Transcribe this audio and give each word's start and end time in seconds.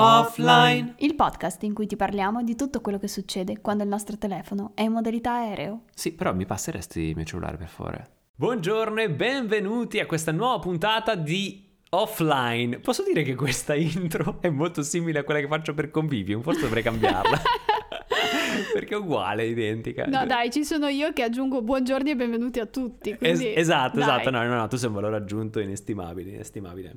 Offline. 0.00 0.94
Il 0.98 1.16
podcast 1.16 1.64
in 1.64 1.74
cui 1.74 1.88
ti 1.88 1.96
parliamo 1.96 2.44
di 2.44 2.54
tutto 2.54 2.80
quello 2.80 3.00
che 3.00 3.08
succede 3.08 3.60
quando 3.60 3.82
il 3.82 3.88
nostro 3.88 4.16
telefono 4.16 4.70
è 4.76 4.82
in 4.82 4.92
modalità 4.92 5.32
aereo. 5.32 5.82
Sì, 5.92 6.12
però 6.12 6.32
mi 6.32 6.46
passeresti 6.46 7.00
il 7.00 7.16
mio 7.16 7.24
cellulare 7.24 7.56
per 7.56 7.66
favore. 7.66 8.10
Buongiorno 8.36 9.00
e 9.00 9.10
benvenuti 9.10 9.98
a 9.98 10.06
questa 10.06 10.30
nuova 10.30 10.60
puntata 10.60 11.16
di 11.16 11.66
Offline. 11.90 12.78
Posso 12.78 13.02
dire 13.02 13.24
che 13.24 13.34
questa 13.34 13.74
intro 13.76 14.38
è 14.40 14.50
molto 14.50 14.82
simile 14.82 15.18
a 15.18 15.24
quella 15.24 15.40
che 15.40 15.48
faccio 15.48 15.74
per 15.74 15.90
Convivium, 15.90 16.42
forse 16.42 16.60
dovrei 16.60 16.84
cambiarla. 16.84 17.40
Perché 18.72 18.94
è 18.94 18.98
uguale, 18.98 19.46
identica. 19.46 20.04
No, 20.06 20.26
dai, 20.26 20.50
ci 20.50 20.64
sono 20.64 20.88
io 20.88 21.12
che 21.12 21.22
aggiungo 21.22 21.62
buongiorno 21.62 22.08
e 22.08 22.16
benvenuti 22.16 22.58
a 22.60 22.66
tutti. 22.66 23.16
Quindi, 23.16 23.48
es- 23.48 23.58
esatto, 23.58 23.98
dai. 23.98 24.08
esatto. 24.08 24.30
No, 24.30 24.42
no, 24.44 24.54
no, 24.54 24.68
tu 24.68 24.76
sei 24.76 24.88
un 24.88 24.94
valore 24.94 25.16
aggiunto 25.16 25.60
inestimabile, 25.60 26.30
inestimabile. 26.30 26.96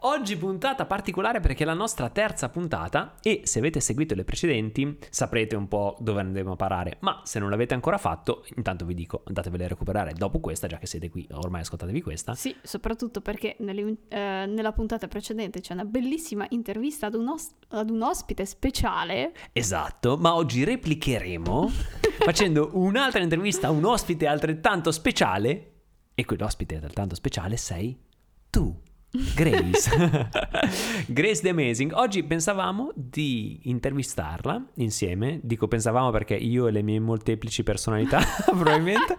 Oggi 0.00 0.36
puntata 0.36 0.86
particolare 0.86 1.40
perché 1.40 1.62
è 1.64 1.66
la 1.66 1.74
nostra 1.74 2.08
terza 2.10 2.48
puntata 2.48 3.14
e 3.22 3.40
se 3.44 3.58
avete 3.58 3.80
seguito 3.80 4.14
le 4.14 4.24
precedenti 4.24 4.96
saprete 5.10 5.56
un 5.56 5.66
po' 5.68 5.96
dove 6.00 6.20
andremo 6.20 6.52
a 6.52 6.56
parare, 6.56 6.98
ma 7.00 7.22
se 7.24 7.38
non 7.38 7.50
l'avete 7.50 7.74
ancora 7.74 7.98
fatto, 7.98 8.44
intanto 8.56 8.84
vi 8.84 8.94
dico 8.94 9.22
andatevele 9.26 9.64
a 9.64 9.68
recuperare 9.68 10.12
dopo 10.12 10.38
questa, 10.38 10.66
già 10.66 10.78
che 10.78 10.86
siete 10.86 11.08
qui, 11.08 11.26
ormai 11.32 11.62
ascoltatevi 11.62 12.02
questa. 12.02 12.34
Sì, 12.34 12.54
soprattutto 12.62 13.20
perché 13.20 13.56
nelle- 13.60 13.96
eh, 14.08 14.44
nella 14.46 14.72
puntata 14.72 15.08
precedente 15.08 15.60
c'è 15.60 15.72
una 15.72 15.84
bellissima 15.84 16.46
intervista 16.50 17.06
ad 17.06 17.14
un, 17.14 17.28
os- 17.28 17.54
ad 17.68 17.90
un 17.90 18.02
ospite 18.02 18.44
speciale. 18.44 19.32
Esatto, 19.52 20.16
ma 20.16 20.34
oggi 20.34 20.62
replicheremo 20.62 21.68
facendo 22.24 22.70
un'altra 22.74 23.22
intervista 23.22 23.68
a 23.68 23.70
un 23.70 23.84
ospite 23.84 24.26
altrettanto 24.26 24.92
speciale 24.92 25.72
e 26.14 26.24
quell'ospite 26.24 26.74
altrettanto 26.76 27.14
speciale 27.14 27.56
sei 27.56 27.98
tu. 28.50 28.84
Grace. 29.34 29.90
Grace 31.08 31.40
the 31.40 31.48
Amazing. 31.48 31.92
Oggi 31.94 32.22
pensavamo 32.22 32.92
di 32.94 33.60
intervistarla 33.64 34.62
insieme. 34.76 35.40
Dico 35.42 35.68
pensavamo 35.68 36.10
perché 36.10 36.34
io 36.34 36.66
e 36.66 36.70
le 36.70 36.82
mie 36.82 37.00
molteplici 37.00 37.62
personalità, 37.62 38.20
probabilmente. 38.44 39.18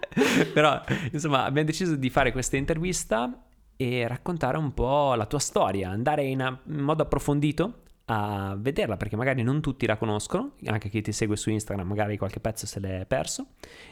Però, 0.54 0.80
insomma, 1.12 1.44
abbiamo 1.46 1.68
deciso 1.68 1.96
di 1.96 2.10
fare 2.10 2.32
questa 2.32 2.58
intervista 2.58 3.44
e 3.76 4.08
raccontare 4.08 4.58
un 4.58 4.74
po' 4.74 5.14
la 5.16 5.26
tua 5.26 5.40
storia, 5.40 5.90
andare 5.90 6.26
in, 6.26 6.42
a- 6.42 6.60
in 6.68 6.80
modo 6.82 7.04
approfondito 7.04 7.84
a 8.10 8.56
vederla 8.58 8.96
perché 8.96 9.16
magari 9.18 9.44
non 9.44 9.60
tutti 9.60 9.86
la 9.86 9.98
conoscono, 9.98 10.54
anche 10.66 10.88
chi 10.88 11.02
ti 11.02 11.12
segue 11.12 11.36
su 11.36 11.50
Instagram 11.50 11.88
magari 11.88 12.18
qualche 12.18 12.40
pezzo 12.40 12.66
se 12.66 12.80
l'è 12.80 13.06
perso 13.06 13.48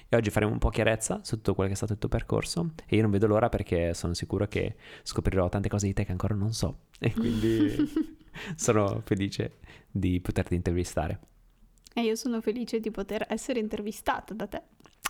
e 0.07 0.15
oggi 0.15 0.29
faremo 0.29 0.53
un 0.53 0.57
po' 0.57 0.69
chiarezza 0.69 1.19
su 1.23 1.35
tutto 1.35 1.53
quello 1.53 1.69
che 1.69 1.75
è 1.75 1.77
stato 1.77 1.93
il 1.93 1.99
tuo 1.99 2.07
percorso 2.07 2.71
e 2.85 2.95
io 2.95 3.01
non 3.01 3.11
vedo 3.11 3.27
l'ora 3.27 3.49
perché 3.49 3.93
sono 3.93 4.13
sicuro 4.13 4.47
che 4.47 4.75
scoprirò 5.03 5.49
tante 5.49 5.67
cose 5.67 5.87
di 5.87 5.93
te 5.93 6.05
che 6.05 6.11
ancora 6.11 6.33
non 6.33 6.53
so 6.53 6.83
e 6.99 7.11
quindi 7.11 7.75
sono 8.55 9.01
felice 9.03 9.57
di 9.91 10.21
poterti 10.21 10.55
intervistare. 10.55 11.19
E 11.93 12.01
io 12.01 12.15
sono 12.15 12.39
felice 12.41 12.79
di 12.79 12.91
poter 12.91 13.25
essere 13.29 13.59
intervistata 13.59 14.33
da 14.33 14.47
te. 14.47 14.61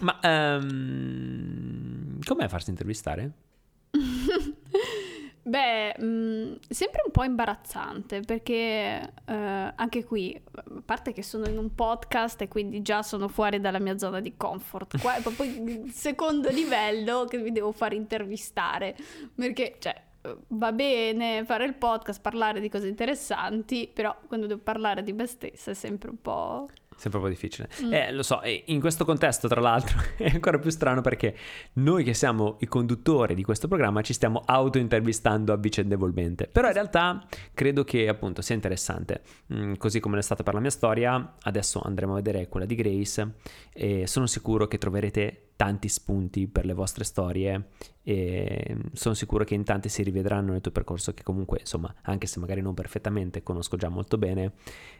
Ma 0.01 0.19
ehm, 0.21 2.19
com'è 2.23 2.47
farsi 2.47 2.69
intervistare? 2.71 3.31
Beh, 5.47 5.95
mh, 5.99 6.57
sempre 6.69 7.03
un 7.05 7.11
po' 7.11 7.23
imbarazzante 7.23 8.21
perché 8.21 9.13
eh, 9.25 9.73
anche 9.75 10.03
qui, 10.03 10.41
a 10.55 10.63
parte 10.83 11.13
che 11.13 11.21
sono 11.21 11.47
in 11.47 11.59
un 11.59 11.75
podcast 11.75 12.41
e 12.41 12.47
quindi 12.47 12.81
già 12.81 13.03
sono 13.03 13.27
fuori 13.27 13.59
dalla 13.59 13.77
mia 13.77 13.95
zona 13.99 14.21
di 14.21 14.35
comfort, 14.37 14.99
qua 14.99 15.17
è 15.17 15.21
proprio 15.21 15.45
il 15.51 15.91
secondo 15.91 16.49
livello 16.49 17.25
che 17.25 17.37
mi 17.37 17.51
devo 17.51 17.71
fare 17.71 17.93
intervistare 17.93 18.95
perché, 19.35 19.75
cioè, 19.77 20.01
va 20.47 20.71
bene 20.71 21.45
fare 21.45 21.65
il 21.65 21.75
podcast, 21.75 22.21
parlare 22.21 22.59
di 22.59 22.67
cose 22.67 22.87
interessanti, 22.87 23.87
però 23.93 24.17
quando 24.25 24.47
devo 24.47 24.61
parlare 24.61 25.03
di 25.03 25.13
me 25.13 25.27
stessa 25.27 25.69
è 25.69 25.75
sempre 25.75 26.09
un 26.09 26.19
po'... 26.19 26.67
Sempre 26.95 27.19
un 27.19 27.25
po' 27.25 27.31
difficile. 27.31 27.69
Mm. 27.83 27.93
Eh, 27.93 28.11
lo 28.11 28.23
so, 28.23 28.41
in 28.65 28.79
questo 28.79 29.03
contesto, 29.05 29.47
tra 29.47 29.59
l'altro, 29.59 29.99
è 30.17 30.29
ancora 30.29 30.57
più 30.59 30.69
strano 30.69 31.01
perché 31.01 31.35
noi 31.73 32.03
che 32.03 32.13
siamo 32.13 32.57
i 32.59 32.67
conduttori 32.67 33.35
di 33.35 33.43
questo 33.43 33.67
programma 33.67 34.01
ci 34.01 34.13
stiamo 34.13 34.41
auto-intervistando 34.45 35.51
a 35.51 35.57
vicendevolmente. 35.57 36.47
Però 36.47 36.67
in 36.67 36.73
realtà 36.73 37.25
credo 37.53 37.83
che 37.83 38.07
appunto 38.07 38.41
sia 38.41 38.55
interessante. 38.55 39.21
Mm, 39.53 39.73
così 39.73 39.99
come 39.99 40.17
è 40.17 40.21
stato 40.21 40.43
per 40.43 40.53
la 40.53 40.59
mia 40.61 40.69
storia, 40.69 41.35
adesso 41.41 41.81
andremo 41.83 42.13
a 42.13 42.15
vedere 42.15 42.47
quella 42.47 42.65
di 42.65 42.75
Grace 42.75 43.33
e 43.73 44.07
sono 44.07 44.25
sicuro 44.25 44.67
che 44.67 44.77
troverete 44.77 45.49
tanti 45.55 45.87
spunti 45.87 46.47
per 46.47 46.65
le 46.65 46.73
vostre 46.73 47.03
storie 47.05 47.69
e 48.03 48.75
sono 48.93 49.15
sicuro 49.15 49.43
che 49.45 49.53
in 49.55 49.63
tanti 49.63 49.87
si 49.89 50.03
rivedranno 50.03 50.51
nel 50.51 50.61
tuo 50.61 50.71
percorso 50.71 51.13
che 51.13 51.23
comunque, 51.23 51.59
insomma, 51.61 51.93
anche 52.03 52.27
se 52.27 52.39
magari 52.39 52.61
non 52.61 52.73
perfettamente, 52.73 53.41
conosco 53.41 53.77
già 53.77 53.87
molto 53.89 54.17
bene 54.17 54.51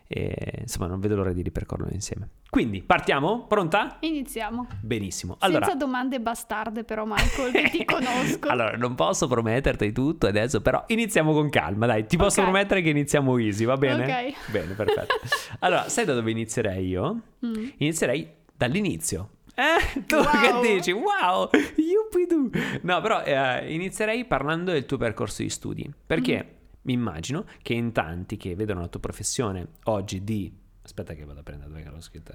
e 0.07 0.59
insomma 0.61 0.87
non 0.87 0.99
vedo 0.99 1.15
l'ora 1.15 1.33
di 1.33 1.41
ripercorrerlo 1.41 1.93
insieme. 1.93 2.29
Quindi, 2.49 2.81
partiamo? 2.83 3.45
Pronta? 3.47 3.97
Iniziamo. 3.99 4.67
Benissimo. 4.81 5.35
Allora, 5.39 5.65
Senza 5.65 5.77
domande 5.85 6.19
bastarde 6.21 6.83
però 6.83 7.03
Michael, 7.05 7.51
che 7.51 7.69
ti 7.69 7.83
conosco. 7.85 8.47
allora, 8.47 8.77
non 8.77 8.95
posso 8.95 9.27
prometterti 9.27 9.91
tutto 9.91 10.25
adesso, 10.27 10.61
però 10.61 10.83
iniziamo 10.87 11.33
con 11.33 11.49
calma, 11.49 11.85
dai. 11.85 12.05
Ti 12.07 12.15
posso 12.17 12.39
Ok. 12.39 12.47
promettere 12.49 12.81
che 12.81 12.89
iniziamo 12.89 13.37
easy, 13.39 13.65
va 13.65 13.75
bene? 13.77 14.03
Ok. 14.03 14.51
Bene, 14.51 14.73
perfetto. 14.73 15.13
Allora, 15.59 15.89
sai 15.89 16.05
da 16.05 16.13
dove 16.13 16.31
inizierei 16.31 16.87
io? 16.87 17.21
Mm. 17.45 17.67
Inizierei 17.77 18.27
dall'inizio. 18.55 19.29
Eh, 19.55 20.03
tu 20.05 20.15
Wow. 20.15 20.61
che 20.61 20.73
dici? 20.73 20.91
Wow, 20.91 21.49
yuppidoo. 21.75 22.49
No, 22.81 23.01
però 23.01 23.21
eh, 23.23 23.73
inizierei 23.73 24.25
parlando 24.25 24.71
del 24.71 24.85
tuo 24.85 24.97
percorso 24.97 25.41
di 25.41 25.49
studi, 25.49 25.89
perché 26.05 26.43
Mm. 26.43 26.55
mi 26.81 26.93
immagino 26.93 27.45
che 27.61 27.73
in 27.73 27.91
tanti 27.93 28.37
che 28.37 28.55
vedono 28.55 28.81
la 28.81 28.87
tua 28.87 28.99
professione 28.99 29.67
oggi 29.85 30.23
di... 30.23 30.51
Aspetta 30.83 31.13
che 31.13 31.23
vado 31.25 31.39
a 31.39 31.43
prendere 31.43 31.69
dove 31.69 31.83
l'ho 31.89 32.01
scritta. 32.01 32.33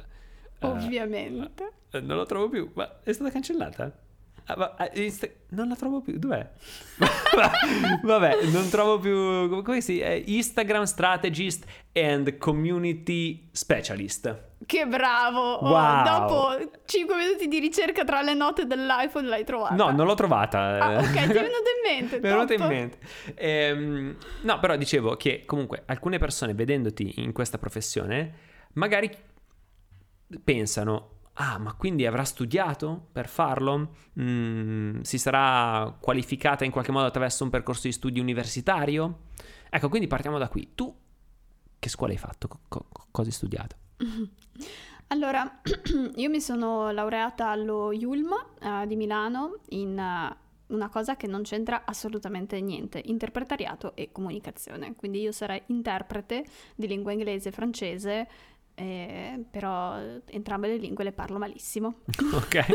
Eh, 0.58 0.66
Ovviamente. 0.66 1.70
eh, 1.90 2.00
non 2.00 2.16
la 2.16 2.26
trovo 2.26 2.48
più, 2.48 2.70
ma 2.74 3.00
è 3.02 3.12
stata 3.12 3.30
cancellata? 3.30 3.92
Ah, 4.46 4.74
ah, 4.78 4.90
non 5.50 5.68
la 5.68 5.76
trovo 5.76 6.00
più, 6.00 6.18
dov'è? 6.18 6.48
Vabbè, 8.02 8.44
non 8.46 8.68
trovo 8.68 8.98
più. 8.98 9.62
come- 9.62 9.80
si 9.80 10.00
eh, 10.00 10.22
Instagram 10.26 10.84
Strategist 10.84 11.64
and 11.92 12.36
Community 12.38 13.48
Specialist. 13.52 14.48
Che 14.66 14.86
bravo! 14.86 15.40
Oh, 15.54 15.70
Wow. 15.70 16.04
dopo 16.04 16.70
5 16.84 17.16
minuti 17.16 17.48
di 17.48 17.58
ricerca 17.58 18.04
tra 18.04 18.20
le 18.22 18.34
note 18.34 18.66
dell'iPhone 18.66 19.26
l'hai 19.26 19.44
trovata. 19.44 19.74
No, 19.74 19.90
non 19.90 20.06
l'ho 20.06 20.14
trovata. 20.14 20.58
Ah, 20.78 20.92
eh. 20.92 20.96
ok, 20.98 21.12
ti 21.12 21.18
è 21.18 21.26
venuto 21.26 21.46
in 21.48 21.80
mente. 21.86 22.16
Mi 22.20 22.28
è 22.28 22.32
venuto 22.32 22.52
in 22.52 22.66
mente. 22.66 22.98
Ehm, 23.34 24.16
no, 24.42 24.58
però 24.58 24.76
dicevo 24.76 25.16
che 25.16 25.44
comunque 25.46 25.82
alcune 25.86 26.18
persone 26.18 26.54
vedendoti 26.54 27.14
in 27.22 27.32
questa 27.32 27.58
professione 27.58 28.48
magari 28.74 29.10
pensano, 30.44 31.19
ah, 31.40 31.58
ma 31.58 31.74
quindi 31.74 32.04
avrà 32.04 32.24
studiato 32.24 33.08
per 33.12 33.26
farlo? 33.26 33.94
Mm, 34.20 35.00
si 35.00 35.18
sarà 35.18 35.96
qualificata 35.98 36.64
in 36.64 36.70
qualche 36.70 36.92
modo 36.92 37.06
attraverso 37.06 37.44
un 37.44 37.50
percorso 37.50 37.86
di 37.86 37.92
studi 37.92 38.20
universitario? 38.20 39.20
Ecco, 39.70 39.88
quindi 39.88 40.06
partiamo 40.06 40.38
da 40.38 40.48
qui. 40.48 40.72
Tu 40.74 40.94
che 41.78 41.88
scuola 41.88 42.12
hai 42.12 42.18
fatto? 42.18 42.46
Co- 42.46 42.60
co- 42.68 42.86
cosa 43.10 43.28
hai 43.28 43.34
studiato? 43.34 43.76
Allora, 45.12 45.60
io 46.14 46.30
mi 46.30 46.40
sono 46.40 46.92
laureata 46.92 47.48
allo 47.48 47.90
Yulm 47.90 48.32
eh, 48.60 48.86
di 48.86 48.94
Milano 48.94 49.56
in 49.70 49.98
eh, 49.98 50.36
una 50.68 50.88
cosa 50.88 51.16
che 51.16 51.26
non 51.26 51.42
c'entra 51.42 51.84
assolutamente 51.84 52.60
niente, 52.60 53.02
interpretariato 53.06 53.96
e 53.96 54.12
comunicazione. 54.12 54.94
Quindi 54.94 55.20
io 55.20 55.32
sarei 55.32 55.60
interprete 55.66 56.44
di 56.76 56.86
lingua 56.86 57.10
inglese 57.10 57.48
e 57.48 57.52
francese, 57.52 58.28
eh, 58.80 59.44
però 59.50 59.94
entrambe 60.30 60.68
le 60.68 60.76
lingue 60.76 61.04
le 61.04 61.12
parlo 61.12 61.36
malissimo. 61.36 61.96
ok. 62.32 62.66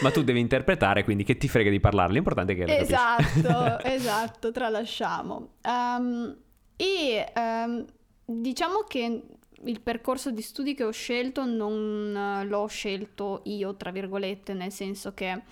ma 0.00 0.10
tu 0.10 0.22
devi 0.22 0.40
interpretare, 0.40 1.04
quindi 1.04 1.22
che 1.22 1.36
ti 1.36 1.48
frega 1.48 1.68
di 1.68 1.80
parlarle? 1.80 2.14
L'importante 2.14 2.54
è 2.54 2.56
che 2.56 2.64
le. 2.64 2.78
Esatto, 2.78 3.78
esatto, 3.84 4.50
tralasciamo. 4.50 5.56
Ehm, 5.60 6.34
e 6.76 7.30
ehm, 7.34 7.84
diciamo 8.24 8.84
che 8.88 9.22
il 9.64 9.80
percorso 9.82 10.30
di 10.30 10.40
studi 10.40 10.72
che 10.72 10.84
ho 10.84 10.92
scelto 10.92 11.44
non 11.44 12.16
eh, 12.16 12.46
l'ho 12.46 12.66
scelto 12.66 13.42
io, 13.44 13.76
tra 13.76 13.90
virgolette, 13.90 14.54
nel 14.54 14.72
senso 14.72 15.12
che 15.12 15.42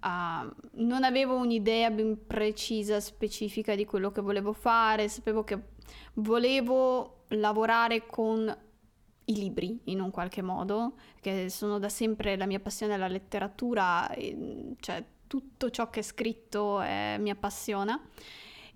ah, 0.00 0.50
non 0.76 1.04
avevo 1.04 1.36
un'idea 1.36 1.90
ben 1.90 2.26
precisa, 2.26 2.98
specifica 2.98 3.74
di 3.74 3.84
quello 3.84 4.10
che 4.10 4.22
volevo 4.22 4.54
fare, 4.54 5.08
sapevo 5.08 5.44
che 5.44 5.58
volevo 6.14 7.24
lavorare 7.28 8.06
con 8.06 8.64
i 9.26 9.34
libri 9.34 9.80
in 9.84 10.00
un 10.00 10.10
qualche 10.10 10.42
modo, 10.42 10.94
che 11.20 11.48
sono 11.50 11.78
da 11.78 11.88
sempre 11.88 12.36
la 12.36 12.46
mia 12.46 12.60
passione 12.60 12.96
la 12.96 13.08
letteratura, 13.08 14.08
cioè 14.80 15.04
tutto 15.26 15.70
ciò 15.70 15.90
che 15.90 16.00
è 16.00 16.02
scritto 16.02 16.82
eh, 16.82 17.16
mi 17.18 17.30
appassiona. 17.30 18.00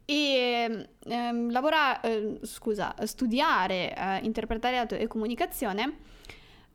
E 0.05 0.89
ehm, 1.05 1.51
lavorare, 1.51 2.01
eh, 2.03 2.41
scusa, 2.43 2.95
studiare 3.05 3.95
eh, 3.95 4.19
interpretariato 4.25 4.97
e 4.97 5.07
comunicazione 5.07 5.99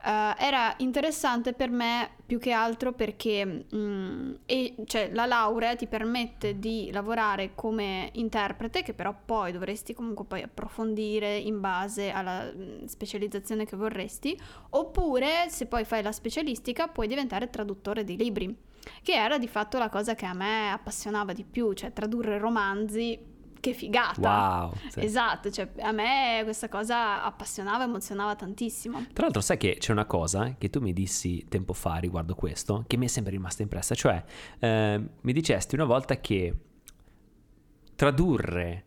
era 0.06 0.74
interessante 0.78 1.54
per 1.54 1.72
me 1.72 2.12
più 2.26 2.40
che 2.40 2.52
altro 2.52 2.94
perché 2.94 3.66
mm, 3.74 4.34
e, 4.46 4.76
cioè, 4.86 5.10
la 5.14 5.26
laurea 5.26 5.76
ti 5.76 5.88
permette 5.88 6.60
di 6.60 6.90
lavorare 6.92 7.52
come 7.56 8.10
interprete, 8.14 8.84
che 8.84 8.94
però 8.94 9.16
poi 9.26 9.52
dovresti 9.52 9.94
comunque 9.94 10.26
poi 10.26 10.42
approfondire 10.44 11.38
in 11.38 11.60
base 11.60 12.12
alla 12.12 12.52
mm, 12.52 12.86
specializzazione 12.86 13.66
che 13.66 13.76
vorresti, 13.76 14.40
oppure 14.72 15.50
se 15.50 15.66
poi 15.66 15.86
fai 15.86 16.04
la 16.04 16.12
specialistica 16.12 16.88
puoi 16.88 17.08
diventare 17.08 17.50
traduttore 17.50 18.04
di 18.04 18.16
libri, 18.16 18.56
che 19.02 19.14
era 19.14 19.38
di 19.38 19.48
fatto 19.48 19.78
la 19.78 19.90
cosa 19.90 20.14
che 20.14 20.26
a 20.26 20.34
me 20.34 20.72
appassionava 20.72 21.34
di 21.34 21.44
più, 21.44 21.74
cioè 21.74 21.94
tradurre 21.94 22.38
romanzi 22.38 23.34
che 23.66 23.74
figata. 23.74 24.62
Wow. 24.62 24.74
sì. 24.90 25.00
Esatto, 25.04 25.50
cioè 25.50 25.70
a 25.80 25.92
me 25.92 26.42
questa 26.44 26.70
cosa 26.70 27.24
appassionava, 27.24 27.86
emozionava 27.86 28.36
tantissimo. 28.36 29.08
Tra 29.12 29.24
l'altro, 29.24 29.42
sai 29.42 29.58
che 29.58 29.78
c'è 29.80 29.92
una 29.92 30.06
cosa 30.06 30.54
che 30.56 30.70
tu 30.70 30.80
mi 30.82 30.94
dissi 30.94 31.46
tempo 31.50 31.74
fa 31.74 31.96
riguardo 31.96 32.36
questo, 32.36 32.84
che 32.86 32.96
mi 32.98 33.06
è 33.06 33.08
sempre 33.08 33.32
rimasta 33.32 33.64
impressa, 33.64 33.96
cioè 33.96 34.24
eh, 34.60 35.02
mi 35.20 35.34
dicesti 35.34 35.74
una 35.74 35.86
volta 35.86 36.20
che 36.20 36.54
tradurre 37.96 38.84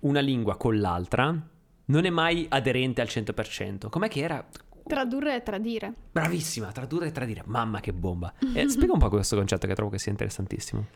una 0.00 0.20
lingua 0.20 0.56
con 0.56 0.78
l'altra 0.78 1.48
non 1.88 2.04
è 2.04 2.10
mai 2.10 2.46
aderente 2.48 3.02
al 3.02 3.08
100%. 3.08 3.90
Com'è 3.90 4.08
che 4.08 4.20
era? 4.20 4.44
Tradurre 4.86 5.36
e 5.36 5.42
tradire. 5.42 5.92
Bravissima, 6.10 6.72
tradurre 6.72 7.08
e 7.08 7.12
tradire. 7.12 7.42
Mamma 7.44 7.80
che 7.80 7.92
bomba. 7.92 8.32
Eh, 8.54 8.68
spiega 8.68 8.94
un 8.94 8.98
po' 8.98 9.10
questo 9.10 9.36
concetto 9.36 9.66
che 9.66 9.74
trovo 9.74 9.90
che 9.90 9.98
sia 9.98 10.10
interessantissimo. 10.10 10.86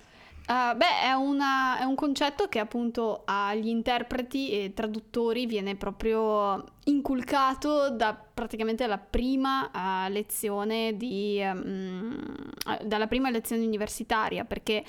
Uh, 0.50 0.76
beh, 0.76 1.02
è, 1.02 1.12
una- 1.12 1.78
è 1.78 1.84
un 1.84 1.94
concetto 1.94 2.48
che 2.48 2.58
appunto 2.58 3.22
agli 3.24 3.68
interpreti 3.68 4.50
e 4.50 4.72
traduttori 4.74 5.46
viene 5.46 5.76
proprio 5.76 6.64
inculcato 6.86 7.90
da 7.90 8.14
praticamente 8.14 8.84
la 8.88 8.98
prima 8.98 9.70
uh, 9.72 10.10
lezione 10.10 10.96
di, 10.96 11.40
um, 11.40 12.20
dalla 12.82 13.06
prima 13.06 13.30
lezione 13.30 13.64
universitaria, 13.64 14.44
perché 14.44 14.84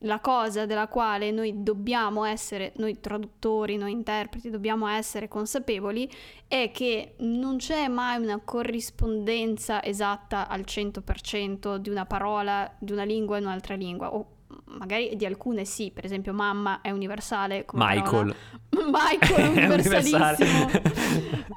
la 0.00 0.20
cosa 0.20 0.66
della 0.66 0.86
quale 0.86 1.30
noi 1.30 1.62
dobbiamo 1.62 2.24
essere, 2.24 2.74
noi 2.76 3.00
traduttori, 3.00 3.78
noi 3.78 3.92
interpreti, 3.92 4.50
dobbiamo 4.50 4.86
essere 4.86 5.28
consapevoli 5.28 6.10
è 6.46 6.70
che 6.72 7.14
non 7.20 7.56
c'è 7.56 7.88
mai 7.88 8.20
una 8.22 8.38
corrispondenza 8.44 9.82
esatta 9.82 10.46
al 10.46 10.60
100% 10.66 11.76
di 11.76 11.88
una 11.88 12.04
parola, 12.04 12.70
di 12.78 12.92
una 12.92 13.04
lingua 13.04 13.38
in 13.38 13.44
un'altra 13.44 13.74
lingua, 13.76 14.14
o 14.14 14.26
magari 14.64 15.16
di 15.16 15.24
alcune 15.26 15.64
sì, 15.64 15.90
per 15.90 16.04
esempio 16.04 16.32
mamma 16.32 16.80
è 16.80 16.90
universale 16.90 17.64
come 17.64 17.84
Michael. 17.84 18.04
parola. 18.10 18.34
Michael 18.90 19.54
è 19.54 19.64
universalissimo. 19.72 20.70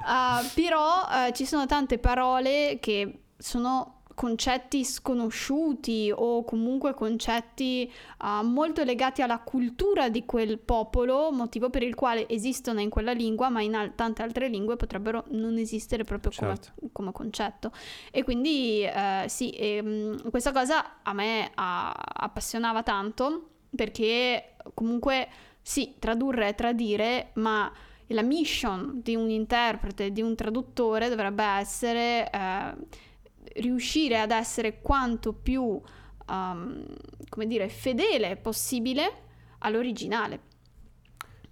Ah, 0.04 0.42
però 0.54 1.06
eh, 1.26 1.32
ci 1.32 1.46
sono 1.46 1.66
tante 1.66 1.98
parole 1.98 2.78
che 2.80 3.20
sono 3.36 4.02
concetti 4.14 4.84
sconosciuti 4.84 6.12
o 6.14 6.44
comunque 6.44 6.94
concetti 6.94 7.90
ah, 8.18 8.42
molto 8.42 8.84
legati 8.84 9.22
alla 9.22 9.38
cultura 9.40 10.08
di 10.08 10.24
quel 10.24 10.58
popolo, 10.58 11.30
motivo 11.32 11.70
per 11.70 11.82
il 11.82 11.94
quale 11.94 12.28
esistono 12.28 12.80
in 12.80 12.90
quella 12.90 13.12
lingua, 13.12 13.48
ma 13.48 13.60
in 13.60 13.74
al- 13.74 13.94
tante 13.94 14.22
altre 14.22 14.48
lingue 14.48 14.76
potrebbero 14.76 15.24
non 15.30 15.58
esistere 15.58 16.04
proprio 16.04 16.32
come- 16.34 16.54
Certo. 16.56 16.88
come, 16.92 17.12
concetto. 17.12 17.72
E 18.10 18.22
quindi 18.22 18.82
eh, 18.82 19.24
sì, 19.28 19.50
ehm, 19.50 20.30
questa 20.30 20.52
cosa 20.52 21.02
a 21.02 21.12
me 21.12 21.50
ah, 21.54 21.92
appassionava 21.92 22.82
tanto 22.82 23.48
perché 23.74 24.54
comunque 24.74 25.28
sì, 25.60 25.94
tradurre 25.98 26.48
è 26.48 26.54
tradire, 26.54 27.30
ma 27.34 27.70
la 28.08 28.22
mission 28.22 29.00
di 29.02 29.14
un 29.16 29.30
interprete, 29.30 30.12
di 30.12 30.20
un 30.20 30.34
traduttore 30.34 31.08
dovrebbe 31.08 31.42
essere 31.42 32.30
eh, 32.30 32.74
riuscire 33.54 34.18
ad 34.20 34.30
essere 34.30 34.80
quanto 34.80 35.32
più, 35.32 35.62
um, 36.28 36.84
come 37.28 37.46
dire, 37.46 37.68
fedele 37.68 38.36
possibile 38.36 39.12
all'originale. 39.58 40.52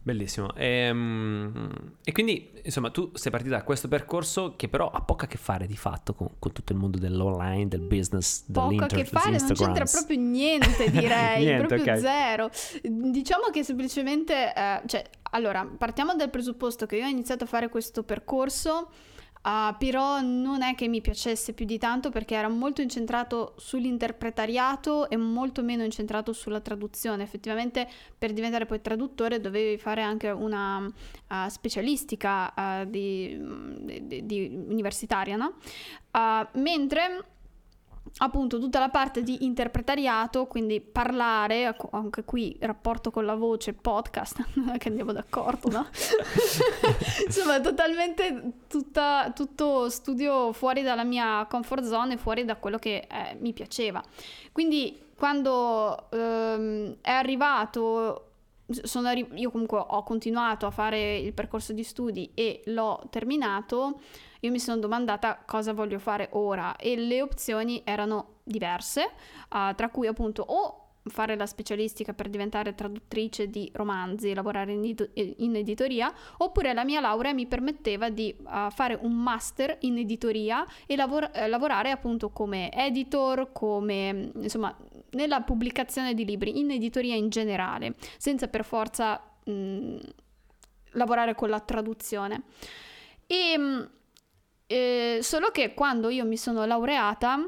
Bellissimo. 0.04 0.52
Ehm, 0.56 1.70
E, 2.04 2.10
quindi, 2.10 2.50
insomma, 2.64 2.90
tu 2.90 3.12
sei 3.14 3.31
partita 3.31 3.56
da 3.56 3.62
questo 3.62 3.87
percorso 3.87 4.56
che 4.56 4.69
però 4.69 4.90
ha 4.90 5.00
poco 5.02 5.25
a 5.25 5.28
che 5.28 5.37
fare 5.37 5.66
di 5.69 5.76
fatto 5.76 6.12
con, 6.14 6.28
con 6.40 6.50
tutto 6.50 6.72
il 6.72 6.78
mondo 6.78 6.99
dell'online, 6.99 7.69
del 7.69 7.82
business, 7.82 8.43
Poco 8.50 8.66
a 8.66 8.69
dell'internet, 8.70 9.05
che 9.05 9.05
fare, 9.05 9.38
non 9.38 9.52
c'entra 9.52 9.84
proprio 9.84 10.19
niente, 10.19 10.90
direi, 10.90 11.44
Niente, 11.46 11.66
proprio 11.66 11.93
ok. 11.93 12.00
zero. 12.00 12.50
Diciamo 12.82 13.50
che 13.52 13.62
semplicemente, 13.62 14.52
eh, 14.52 14.82
cioè, 14.87 15.05
allora, 15.31 15.64
partiamo 15.78 16.16
dal 16.16 16.31
presupposto 16.31 16.84
che 16.84 16.96
io 16.96 17.05
ho 17.05 17.08
iniziato 17.08 17.44
a 17.44 17.46
fare 17.46 17.69
questo 17.69 18.02
percorso, 18.02 18.90
ah, 19.43 19.75
però 19.79 20.21
non 20.21 20.62
è 20.62 20.75
che 20.75 20.89
mi 20.89 21.00
piacesse 21.00 21.53
più 21.53 21.65
di 21.65 21.79
tanto 21.79 22.11
perché 22.11 22.35
era 22.35 22.49
molto 22.49 22.81
incentrato 22.81 23.55
sull'interpretariato 23.56 25.09
e 25.09 25.17
molto 25.17 25.62
meno 25.62 25.85
incentrato 25.85 26.33
sulla 26.33 26.61
traduzione. 26.61 27.23
Effettivamente 27.23 27.89
per 28.17 28.33
diventare 28.33 28.67
poi 28.67 28.81
traduttore 28.81 29.41
dovevi 29.41 29.79
fare 29.79 30.03
anche 30.03 30.31
una 30.31 30.91
ah, 31.29 31.49
specialistica 31.49 32.55
ah, 32.55 32.85
di, 32.85 33.39
di- 34.03 34.27
di- 34.27 34.65
universitaria, 34.69 35.37
no? 35.37 35.55
Mentre 36.55 37.25
appunto 38.19 38.59
tutta 38.59 38.79
la 38.79 38.88
parte 38.88 39.23
di 39.23 39.44
interpretariato, 39.44 40.47
quindi 40.47 40.81
parlare, 40.81 41.67
ecco, 41.67 41.88
anche 41.93 42.25
qui 42.25 42.56
rapporto 42.61 43.11
con 43.11 43.25
la 43.25 43.35
voce, 43.35 43.73
podcast, 43.73 44.44
che 44.79 44.88
andiamo 44.88 45.12
d'accordo, 45.12 45.70
no? 45.70 45.87
Insomma, 47.26 47.61
totalmente 47.61 48.53
tutta- 48.69 49.32
tutto 49.35 49.88
studio 49.88 50.53
fuori 50.53 50.82
dalla 50.82 51.05
mia 51.05 51.47
comfort 51.49 51.85
zone 51.85 52.14
e 52.14 52.19
fuori 52.19 52.44
da 52.44 52.56
quello 52.56 52.79
che 52.79 53.06
eh, 53.11 53.37
mi 53.41 53.53
piaceva. 53.53 54.03
Quindi 54.53 55.11
quando 55.17 56.11
ehm, 56.11 56.97
è 57.00 57.11
arrivato 57.11 58.26
sono 58.82 59.08
arri- 59.08 59.29
io 59.35 59.50
comunque 59.50 59.79
ho 59.79 60.03
continuato 60.03 60.67
a 60.67 60.70
fare 60.70 61.19
il 61.19 61.32
percorso 61.35 61.73
di 61.73 61.85
studi 61.85 62.31
e 62.35 62.62
l'ho 62.67 63.06
terminato, 63.11 64.00
io 64.44 64.50
mi 64.50 64.59
sono 64.59 64.81
domandata 64.81 65.43
cosa 65.47 65.73
voglio 65.73 65.99
fare 65.99 66.29
ora 66.33 66.77
e 66.77 66.97
le 66.97 67.23
opzioni 67.23 67.83
erano 67.85 68.41
diverse, 68.43 69.11
ah, 69.50 69.73
tra 69.75 69.89
cui 69.89 70.09
appunto 70.09 70.43
o 70.43 70.79
fare 71.05 71.37
la 71.37 71.47
specialistica 71.47 72.12
per 72.12 72.29
diventare 72.29 72.75
traduttrice 72.75 73.49
di 73.49 73.71
romanzi, 73.75 74.35
lavorare 74.35 74.73
in, 74.73 74.85
edito- 74.85 75.11
in 75.15 75.56
editoria, 75.56 76.12
oppure 76.39 76.73
la 76.73 76.85
mia 76.85 77.00
laurea 77.00 77.33
mi 77.33 77.47
permetteva 77.47 78.09
di 78.09 78.35
ah, 78.44 78.71
fare 78.71 78.99
un 79.00 79.12
master 79.12 79.77
in 79.81 79.99
editoria 79.99 80.67
e 80.87 80.97
lavor- 80.97 81.31
eh, 81.35 81.47
lavorare 81.49 81.91
appunto 81.91 82.31
come 82.31 82.73
editor, 82.73 83.53
come 83.53 84.31
insomma 84.35 84.77
nella 85.11 85.41
pubblicazione 85.43 86.15
di 86.15 86.25
libri, 86.25 86.59
in 86.59 86.71
editoria 86.71 87.15
in 87.15 87.29
generale, 87.29 87.94
senza 88.17 88.49
per 88.49 88.65
forza 88.65 89.23
mh, 89.44 89.97
lavorare 90.93 91.35
con 91.37 91.49
la 91.49 91.61
traduzione. 91.61 92.43
E, 93.27 93.59
mh, 93.59 93.91
eh, 94.72 95.19
solo 95.20 95.50
che 95.50 95.74
quando 95.74 96.08
io 96.08 96.24
mi 96.24 96.38
sono 96.38 96.64
laureata, 96.64 97.46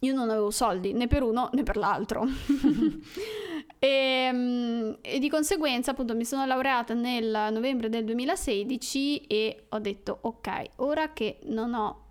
io 0.00 0.14
non 0.14 0.28
avevo 0.28 0.50
soldi 0.50 0.92
né 0.92 1.06
per 1.06 1.22
uno 1.22 1.50
né 1.52 1.62
per 1.62 1.76
l'altro. 1.76 2.26
e, 3.78 4.32
mh, 4.32 4.98
e 5.02 5.18
di 5.20 5.28
conseguenza, 5.28 5.92
appunto, 5.92 6.16
mi 6.16 6.24
sono 6.24 6.44
laureata 6.44 6.94
nel 6.94 7.50
novembre 7.52 7.88
del 7.88 8.04
2016 8.04 9.26
e 9.26 9.66
ho 9.68 9.78
detto, 9.78 10.18
ok, 10.22 10.62
ora 10.76 11.12
che 11.12 11.38
non 11.44 11.74
ho 11.74 12.01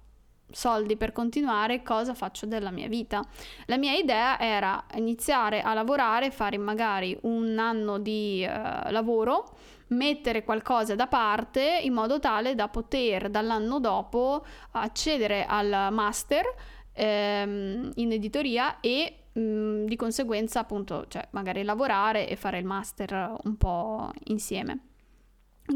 soldi 0.52 0.98
per 0.98 1.12
continuare, 1.12 1.84
cosa 1.84 2.14
faccio 2.14 2.46
della 2.46 2.72
mia 2.72 2.88
vita? 2.88 3.24
La 3.66 3.78
mia 3.78 3.94
idea 3.94 4.40
era 4.40 4.84
iniziare 4.96 5.62
a 5.62 5.74
lavorare, 5.74 6.32
fare 6.32 6.58
magari 6.58 7.18
un 7.24 7.58
anno 7.58 7.98
di 8.00 8.44
eh, 8.44 8.92
lavoro, 8.92 9.58
mettere 9.88 10.44
qualcosa 10.44 10.96
da 10.96 11.08
parte 11.08 11.80
in 11.84 11.94
modo 11.94 12.20
tale 12.20 12.56
da 12.56 12.68
poter 12.68 13.30
dall'anno 13.30 13.80
dopo 13.80 14.46
accedere 14.72 15.46
al 15.46 15.90
master 15.92 16.46
ehm, 16.94 17.92
in 17.96 18.12
editoria 18.12 18.80
e 18.80 19.24
mh, 19.34 19.86
di 19.86 19.96
conseguenza 19.96 20.60
appunto 20.60 21.06
cioè 21.08 21.28
magari 21.32 21.64
lavorare 21.64 22.28
e 22.28 22.36
fare 22.36 22.60
il 22.60 22.66
master 22.66 23.36
un 23.44 23.58
po' 23.58 24.12
insieme. 24.26 24.91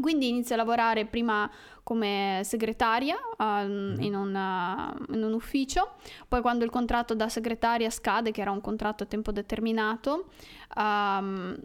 Quindi 0.00 0.28
inizio 0.28 0.54
a 0.54 0.58
lavorare 0.58 1.06
prima 1.06 1.50
come 1.82 2.40
segretaria 2.42 3.16
um, 3.38 3.96
in, 4.00 4.14
un, 4.14 4.34
uh, 4.34 5.14
in 5.14 5.22
un 5.22 5.32
ufficio, 5.32 5.94
poi 6.26 6.40
quando 6.40 6.64
il 6.64 6.70
contratto 6.70 7.14
da 7.14 7.28
segretaria 7.28 7.90
scade, 7.90 8.32
che 8.32 8.40
era 8.40 8.50
un 8.50 8.60
contratto 8.60 9.04
a 9.04 9.06
tempo 9.06 9.30
determinato, 9.30 10.30
um, 10.76 11.56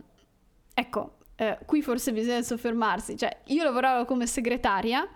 ecco, 0.74 1.16
eh, 1.36 1.58
qui 1.66 1.82
forse 1.82 2.14
bisogna 2.14 2.44
soffermarsi, 2.44 3.18
cioè 3.18 3.36
io 3.46 3.64
lavoravo 3.64 4.06
come 4.06 4.28
segretaria 4.28 5.08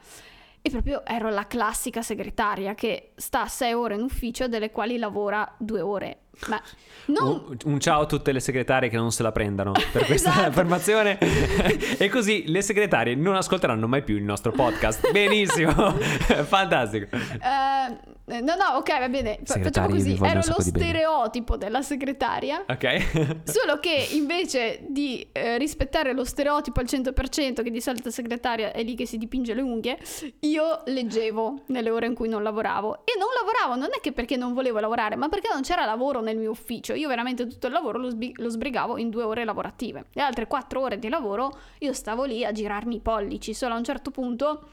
e 0.60 0.70
proprio 0.72 1.06
ero 1.06 1.30
la 1.30 1.46
classica 1.46 2.02
segretaria 2.02 2.74
che 2.74 3.12
sta 3.14 3.46
sei 3.46 3.74
ore 3.74 3.94
in 3.94 4.02
ufficio, 4.02 4.48
delle 4.48 4.72
quali 4.72 4.98
lavora 4.98 5.54
due 5.60 5.82
ore, 5.82 6.22
Ma 6.48 6.62
non... 7.08 7.44
Un, 7.48 7.58
un 7.66 7.80
ciao 7.80 8.02
a 8.02 8.06
tutte 8.06 8.32
le 8.32 8.40
segretarie 8.40 8.90
che 8.90 8.98
non 8.98 9.12
se 9.12 9.24
la 9.24 9.32
prendano 9.32 9.72
per 9.92 10.06
questa 10.08 10.30
Esatto. 10.32 10.48
affermazione. 10.50 11.18
e 11.98 12.10
così 12.10 12.44
le 12.48 12.62
segretarie 12.62 13.16
non 13.16 13.36
ascolteranno 13.36 13.88
mai 13.88 14.04
più 14.04 14.16
il 14.16 14.24
nostro 14.24 14.52
podcast. 14.52 15.12
Benissimo, 15.12 15.72
fantastico. 16.48 17.16
Eh, 17.16 18.42
no, 18.42 18.56
no, 18.56 18.78
ok, 18.78 19.00
va 19.00 19.10
bene. 19.10 19.40
Fa- 19.44 19.60
Facciamo 19.60 19.90
così. 19.90 20.18
Ero 20.22 20.42
lo 20.46 20.62
stereotipo 20.62 21.58
della 21.58 21.82
segretaria. 21.82 22.66
Ok? 22.68 23.42
Solo 23.44 23.80
che 23.80 24.08
invece 24.14 24.80
di 24.88 25.28
eh, 25.32 25.58
rispettare 25.58 26.14
lo 26.14 26.24
stereotipo 26.24 26.80
al 26.80 26.88
100%, 26.90 27.64
che 27.64 27.70
di 27.72 27.82
solito 27.82 28.04
la 28.06 28.12
segretaria 28.12 28.72
è 28.72 28.84
lì 28.84 28.96
che 28.96 29.06
si 29.06 29.18
dipinge 29.18 29.54
le 29.54 29.62
unghie, 29.62 29.98
io 30.42 30.82
leggevo 30.86 31.62
nelle 31.68 31.90
ore 31.92 32.08
in 32.08 32.16
cui 32.16 32.28
non 32.30 32.42
lavoravo. 32.44 33.06
E 33.06 33.14
non 33.18 33.28
lavoravo, 33.40 33.80
non 33.80 33.90
è 33.96 34.00
che 34.02 34.12
perché 34.12 34.36
non 34.38 34.54
volevo 34.54 34.80
lavorare, 34.80 35.16
ma 35.16 35.30
perché 35.30 35.50
non 35.52 35.62
c'era 35.62 35.86
lavoro 35.86 36.22
nel 36.26 36.38
mio 36.38 36.52
ufficio. 36.52 36.94
Io 36.94 37.08
veramente 37.08 37.48
tutto 37.48 37.68
il 37.68 37.74
lavoro 37.74 37.98
lo, 37.98 38.10
sbi- 38.10 38.34
lo 38.36 38.50
sbrigavo 38.50 38.98
in 38.98 39.10
due 39.10 39.24
ore 39.24 39.46
lavorative. 39.46 40.08
Le 40.12 40.22
altre 40.22 40.48
quattro 40.48 40.82
ore 40.82 41.00
di 41.00 41.08
lavoro 41.08 41.58
io 41.80 41.94
stavo 41.94 42.26
lì 42.26 42.44
a 42.44 42.52
girarmi 42.52 42.96
i 42.96 43.00
pollici. 43.00 43.54
Solo 43.54 43.76
a 43.76 43.78
un 43.78 43.84
certo 43.84 44.12
punto 44.12 44.68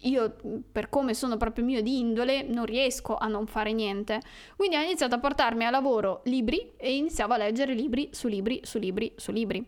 io, 0.00 0.36
per 0.70 0.90
come 0.90 1.14
sono 1.14 1.36
proprio 1.36 1.64
mio 1.64 1.80
di 1.80 1.98
indole, 1.98 2.42
non 2.42 2.66
riesco 2.66 3.16
a 3.16 3.26
non 3.26 3.46
fare 3.46 3.72
niente. 3.72 4.20
Quindi 4.54 4.76
ho 4.76 4.82
iniziato 4.82 5.14
a 5.14 5.18
portarmi 5.18 5.64
a 5.64 5.70
lavoro 5.70 6.20
libri 6.24 6.72
e 6.76 6.96
iniziavo 6.96 7.32
a 7.32 7.38
leggere 7.38 7.72
libri 7.72 8.10
su 8.12 8.28
libri 8.28 8.60
su 8.62 8.78
libri 8.78 9.12
su 9.16 9.32
libri. 9.32 9.66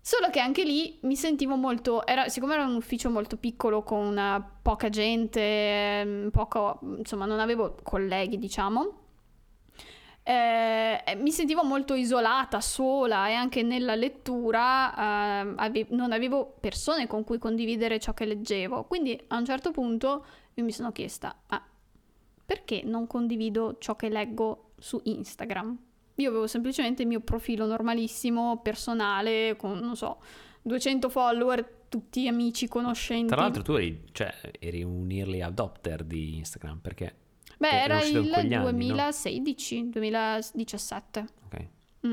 Solo 0.00 0.30
che 0.30 0.38
anche 0.38 0.62
lì 0.62 0.98
mi 1.02 1.16
sentivo 1.16 1.56
molto, 1.56 2.06
era, 2.06 2.28
siccome 2.28 2.54
era 2.54 2.64
un 2.64 2.76
ufficio 2.76 3.10
molto 3.10 3.36
piccolo 3.36 3.82
con 3.82 4.16
eh, 4.16 4.40
poca 4.62 4.88
gente, 4.88 5.40
ehm, 5.40 6.30
poco, 6.30 6.78
insomma 6.98 7.24
non 7.24 7.40
avevo 7.40 7.74
colleghi 7.82 8.38
diciamo, 8.38 9.05
eh, 10.28 11.02
eh, 11.06 11.14
mi 11.14 11.30
sentivo 11.30 11.62
molto 11.62 11.94
isolata, 11.94 12.60
sola 12.60 13.28
e 13.28 13.34
anche 13.34 13.62
nella 13.62 13.94
lettura 13.94 15.40
ehm, 15.40 15.54
ave- 15.56 15.86
non 15.90 16.10
avevo 16.10 16.56
persone 16.58 17.06
con 17.06 17.22
cui 17.22 17.38
condividere 17.38 18.00
ciò 18.00 18.12
che 18.12 18.24
leggevo. 18.24 18.86
Quindi 18.86 19.16
a 19.28 19.36
un 19.36 19.44
certo 19.44 19.70
punto 19.70 20.26
io 20.54 20.64
mi 20.64 20.72
sono 20.72 20.90
chiesta, 20.90 21.32
ma 21.48 21.64
perché 22.44 22.82
non 22.84 23.06
condivido 23.06 23.76
ciò 23.78 23.94
che 23.94 24.08
leggo 24.08 24.72
su 24.78 25.00
Instagram? 25.04 25.78
Io 26.16 26.28
avevo 26.28 26.48
semplicemente 26.48 27.02
il 27.02 27.08
mio 27.08 27.20
profilo 27.20 27.64
normalissimo, 27.64 28.60
personale, 28.62 29.54
con, 29.54 29.78
non 29.78 29.94
so, 29.94 30.20
200 30.62 31.08
follower, 31.08 31.84
tutti 31.88 32.26
amici, 32.26 32.66
conoscenti. 32.66 33.28
Tra 33.28 33.42
l'altro 33.42 33.62
tu 33.62 33.74
eri, 33.74 34.02
cioè, 34.10 34.34
eri 34.58 34.82
un 34.82 35.08
early 35.08 35.40
adopter 35.40 36.02
di 36.02 36.36
Instagram 36.38 36.78
perché... 36.80 37.14
Beh, 37.58 37.82
era 37.82 38.02
il 38.02 38.28
quegli 38.30 38.54
anni, 38.54 38.56
no? 38.56 38.70
2016, 38.70 39.88
2017. 39.90 41.24
Ok. 41.46 41.66
Mm. 42.06 42.12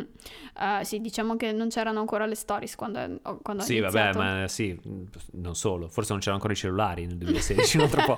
Eh, 0.60 0.84
sì, 0.84 1.02
diciamo 1.02 1.36
che 1.36 1.52
non 1.52 1.70
c'erano 1.70 2.00
ancora 2.00 2.26
le 2.26 2.36
stories 2.36 2.76
quando, 2.76 3.20
quando 3.42 3.64
Sì, 3.64 3.80
vabbè, 3.80 4.14
ma 4.14 4.48
sì, 4.48 4.80
non 5.34 5.56
solo. 5.56 5.88
Forse 5.88 6.12
non 6.12 6.20
c'erano 6.20 6.38
ancora 6.38 6.54
i 6.54 6.58
cellulari 6.58 7.06
nel 7.06 7.18
2016, 7.18 7.78
un 7.78 7.84
altro 7.84 8.04
po'. 8.06 8.16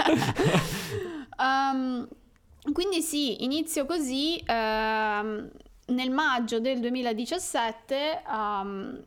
Um, 1.38 2.08
quindi 2.72 3.02
sì, 3.02 3.44
inizio 3.44 3.86
così. 3.86 4.42
ehm, 4.46 5.52
nel 5.88 6.10
maggio 6.10 6.60
del 6.60 6.80
2017, 6.80 8.24
um, 8.28 9.04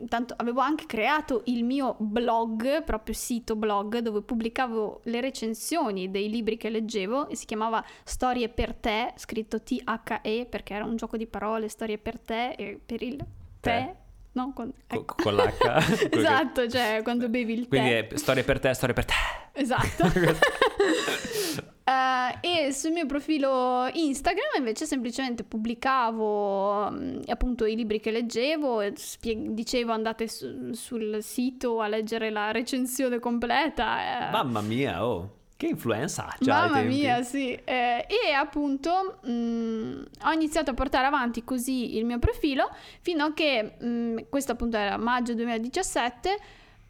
intanto 0.00 0.34
avevo 0.36 0.60
anche 0.60 0.86
creato 0.86 1.42
il 1.46 1.64
mio 1.64 1.96
blog, 1.98 2.82
proprio 2.84 3.14
sito 3.14 3.56
blog, 3.56 3.98
dove 3.98 4.22
pubblicavo 4.22 5.00
le 5.04 5.20
recensioni 5.20 6.10
dei 6.10 6.28
libri 6.28 6.56
che 6.56 6.70
leggevo 6.70 7.28
e 7.28 7.36
si 7.36 7.46
chiamava 7.46 7.84
Storie 8.04 8.48
per 8.48 8.74
te, 8.74 9.12
scritto 9.16 9.60
T-H-E 9.62 10.46
perché 10.48 10.74
era 10.74 10.84
un 10.84 10.96
gioco 10.96 11.16
di 11.16 11.26
parole, 11.26 11.68
storie 11.68 11.98
per 11.98 12.18
te 12.18 12.52
e 12.52 12.80
per 12.84 13.02
il 13.02 13.16
Te. 13.16 13.26
tè. 13.60 13.96
No, 14.32 14.52
con, 14.54 14.72
Co- 14.86 15.04
con 15.04 15.34
l'H. 15.34 16.08
esatto, 16.14 16.68
cioè 16.68 17.00
quando 17.04 17.28
bevi 17.28 17.52
il 17.54 17.68
Quindi 17.68 17.88
tè. 17.88 18.06
è 18.08 18.16
storie 18.16 18.44
per 18.44 18.60
te, 18.60 18.72
storie 18.74 18.94
per 18.94 19.04
te. 19.04 19.14
Esatto. 19.52 20.04
Eh, 21.82 22.66
e 22.66 22.72
sul 22.72 22.92
mio 22.92 23.04
profilo 23.06 23.88
Instagram 23.92 24.58
invece 24.58 24.86
semplicemente 24.86 25.42
pubblicavo 25.42 26.88
mm, 26.88 27.22
appunto 27.26 27.64
i 27.64 27.74
libri 27.74 27.98
che 27.98 28.12
leggevo, 28.12 28.80
spie- 28.94 29.52
dicevo 29.52 29.90
andate 29.90 30.28
su- 30.28 30.72
sul 30.72 31.20
sito 31.20 31.80
a 31.80 31.88
leggere 31.88 32.30
la 32.30 32.52
recensione 32.52 33.18
completa. 33.18 34.28
eh. 34.28 34.30
Mamma 34.30 34.60
mia, 34.60 35.04
oh. 35.04 35.38
Che 35.60 35.66
influenza 35.66 36.24
ha 36.24 36.36
già 36.40 36.68
Mamma 36.68 36.80
mia, 36.80 37.22
sì. 37.22 37.52
Eh, 37.52 38.06
e 38.08 38.32
appunto 38.32 39.18
mm, 39.28 40.02
ho 40.24 40.32
iniziato 40.32 40.70
a 40.70 40.72
portare 40.72 41.04
avanti 41.06 41.44
così 41.44 41.98
il 41.98 42.06
mio 42.06 42.18
profilo 42.18 42.70
fino 43.02 43.24
a 43.24 43.34
che, 43.34 43.76
mm, 43.84 44.18
questo 44.30 44.52
appunto 44.52 44.78
era 44.78 44.96
maggio 44.96 45.34
2017, 45.34 46.30
eh, 46.30 46.38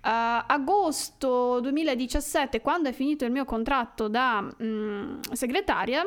agosto 0.00 1.58
2017, 1.58 2.60
quando 2.60 2.90
è 2.90 2.92
finito 2.92 3.24
il 3.24 3.32
mio 3.32 3.44
contratto 3.44 4.06
da 4.06 4.40
mm, 4.40 5.18
segretaria, 5.32 6.04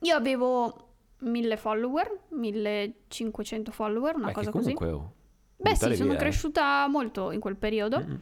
io 0.00 0.16
avevo 0.16 0.92
1000 1.18 1.56
follower, 1.58 2.20
1500 2.28 3.70
follower, 3.70 4.16
una 4.16 4.28
Beh, 4.28 4.32
cosa 4.32 4.50
che 4.50 4.58
così. 4.58 4.72
comunque, 4.72 5.04
oh. 5.04 5.12
Beh 5.58 5.74
sì, 5.74 5.94
sono 5.94 6.08
via, 6.08 6.18
eh. 6.18 6.22
cresciuta 6.22 6.86
molto 6.88 7.32
in 7.32 7.40
quel 7.40 7.56
periodo. 7.56 8.02
Mm. 8.02 8.14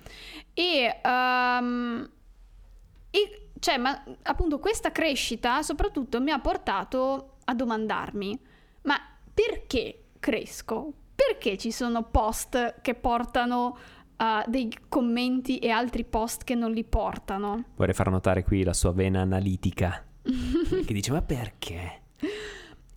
E, 0.55 1.01
ehm, 1.01 2.11
e, 3.11 3.44
cioè, 3.65 3.79
ma 3.79 4.05
appunto 4.25 4.59
questa 4.59 4.93
crescita 4.93 5.63
soprattutto 5.63 6.21
mi 6.21 6.31
ha 6.31 6.39
portato 6.39 7.37
a 7.47 7.55
domandarmi, 7.55 8.39
ma 8.83 9.01
perché 9.33 10.09
cresco? 10.21 10.93
Perché 11.15 11.57
ci 11.57 11.73
sono 11.73 12.03
post 12.03 12.83
che 12.83 12.95
portano 12.95 13.79
a 14.17 14.45
dei 14.47 14.71
commenti 14.87 15.61
e 15.61 15.71
altri 15.71 16.05
post 16.05 16.45
che 16.45 16.55
non 16.55 16.73
li 16.73 16.85
portano? 16.85 17.65
Vorrei 17.77 17.95
far 17.95 18.11
notare 18.11 18.45
qui 18.45 18.65
la 18.65 18.75
sua 18.75 18.93
vena 18.93 19.23
analitica. 19.23 20.05
che 20.23 20.93
dice, 20.93 21.11
ma 21.11 21.23
perché? 21.23 22.03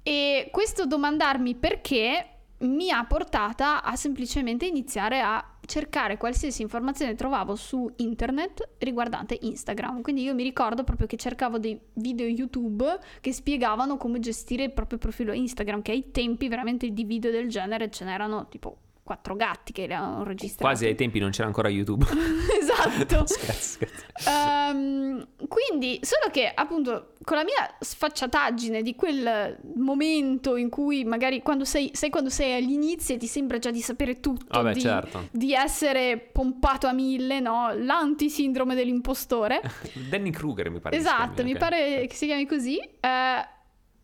E 0.03 0.49
questo 0.51 0.85
domandarmi 0.85 1.55
perché 1.55 2.36
mi 2.59 2.89
ha 2.89 3.03
portata 3.05 3.83
a 3.83 3.95
semplicemente 3.95 4.65
iniziare 4.65 5.21
a 5.21 5.43
cercare 5.65 6.17
qualsiasi 6.17 6.61
informazione 6.61 7.13
trovavo 7.15 7.55
su 7.55 7.91
internet 7.97 8.75
riguardante 8.79 9.37
Instagram. 9.39 10.01
Quindi 10.01 10.23
io 10.23 10.33
mi 10.33 10.43
ricordo 10.43 10.83
proprio 10.83 11.07
che 11.07 11.17
cercavo 11.17 11.59
dei 11.59 11.79
video 11.93 12.25
YouTube 12.25 12.99
che 13.21 13.33
spiegavano 13.33 13.97
come 13.97 14.19
gestire 14.19 14.63
il 14.63 14.71
proprio 14.71 14.97
profilo 14.97 15.33
Instagram, 15.33 15.81
che 15.81 15.91
ai 15.91 16.11
tempi 16.11 16.47
veramente 16.47 16.89
di 16.89 17.03
video 17.03 17.31
del 17.31 17.49
genere 17.49 17.91
ce 17.91 18.05
n'erano 18.05 18.47
tipo 18.47 18.77
quattro 19.07 19.37
gatti 19.37 19.71
che 19.71 19.87
li 19.87 19.93
avevano 19.93 20.25
registrati. 20.25 20.63
Quasi 20.63 20.85
ai 20.85 20.95
tempi 20.95 21.19
non 21.19 21.31
c'era 21.31 21.47
ancora 21.47 21.69
YouTube. 21.69 22.05
esatto. 22.59 23.25
scherzo, 23.25 23.79
scherzo. 23.79 24.29
Ehm, 24.29 25.25
quindi, 25.47 25.99
solo 26.01 26.29
che 26.29 26.51
appunto 26.53 27.13
con 27.23 27.37
la 27.37 27.45
mia 27.45 27.75
sfacciataggine 27.79 28.81
di 28.81 28.95
quel 28.95 29.57
momento 29.75 30.57
in 30.57 30.69
cui 30.69 31.05
magari 31.05 31.41
quando 31.41 31.63
sei, 31.63 31.91
sai 31.93 32.09
quando 32.09 32.29
sei 32.29 32.55
agli 32.55 32.71
inizi 32.71 33.13
e 33.13 33.17
ti 33.17 33.27
sembra 33.27 33.59
già 33.59 33.71
di 33.71 33.81
sapere 33.81 34.19
tutto, 34.19 34.45
Vabbè, 34.49 34.73
di, 34.73 34.81
certo. 34.81 35.27
di 35.31 35.53
essere 35.53 36.17
pompato 36.17 36.87
a 36.87 36.91
mille, 36.91 37.39
no? 37.39 37.71
L'antisindrome 37.73 38.75
dell'impostore. 38.75 39.61
Danny 40.09 40.31
Kruger 40.31 40.69
mi 40.69 40.81
pare. 40.81 40.97
esatto, 40.97 41.43
mi 41.43 41.53
ok. 41.53 41.57
pare 41.57 42.07
che 42.07 42.15
si 42.15 42.25
chiami 42.25 42.45
così. 42.45 42.77
Eh, 42.77 43.55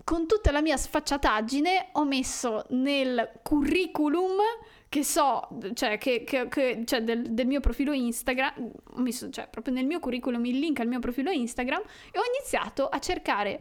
con 0.03 0.27
tutta 0.27 0.51
la 0.51 0.61
mia 0.61 0.75
sfacciataggine 0.75 1.89
ho 1.93 2.05
messo 2.05 2.65
nel 2.69 3.39
curriculum 3.41 4.35
che 4.93 5.03
so, 5.03 5.47
cioè, 5.73 5.97
che, 5.97 6.23
che- 6.23 6.47
che- 6.47 6.83
cioè 6.85 7.01
del, 7.01 7.33
del 7.33 7.47
mio 7.47 7.59
profilo 7.59 7.93
Instagram, 7.93 8.71
messo 8.97 9.27
cioè, 9.31 9.47
proprio 9.49 9.73
nel 9.73 9.87
mio 9.87 9.99
curriculum 9.99 10.45
il 10.45 10.59
link 10.59 10.79
al 10.81 10.87
mio 10.87 10.99
profilo 10.99 11.31
Instagram 11.31 11.81
e 12.11 12.19
ho 12.19 12.21
iniziato 12.37 12.87
a 12.87 12.99
cercare 12.99 13.59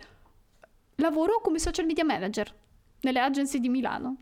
lavoro 0.96 1.40
come 1.40 1.58
social 1.58 1.86
media 1.86 2.04
manager 2.04 2.54
nelle 3.00 3.18
agency 3.20 3.60
di 3.60 3.70
Milano. 3.70 4.16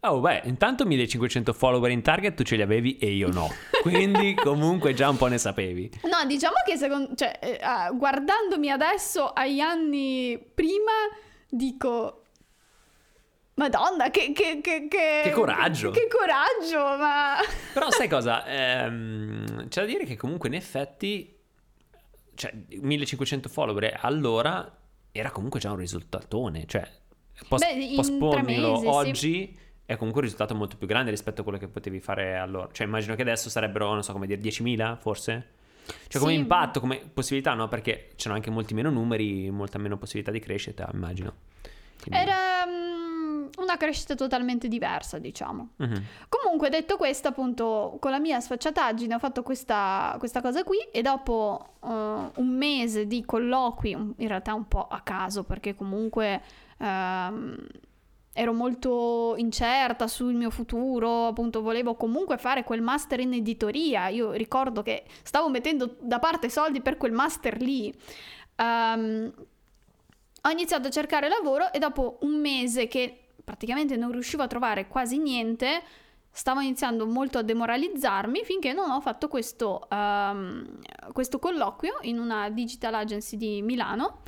Oh, 0.00 0.20
beh, 0.20 0.42
intanto 0.44 0.86
1500 0.86 1.52
follower 1.52 1.90
in 1.90 2.00
target 2.00 2.34
tu 2.34 2.42
ce 2.42 2.56
li 2.56 2.62
avevi 2.62 2.96
e 2.96 3.10
io 3.10 3.28
no. 3.30 3.48
Quindi 3.82 4.34
comunque 4.34 4.94
già 4.94 5.10
un 5.10 5.18
po' 5.18 5.26
ne 5.26 5.36
sapevi. 5.36 5.90
No, 6.04 6.26
diciamo 6.26 6.54
che 6.64 6.78
secondo, 6.78 7.14
cioè, 7.16 7.38
eh, 7.42 7.58
ah, 7.60 7.90
guardandomi 7.92 8.70
adesso 8.70 9.28
agli 9.30 9.60
anni 9.60 10.38
prima, 10.54 10.92
dico... 11.50 12.22
Madonna, 13.58 14.08
che, 14.10 14.32
che, 14.32 14.60
che, 14.62 14.86
che, 14.88 15.20
Che 15.24 15.30
coraggio. 15.32 15.90
Che, 15.90 16.06
coraggio, 16.08 16.96
ma... 16.96 17.34
Però 17.74 17.90
sai 17.90 18.08
cosa? 18.08 18.46
Ehm, 18.46 19.66
c'è 19.68 19.80
da 19.80 19.86
dire 19.86 20.04
che 20.04 20.16
comunque 20.16 20.48
in 20.48 20.54
effetti, 20.54 21.36
cioè 22.34 22.54
1500 22.68 23.48
follower 23.48 23.98
allora 24.00 24.76
era 25.10 25.30
comunque 25.32 25.58
già 25.58 25.72
un 25.72 25.78
risultatone. 25.78 26.64
Cioè, 26.66 26.88
post- 27.48 27.64
Beh, 27.66 27.92
posponilo 27.96 28.70
mesi, 28.74 28.82
sì. 28.82 28.86
oggi 28.88 29.58
è 29.84 29.96
comunque 29.96 30.20
un 30.20 30.28
risultato 30.28 30.54
molto 30.54 30.76
più 30.76 30.86
grande 30.86 31.10
rispetto 31.10 31.40
a 31.40 31.44
quello 31.44 31.58
che 31.58 31.66
potevi 31.66 31.98
fare 31.98 32.36
allora. 32.36 32.68
Cioè 32.70 32.86
immagino 32.86 33.16
che 33.16 33.22
adesso 33.22 33.50
sarebbero, 33.50 33.92
non 33.92 34.04
so 34.04 34.12
come 34.12 34.26
dire, 34.28 34.40
10.000 34.40 34.98
forse? 34.98 35.48
Cioè 36.06 36.20
come 36.20 36.34
Sì. 36.34 36.38
impatto, 36.38 36.78
come 36.78 36.98
possibilità, 37.12 37.54
no? 37.54 37.66
Perché 37.66 38.10
c'erano 38.14 38.36
anche 38.36 38.50
molti 38.50 38.74
meno 38.74 38.90
numeri, 38.90 39.50
molta 39.50 39.78
meno 39.78 39.96
possibilità 39.96 40.30
di 40.30 40.38
crescita, 40.38 40.88
immagino. 40.92 41.34
Quindi- 42.02 42.20
Era 42.24 42.64
una 43.58 43.76
crescita 43.76 44.14
totalmente 44.14 44.68
diversa, 44.68 45.18
diciamo. 45.18 45.70
Mhm. 45.76 46.02
Comunque, 46.28 46.68
detto 46.68 46.96
questo, 46.96 47.28
appunto, 47.28 47.96
con 48.00 48.10
la 48.10 48.18
mia 48.18 48.40
sfacciataggine 48.40 49.14
ho 49.14 49.18
fatto 49.18 49.42
questa, 49.42 50.16
questa 50.18 50.40
cosa 50.40 50.64
qui 50.64 50.78
e 50.90 51.02
dopo 51.02 51.74
eh, 51.82 51.86
un 51.88 52.48
mese 52.48 53.06
di 53.06 53.24
colloqui, 53.24 53.90
in 53.90 54.28
realtà 54.28 54.54
un 54.54 54.66
po' 54.68 54.86
a 54.86 55.00
caso, 55.00 55.44
perché 55.44 55.74
comunque 55.74 56.42
ehm, 56.78 57.66
ero 58.32 58.52
molto 58.52 59.34
incerta 59.36 60.06
sul 60.06 60.32
mio 60.34 60.50
futuro, 60.50 61.26
appunto 61.26 61.60
volevo 61.60 61.96
comunque 61.96 62.38
fare 62.38 62.62
quel 62.62 62.80
master 62.80 63.20
in 63.20 63.32
editoria. 63.32 64.08
Io 64.08 64.32
ricordo 64.32 64.82
che 64.82 65.04
stavo 65.22 65.48
mettendo 65.48 65.96
da 66.00 66.20
parte 66.20 66.48
soldi 66.48 66.80
per 66.80 66.96
quel 66.96 67.12
master 67.12 67.60
lì. 67.60 67.92
Ehm, 68.56 69.32
ho 70.40 70.50
iniziato 70.50 70.86
a 70.86 70.90
cercare 70.90 71.28
lavoro 71.28 71.72
e 71.72 71.80
dopo 71.80 72.18
un 72.20 72.40
mese 72.40 72.86
che 72.86 73.27
praticamente 73.48 73.96
non 73.96 74.12
riuscivo 74.12 74.42
a 74.42 74.46
trovare 74.46 74.88
quasi 74.88 75.16
niente, 75.16 75.82
stavo 76.30 76.60
iniziando 76.60 77.06
molto 77.06 77.38
a 77.38 77.42
demoralizzarmi 77.42 78.42
finché 78.44 78.74
non 78.74 78.90
ho 78.90 79.00
fatto 79.00 79.26
questo, 79.26 79.88
ehm, 79.88 80.80
questo 81.12 81.38
colloquio 81.38 81.96
in 82.02 82.18
una 82.18 82.50
digital 82.50 82.92
agency 82.92 83.38
di 83.38 83.62
Milano. 83.62 84.20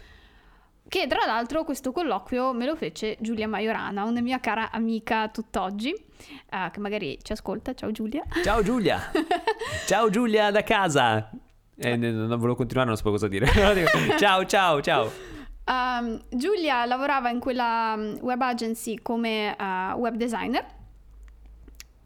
Che 0.88 1.06
tra 1.06 1.26
l'altro 1.26 1.64
questo 1.64 1.92
colloquio 1.92 2.54
me 2.54 2.64
lo 2.64 2.74
fece 2.74 3.18
Giulia 3.20 3.46
Maiorana, 3.46 4.04
una 4.04 4.22
mia 4.22 4.40
cara 4.40 4.70
amica 4.70 5.28
tutt'oggi, 5.28 5.92
eh, 5.92 6.70
che 6.72 6.80
magari 6.80 7.18
ci 7.22 7.32
ascolta. 7.32 7.74
Ciao 7.74 7.92
Giulia. 7.92 8.24
Ciao 8.42 8.62
Giulia! 8.62 9.12
ciao 9.86 10.08
Giulia 10.08 10.50
da 10.50 10.62
casa! 10.62 11.30
Eh, 11.76 11.96
non 11.96 12.26
volevo 12.28 12.56
continuare, 12.56 12.88
non 12.88 12.96
so 12.96 13.08
cosa 13.10 13.28
dire. 13.28 13.46
ciao, 14.18 14.46
ciao, 14.46 14.80
ciao! 14.80 15.29
Um, 15.70 16.20
Giulia 16.30 16.84
lavorava 16.84 17.30
in 17.30 17.38
quella 17.38 17.94
um, 17.96 18.18
web 18.22 18.40
agency 18.42 18.96
come 18.96 19.54
uh, 19.56 19.96
web 19.96 20.16
designer 20.16 20.66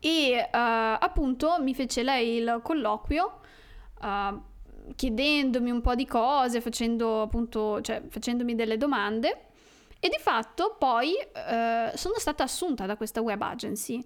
e 0.00 0.36
uh, 0.38 0.48
appunto 0.52 1.56
mi 1.60 1.74
fece 1.74 2.02
lei 2.02 2.36
il 2.36 2.60
colloquio 2.62 3.40
uh, 4.02 4.42
chiedendomi 4.94 5.70
un 5.70 5.80
po' 5.80 5.94
di 5.94 6.04
cose, 6.04 6.60
facendo 6.60 7.22
appunto, 7.22 7.80
cioè, 7.80 8.02
facendomi 8.06 8.54
delle 8.54 8.76
domande 8.76 9.46
e 9.98 10.10
di 10.10 10.18
fatto 10.20 10.76
poi 10.78 11.14
sono 11.94 12.18
stata 12.18 12.42
assunta 12.42 12.84
da 12.84 12.98
questa 12.98 13.22
web 13.22 13.40
agency. 13.40 14.04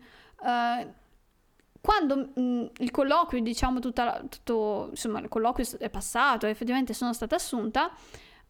Quando 1.81 2.31
mh, 2.33 2.71
il 2.79 2.93
colloquio, 2.93 3.43
diciamo, 3.43 3.81
tutta, 3.81 4.23
tutto, 4.29 4.87
insomma, 4.91 5.19
il 5.19 5.29
colloquio 5.29 5.67
è 5.81 5.91
passato 5.91 6.47
effettivamente 6.47 6.95
sono 6.95 7.13
stata 7.13 7.35
assunta, 7.35 7.91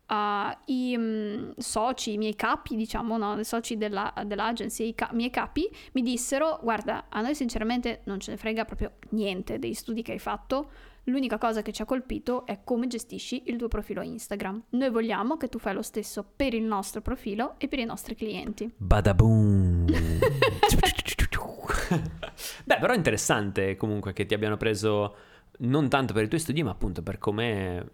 uh, 0.09 0.57
i 0.67 0.97
mh, 0.97 1.55
soci, 1.59 2.15
i 2.15 2.19
miei 2.19 2.35
capi, 2.35 2.77
diciamo, 2.77 3.17
no, 3.17 3.39
i 3.39 3.45
soci 3.45 3.77
della, 3.77 4.13
dell'agency, 4.27 4.89
i 4.89 4.95
ca- 4.95 5.11
miei 5.13 5.31
capi, 5.31 5.69
mi 5.93 6.03
dissero, 6.03 6.59
guarda, 6.63 7.07
a 7.09 7.21
noi 7.21 7.35
sinceramente 7.35 8.01
non 8.05 8.21
ce 8.21 8.33
ne 8.33 8.37
frega 8.37 8.65
proprio 8.65 8.93
niente 9.11 9.59
dei 9.59 9.75
studi 9.75 10.03
che 10.03 10.13
hai 10.13 10.19
fatto, 10.19 10.71
l'unica 11.05 11.39
cosa 11.39 11.63
che 11.63 11.73
ci 11.73 11.83
ha 11.83 11.87
colpito 11.87 12.45
è 12.45 12.61
come 12.65 12.87
gestisci 12.87 13.45
il 13.47 13.57
tuo 13.57 13.69
profilo 13.69 14.03
Instagram. 14.03 14.65
Noi 14.71 14.91
vogliamo 14.91 15.37
che 15.37 15.49
tu 15.49 15.59
fai 15.59 15.75
lo 15.75 15.83
stesso 15.83 16.25
per 16.37 16.55
il 16.55 16.65
nostro 16.65 17.01
profilo 17.01 17.55
e 17.59 17.69
per 17.69 17.79
i 17.79 17.85
nostri 17.85 18.15
clienti. 18.15 18.71
Badaboom! 18.77 19.87
Beh, 22.65 22.79
però 22.79 22.93
è 22.93 22.97
interessante 22.97 23.77
comunque 23.77 24.13
che 24.13 24.27
ti 24.27 24.35
abbiano 24.35 24.57
preso 24.57 25.17
non 25.61 25.89
tanto 25.89 26.13
per 26.13 26.25
i 26.25 26.29
tuoi 26.29 26.41
studi, 26.41 26.63
ma 26.63 26.71
appunto 26.71 27.03
per 27.03 27.19
come 27.19 27.91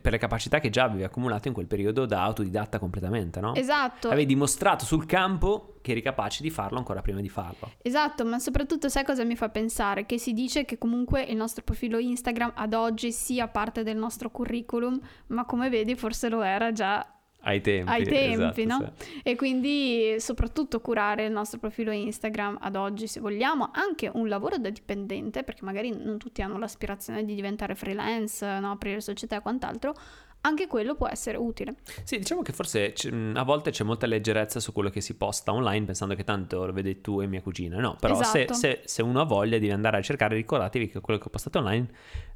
per 0.00 0.12
le 0.12 0.18
capacità 0.18 0.60
che 0.60 0.70
già 0.70 0.84
avevi 0.84 1.04
accumulato 1.04 1.48
in 1.48 1.54
quel 1.54 1.66
periodo 1.66 2.06
da 2.06 2.22
autodidatta 2.22 2.78
completamente, 2.78 3.40
no? 3.40 3.54
Esatto. 3.54 4.08
Avevi 4.08 4.26
dimostrato 4.26 4.84
sul 4.84 5.04
campo 5.04 5.78
che 5.82 5.90
eri 5.90 6.00
capace 6.00 6.42
di 6.42 6.50
farlo 6.50 6.78
ancora 6.78 7.02
prima 7.02 7.20
di 7.20 7.28
farlo. 7.28 7.72
Esatto, 7.82 8.24
ma 8.24 8.38
soprattutto 8.38 8.88
sai 8.88 9.04
cosa 9.04 9.24
mi 9.24 9.36
fa 9.36 9.50
pensare? 9.50 10.06
Che 10.06 10.18
si 10.18 10.32
dice 10.32 10.64
che 10.64 10.78
comunque 10.78 11.22
il 11.22 11.36
nostro 11.36 11.62
profilo 11.62 11.98
Instagram 11.98 12.52
ad 12.54 12.72
oggi 12.72 13.12
sia 13.12 13.48
parte 13.48 13.82
del 13.82 13.96
nostro 13.96 14.30
curriculum, 14.30 14.98
ma 15.28 15.44
come 15.44 15.68
vedi 15.68 15.94
forse 15.94 16.28
lo 16.28 16.42
era 16.42 16.72
già 16.72 17.06
ai 17.42 17.60
tempi. 17.60 17.90
ai 17.90 18.04
tempi, 18.04 18.62
esatto, 18.62 18.84
no? 18.84 18.92
sì. 18.98 19.20
E 19.22 19.36
quindi 19.36 20.16
soprattutto 20.18 20.80
curare 20.80 21.26
il 21.26 21.32
nostro 21.32 21.58
profilo 21.58 21.90
Instagram 21.90 22.58
ad 22.60 22.76
oggi, 22.76 23.06
se 23.06 23.20
vogliamo, 23.20 23.70
anche 23.72 24.10
un 24.12 24.28
lavoro 24.28 24.58
da 24.58 24.70
dipendente, 24.70 25.44
perché 25.44 25.64
magari 25.64 25.90
non 25.90 26.18
tutti 26.18 26.42
hanno 26.42 26.58
l'aspirazione 26.58 27.24
di 27.24 27.34
diventare 27.34 27.74
freelance, 27.74 28.58
no? 28.58 28.72
aprire 28.72 29.00
società 29.00 29.36
e 29.36 29.40
quant'altro, 29.40 29.94
anche 30.40 30.66
quello 30.66 30.94
può 30.94 31.08
essere 31.08 31.36
utile. 31.36 31.76
Sì, 32.04 32.18
diciamo 32.18 32.42
che 32.42 32.52
forse 32.52 32.94
a 33.34 33.42
volte 33.42 33.70
c'è 33.70 33.84
molta 33.84 34.06
leggerezza 34.06 34.60
su 34.60 34.72
quello 34.72 34.88
che 34.88 35.00
si 35.00 35.14
posta 35.14 35.52
online 35.52 35.84
pensando 35.86 36.14
che 36.14 36.24
tanto 36.24 36.64
lo 36.64 36.72
vedi 36.72 37.00
tu 37.00 37.20
e 37.20 37.26
mia 37.26 37.42
cugina. 37.42 37.78
No, 37.78 37.96
però 37.98 38.22
se, 38.22 38.42
Esatto. 38.42 38.54
se- 38.54 38.82
se 38.84 39.02
uno 39.02 39.20
ha 39.20 39.24
voglia 39.24 39.58
di 39.58 39.70
andare 39.70 39.98
a 39.98 40.02
cercare, 40.02 40.36
ricordatevi 40.36 40.88
che 40.88 41.00
quello 41.00 41.18
che 41.18 41.26
ho 41.26 41.30
postato 41.30 41.58
online 41.58 41.88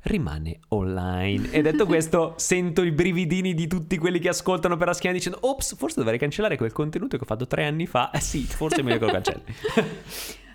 rimane 0.03 0.61
online. 0.69 1.51
E 1.53 1.63
detto 1.63 1.87
questo, 1.87 2.35
sento 2.37 2.83
i 2.83 2.91
brividini 2.91 3.55
di 3.55 3.67
tutti 3.67 3.97
quelli 3.99 4.19
che 4.19 4.29
ascoltano 4.29 4.77
per 4.77 4.89
la 4.89 4.95
schiena 4.95 5.15
dicendo 5.17 5.39
ops, 5.43 5.77
forse 5.77 6.01
dovrei 6.01 6.19
cancellare 6.19 6.57
quel 6.57 6.73
contenuto 6.73 7.17
che 7.17 7.23
ho 7.23 7.27
fatto 7.27 7.47
tre 7.47 7.65
anni 7.67 7.87
fa. 7.87 8.11
Eh 8.11 8.21
sì, 8.21 8.43
forse 8.43 8.81
è 8.81 8.83
meglio 8.83 8.99
che 8.99 9.05
lo 9.07 9.13
cancelli. 9.13 9.45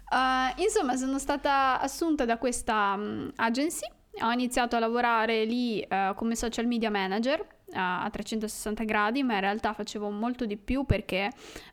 Uh, 0.09 0.59
insomma, 0.61 0.95
sono 0.95 1.17
stata 1.17 1.79
assunta 1.79 2.25
da 2.25 2.37
questa 2.37 2.93
um, 2.97 3.31
agency, 3.35 3.85
ho 4.21 4.31
iniziato 4.31 4.75
a 4.75 4.79
lavorare 4.79 5.45
lì 5.45 5.85
uh, 5.89 6.13
come 6.15 6.35
social 6.35 6.65
media 6.65 6.89
manager 6.89 7.39
uh, 7.39 7.73
a 7.73 8.09
360 8.11 8.83
gradi, 8.83 9.23
ma 9.23 9.35
in 9.35 9.41
realtà 9.41 9.73
facevo 9.73 10.09
molto 10.09 10.45
di 10.45 10.57
più 10.57 10.85
perché 10.85 11.29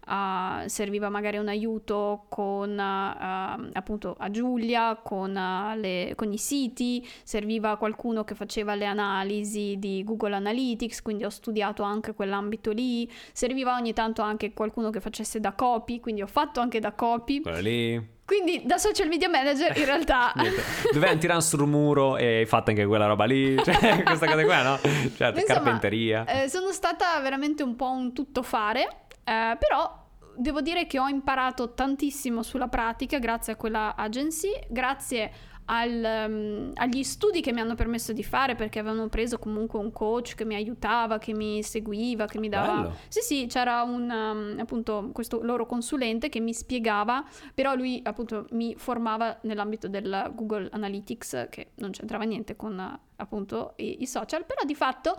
uh, 0.07 0.67
serviva 0.67 1.09
magari 1.09 1.39
un 1.39 1.49
aiuto 1.49 2.27
con 2.29 2.71
uh, 2.71 3.71
appunto 3.73 4.15
a 4.19 4.31
Giulia, 4.31 4.97
con, 5.03 5.33
le- 5.77 6.13
con 6.17 6.33
i 6.33 6.39
siti, 6.39 7.07
serviva 7.23 7.77
qualcuno 7.77 8.25
che 8.25 8.35
faceva 8.35 8.75
le 8.75 8.87
analisi 8.87 9.77
di 9.79 10.03
Google 10.05 10.35
Analytics, 10.35 11.03
quindi 11.03 11.25
ho 11.25 11.31
studiato 11.31 11.83
anche 11.83 12.15
quell'ambito 12.15 12.73
lì, 12.73 13.11
serviva 13.33 13.75
ogni 13.75 13.93
tanto 13.93 14.23
anche 14.23 14.53
qualcuno 14.53 14.91
che 14.91 15.01
facesse 15.01 15.41
da 15.41 15.53
copy, 15.53 16.01
quindi 16.01 16.23
ho 16.23 16.27
fatto 16.27 16.61
anche 16.61 16.81
da 16.81 16.93
copy. 16.93 17.41
Quello 17.41 17.61
lì. 17.61 18.14
Quindi 18.25 18.63
da 18.65 18.79
social 18.79 19.09
media 19.09 19.29
manager 19.29 19.77
in 19.77 19.85
realtà. 19.85 20.33
Dovevi 20.93 21.19
tirare 21.21 21.41
sul 21.43 21.67
muro 21.67 22.17
e 22.17 22.39
hai 22.39 22.47
fatto 22.47 22.71
anche 22.71 22.87
quella 22.87 23.07
roba 23.07 23.25
lì. 23.25 23.57
Cioè, 23.63 24.03
questa 24.03 24.27
cosa 24.27 24.45
qua, 24.45 24.63
no? 24.63 24.79
Certo, 24.79 25.41
Insomma, 25.41 25.45
carpenteria. 25.45 26.25
eh, 26.25 26.49
sono 26.49 26.73
stata 26.73 27.19
veramente 27.21 27.63
un 27.63 27.77
po' 27.77 27.91
un 27.91 28.13
tuttofare, 28.15 28.83
eh, 29.25 29.57
però 29.59 30.03
devo 30.37 30.61
dire 30.61 30.87
che 30.87 30.99
ho 30.99 31.07
imparato 31.07 31.75
tantissimo 31.75 32.43
sulla 32.43 32.69
pratica 32.69 33.19
grazie 33.19 33.53
a 33.53 33.57
quella 33.57 33.95
agency, 33.97 34.51
grazie 34.69 35.31
al, 35.67 36.05
ehm, 36.05 36.71
agli 36.75 37.03
studi 37.03 37.41
che 37.41 37.53
mi 37.53 37.61
hanno 37.61 37.75
permesso 37.75 38.13
di 38.13 38.23
fare 38.23 38.55
perché 38.55 38.79
avevano 38.79 39.09
preso 39.09 39.39
comunque 39.39 39.79
un 39.79 39.93
coach 39.93 40.35
che 40.35 40.45
mi 40.45 40.55
aiutava, 40.55 41.19
che 41.19 41.33
mi 41.33 41.63
seguiva, 41.63 42.27
che 42.27 42.39
mi 42.39 42.49
dava... 42.49 42.75
Bello. 42.75 42.95
Sì, 43.09 43.21
sì, 43.21 43.47
c'era 43.47 43.83
un, 43.83 44.11
um, 44.11 44.59
appunto 44.59 45.11
questo 45.13 45.43
loro 45.43 45.67
consulente 45.67 46.29
che 46.29 46.41
mi 46.41 46.53
spiegava, 46.53 47.25
però 47.55 47.75
lui 47.75 48.01
appunto 48.05 48.47
mi 48.51 48.75
formava 48.77 49.39
nell'ambito 49.43 49.89
del 49.89 50.33
Google 50.35 50.69
Analytics 50.71 51.47
che 51.51 51.71
non 51.77 51.91
c'entrava 51.91 52.25
niente 52.25 52.57
con 52.57 53.01
appunto 53.17 53.75
i, 53.77 54.03
i 54.03 54.07
social, 54.07 54.45
però 54.45 54.65
di 54.65 54.75
fatto 54.75 55.19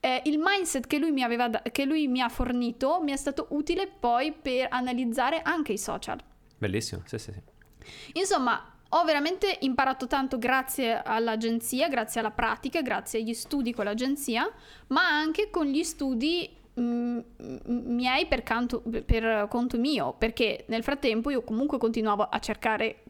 eh, 0.00 0.22
il 0.24 0.38
mindset 0.42 0.86
che 0.86 0.98
lui, 0.98 1.10
mi 1.10 1.22
aveva 1.22 1.48
da- 1.48 1.62
che 1.62 1.84
lui 1.84 2.08
mi 2.08 2.20
ha 2.20 2.28
fornito 2.28 3.00
mi 3.02 3.12
è 3.12 3.16
stato 3.16 3.46
utile 3.50 3.86
poi 3.86 4.32
per 4.32 4.68
analizzare 4.70 5.42
anche 5.42 5.72
i 5.72 5.78
social. 5.78 6.18
Bellissimo, 6.58 7.02
sì, 7.06 7.18
sì, 7.18 7.32
sì. 7.32 7.40
Insomma, 8.14 8.62
ho 8.92 9.04
veramente 9.04 9.58
imparato 9.60 10.06
tanto 10.06 10.38
grazie 10.38 11.00
all'agenzia, 11.02 11.88
grazie 11.88 12.20
alla 12.20 12.30
pratica, 12.30 12.82
grazie 12.82 13.20
agli 13.20 13.34
studi 13.34 13.72
con 13.72 13.84
l'agenzia, 13.84 14.50
ma 14.88 15.06
anche 15.06 15.48
con 15.50 15.66
gli 15.66 15.84
studi 15.84 16.50
mm, 16.80 17.18
m- 17.18 17.22
miei 17.66 18.26
per, 18.26 18.42
canto- 18.42 18.82
per 19.04 19.46
conto 19.48 19.78
mio, 19.78 20.14
perché 20.18 20.64
nel 20.68 20.82
frattempo 20.82 21.30
io 21.30 21.42
comunque 21.42 21.78
continuavo 21.78 22.24
a 22.24 22.38
cercare 22.40 23.04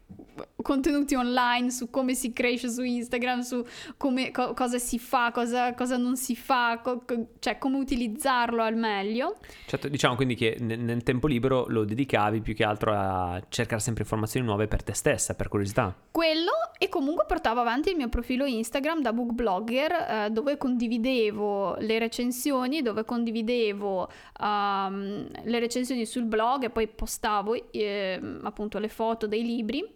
contenuti 0.61 1.15
online 1.15 1.71
su 1.71 1.89
come 1.89 2.13
si 2.13 2.31
cresce 2.33 2.69
su 2.69 2.83
Instagram, 2.83 3.41
su 3.41 3.63
come, 3.97 4.31
co- 4.31 4.53
cosa 4.53 4.77
si 4.77 4.99
fa, 4.99 5.31
cosa, 5.31 5.73
cosa 5.73 5.97
non 5.97 6.15
si 6.15 6.35
fa, 6.35 6.79
co- 6.83 7.03
co- 7.05 7.27
cioè 7.39 7.57
come 7.57 7.77
utilizzarlo 7.77 8.61
al 8.61 8.75
meglio. 8.75 9.37
Certo, 9.65 9.87
diciamo 9.87 10.15
quindi 10.15 10.35
che 10.35 10.57
ne- 10.59 10.75
nel 10.75 11.03
tempo 11.03 11.27
libero 11.27 11.65
lo 11.67 11.85
dedicavi 11.85 12.41
più 12.41 12.53
che 12.53 12.63
altro 12.63 12.93
a 12.93 13.41
cercare 13.49 13.81
sempre 13.81 14.03
informazioni 14.03 14.45
nuove 14.45 14.67
per 14.67 14.83
te 14.83 14.93
stessa, 14.93 15.33
per 15.33 15.47
curiosità. 15.47 15.95
Quello 16.11 16.51
e 16.77 16.89
comunque 16.89 17.25
portavo 17.27 17.59
avanti 17.59 17.89
il 17.89 17.95
mio 17.95 18.09
profilo 18.09 18.45
Instagram 18.45 19.01
da 19.01 19.13
book 19.13 19.31
blogger 19.31 19.91
eh, 19.91 20.29
dove 20.31 20.57
condividevo 20.57 21.75
le 21.77 21.99
recensioni, 21.99 22.81
dove 22.81 23.05
condividevo 23.05 24.09
ehm, 24.41 25.27
le 25.43 25.59
recensioni 25.59 26.05
sul 26.05 26.23
blog 26.23 26.63
e 26.63 26.69
poi 26.69 26.87
postavo 26.87 27.71
ehm, 27.71 28.41
appunto 28.43 28.79
le 28.79 28.89
foto 28.89 29.27
dei 29.27 29.43
libri. 29.43 29.87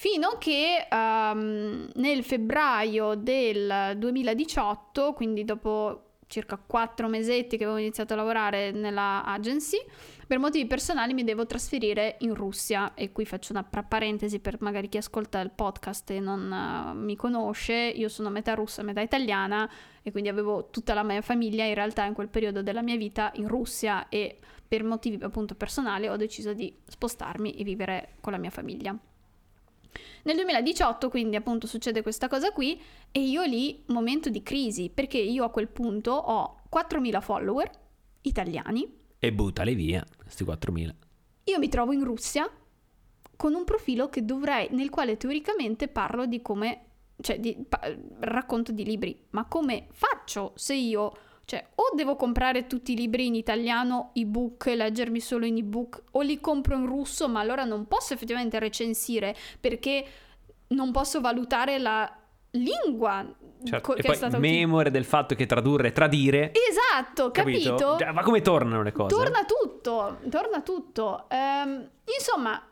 Fino 0.00 0.38
che 0.38 0.86
ehm, 0.90 1.90
nel 1.96 2.24
febbraio 2.24 3.16
del 3.16 3.98
2018, 3.98 5.12
quindi 5.12 5.44
dopo 5.44 6.12
circa 6.26 6.56
quattro 6.56 7.06
mesetti 7.06 7.58
che 7.58 7.64
avevo 7.64 7.78
iniziato 7.78 8.14
a 8.14 8.16
lavorare 8.16 8.70
nella 8.70 9.22
agency, 9.26 9.76
per 10.26 10.38
motivi 10.38 10.66
personali 10.66 11.12
mi 11.12 11.22
devo 11.22 11.44
trasferire 11.44 12.16
in 12.20 12.34
Russia. 12.34 12.94
E 12.94 13.12
qui 13.12 13.26
faccio 13.26 13.52
una 13.52 13.62
parentesi 13.62 14.38
per 14.38 14.56
magari 14.60 14.88
chi 14.88 14.96
ascolta 14.96 15.38
il 15.40 15.50
podcast 15.50 16.08
e 16.12 16.18
non 16.18 16.50
uh, 16.50 16.98
mi 16.98 17.14
conosce, 17.14 17.74
io 17.74 18.08
sono 18.08 18.30
metà 18.30 18.54
russa, 18.54 18.82
metà 18.82 19.02
italiana 19.02 19.70
e 20.02 20.10
quindi 20.12 20.30
avevo 20.30 20.70
tutta 20.70 20.94
la 20.94 21.02
mia 21.02 21.20
famiglia 21.20 21.64
in 21.64 21.74
realtà 21.74 22.06
in 22.06 22.14
quel 22.14 22.28
periodo 22.28 22.62
della 22.62 22.80
mia 22.80 22.96
vita 22.96 23.32
in 23.34 23.48
Russia. 23.48 24.08
E 24.08 24.38
per 24.66 24.82
motivi 24.82 25.22
appunto 25.22 25.54
personali 25.54 26.08
ho 26.08 26.16
deciso 26.16 26.54
di 26.54 26.74
spostarmi 26.88 27.52
e 27.52 27.64
vivere 27.64 28.14
con 28.22 28.32
la 28.32 28.38
mia 28.38 28.48
famiglia. 28.48 28.98
Nel 30.22 30.36
2018 30.36 31.08
quindi 31.08 31.36
appunto 31.36 31.66
succede 31.66 32.02
questa 32.02 32.28
cosa 32.28 32.52
qui 32.52 32.80
e 33.10 33.20
io 33.20 33.42
lì 33.42 33.82
momento 33.86 34.28
di 34.28 34.42
crisi 34.42 34.90
perché 34.90 35.18
io 35.18 35.44
a 35.44 35.50
quel 35.50 35.68
punto 35.68 36.12
ho 36.12 36.60
4.000 36.70 37.20
follower 37.20 37.70
italiani. 38.22 38.98
E 39.18 39.32
buttali 39.32 39.74
via, 39.74 40.04
questi 40.16 40.44
4.000. 40.44 40.90
Io 41.44 41.58
mi 41.58 41.68
trovo 41.68 41.92
in 41.92 42.04
Russia 42.04 42.48
con 43.36 43.54
un 43.54 43.64
profilo 43.64 44.08
che 44.08 44.24
dovrei, 44.24 44.68
nel 44.72 44.90
quale 44.90 45.16
teoricamente 45.16 45.88
parlo 45.88 46.26
di 46.26 46.42
come, 46.42 46.80
cioè 47.20 47.40
di, 47.40 47.56
pa, 47.66 47.80
racconto 48.20 48.70
di 48.70 48.84
libri, 48.84 49.18
ma 49.30 49.46
come 49.46 49.86
faccio 49.92 50.52
se 50.56 50.74
io 50.74 51.12
cioè, 51.50 51.66
o 51.74 51.96
devo 51.96 52.14
comprare 52.14 52.68
tutti 52.68 52.92
i 52.92 52.94
libri 52.94 53.26
in 53.26 53.34
italiano, 53.34 54.10
ebook, 54.12 54.66
leggermi 54.66 55.18
solo 55.18 55.46
in 55.46 55.56
ebook, 55.56 56.00
o 56.12 56.20
li 56.20 56.38
compro 56.38 56.76
in 56.76 56.86
russo, 56.86 57.28
ma 57.28 57.40
allora 57.40 57.64
non 57.64 57.88
posso 57.88 58.14
effettivamente 58.14 58.60
recensire 58.60 59.34
perché 59.58 60.04
non 60.68 60.92
posso 60.92 61.20
valutare 61.20 61.80
la 61.80 62.08
lingua 62.52 63.26
certo. 63.64 63.94
che 63.94 64.06
e 64.06 64.12
è 64.12 64.14
stata 64.14 64.38
memore 64.38 64.92
del 64.92 65.04
fatto 65.04 65.34
che 65.34 65.46
tradurre 65.46 65.88
è 65.88 65.92
tradire. 65.92 66.52
Esatto, 66.52 67.32
capito? 67.32 67.96
capito? 67.96 68.12
Ma 68.12 68.22
come 68.22 68.42
tornano 68.42 68.84
le 68.84 68.92
cose? 68.92 69.12
Torna 69.12 69.44
tutto, 69.44 70.18
torna 70.30 70.60
tutto. 70.60 71.24
Ehm, 71.30 71.88
insomma, 72.16 72.64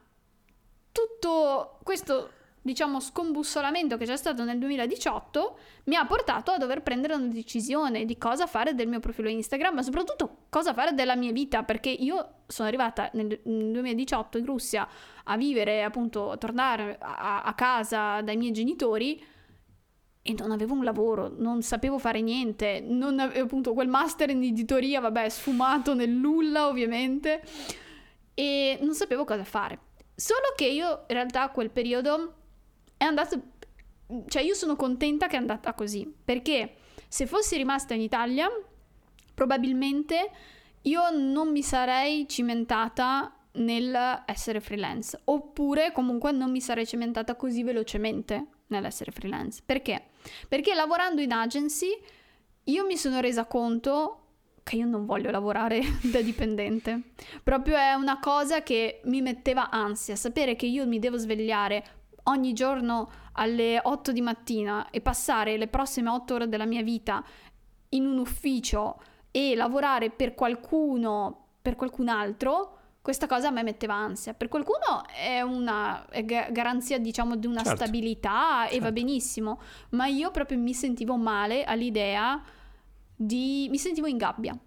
tutto 0.92 1.78
questo 1.82 2.30
diciamo, 2.62 3.00
scombussolamento 3.00 3.96
che 3.96 4.04
c'è 4.04 4.16
stato 4.16 4.44
nel 4.44 4.58
2018 4.58 5.58
mi 5.84 5.96
ha 5.96 6.04
portato 6.04 6.50
a 6.50 6.58
dover 6.58 6.82
prendere 6.82 7.14
una 7.14 7.26
decisione 7.26 8.04
di 8.04 8.18
cosa 8.18 8.46
fare 8.46 8.74
del 8.74 8.88
mio 8.88 9.00
profilo 9.00 9.28
Instagram, 9.28 9.76
ma 9.76 9.82
soprattutto 9.82 10.44
cosa 10.48 10.74
fare 10.74 10.92
della 10.92 11.16
mia 11.16 11.32
vita, 11.32 11.62
perché 11.62 11.88
io 11.88 12.42
sono 12.46 12.68
arrivata 12.68 13.10
nel 13.14 13.40
2018 13.42 14.38
in 14.38 14.44
Russia 14.44 14.88
a 15.24 15.36
vivere, 15.36 15.82
appunto, 15.82 16.30
a 16.30 16.36
tornare 16.36 16.98
a, 17.00 17.42
a 17.42 17.54
casa 17.54 18.20
dai 18.20 18.36
miei 18.36 18.52
genitori 18.52 19.22
e 20.20 20.34
non 20.36 20.50
avevo 20.50 20.74
un 20.74 20.84
lavoro, 20.84 21.32
non 21.34 21.62
sapevo 21.62 21.98
fare 21.98 22.20
niente, 22.20 22.80
non 22.86 23.18
avevo 23.18 23.44
appunto 23.44 23.72
quel 23.72 23.88
master 23.88 24.28
in 24.28 24.42
editoria, 24.42 25.00
vabbè, 25.00 25.28
sfumato 25.30 25.94
nel 25.94 26.10
nulla 26.10 26.66
ovviamente, 26.66 27.42
e 28.34 28.78
non 28.82 28.94
sapevo 28.94 29.24
cosa 29.24 29.44
fare. 29.44 29.78
Solo 30.14 30.52
che 30.54 30.66
io 30.66 31.04
in 31.06 31.14
realtà 31.14 31.44
a 31.44 31.50
quel 31.50 31.70
periodo 31.70 32.34
è 32.98 33.04
andato... 33.04 33.40
Cioè 34.26 34.42
io 34.42 34.54
sono 34.54 34.76
contenta 34.76 35.26
che 35.26 35.36
è 35.36 35.38
andata 35.38 35.72
così, 35.72 36.10
perché 36.24 36.74
se 37.08 37.26
fossi 37.26 37.56
rimasta 37.56 37.94
in 37.94 38.00
Italia, 38.00 38.48
probabilmente 39.34 40.30
io 40.82 41.10
non 41.10 41.50
mi 41.50 41.62
sarei 41.62 42.26
cimentata 42.28 43.32
nel 43.52 44.22
essere 44.26 44.60
freelance, 44.60 45.20
oppure 45.24 45.92
comunque 45.92 46.32
non 46.32 46.50
mi 46.50 46.60
sarei 46.60 46.86
cimentata 46.86 47.34
così 47.34 47.62
velocemente 47.62 48.46
nell'essere 48.68 49.10
freelance. 49.10 49.62
Perché? 49.64 50.08
Perché 50.48 50.74
lavorando 50.74 51.20
in 51.20 51.32
agency 51.32 51.98
io 52.64 52.86
mi 52.86 52.96
sono 52.96 53.20
resa 53.20 53.46
conto 53.46 54.22
che 54.62 54.76
io 54.76 54.86
non 54.86 55.06
voglio 55.06 55.30
lavorare 55.30 55.80
da 56.04 56.20
dipendente. 56.20 57.12
Proprio 57.42 57.76
è 57.76 57.94
una 57.94 58.20
cosa 58.20 58.62
che 58.62 59.00
mi 59.04 59.22
metteva 59.22 59.70
ansia, 59.70 60.14
sapere 60.14 60.56
che 60.56 60.66
io 60.66 60.86
mi 60.86 60.98
devo 60.98 61.16
svegliare 61.16 61.97
ogni 62.28 62.52
giorno 62.52 63.10
alle 63.32 63.80
8 63.82 64.12
di 64.12 64.20
mattina 64.20 64.90
e 64.90 65.00
passare 65.00 65.56
le 65.56 65.68
prossime 65.68 66.10
8 66.10 66.34
ore 66.34 66.48
della 66.48 66.66
mia 66.66 66.82
vita 66.82 67.22
in 67.90 68.06
un 68.06 68.18
ufficio 68.18 69.00
e 69.30 69.54
lavorare 69.54 70.10
per 70.10 70.34
qualcuno, 70.34 71.46
per 71.60 71.76
qualcun 71.76 72.08
altro, 72.08 72.76
questa 73.00 73.26
cosa 73.26 73.48
a 73.48 73.50
me 73.50 73.62
metteva 73.62 73.94
ansia. 73.94 74.34
Per 74.34 74.48
qualcuno 74.48 75.04
è 75.14 75.40
una 75.40 76.06
è 76.08 76.24
garanzia, 76.24 76.98
diciamo, 76.98 77.36
di 77.36 77.46
una 77.46 77.62
certo. 77.62 77.84
stabilità 77.84 78.60
certo. 78.62 78.74
e 78.74 78.78
va 78.78 78.86
certo. 78.86 79.00
benissimo, 79.00 79.60
ma 79.90 80.06
io 80.06 80.30
proprio 80.30 80.58
mi 80.58 80.74
sentivo 80.74 81.16
male 81.16 81.64
all'idea 81.64 82.42
di... 83.14 83.66
mi 83.70 83.78
sentivo 83.78 84.06
in 84.06 84.16
gabbia. 84.16 84.58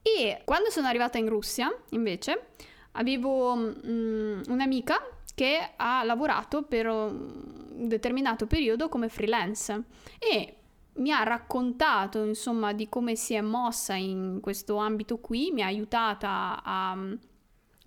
E 0.00 0.42
quando 0.44 0.70
sono 0.70 0.86
arrivata 0.86 1.18
in 1.18 1.28
Russia, 1.28 1.74
invece, 1.90 2.46
avevo 2.92 3.54
mm, 3.56 4.42
un'amica 4.48 5.13
che 5.34 5.72
ha 5.76 6.02
lavorato 6.04 6.62
per 6.62 6.86
un 6.86 7.86
determinato 7.88 8.46
periodo 8.46 8.88
come 8.88 9.08
freelance 9.08 9.82
e 10.18 10.56
mi 10.96 11.10
ha 11.10 11.22
raccontato 11.24 12.22
insomma 12.22 12.72
di 12.72 12.88
come 12.88 13.16
si 13.16 13.34
è 13.34 13.40
mossa 13.40 13.94
in 13.94 14.38
questo 14.40 14.76
ambito 14.76 15.18
qui, 15.18 15.50
mi 15.52 15.62
ha 15.62 15.66
aiutata 15.66 16.62
a 16.62 16.96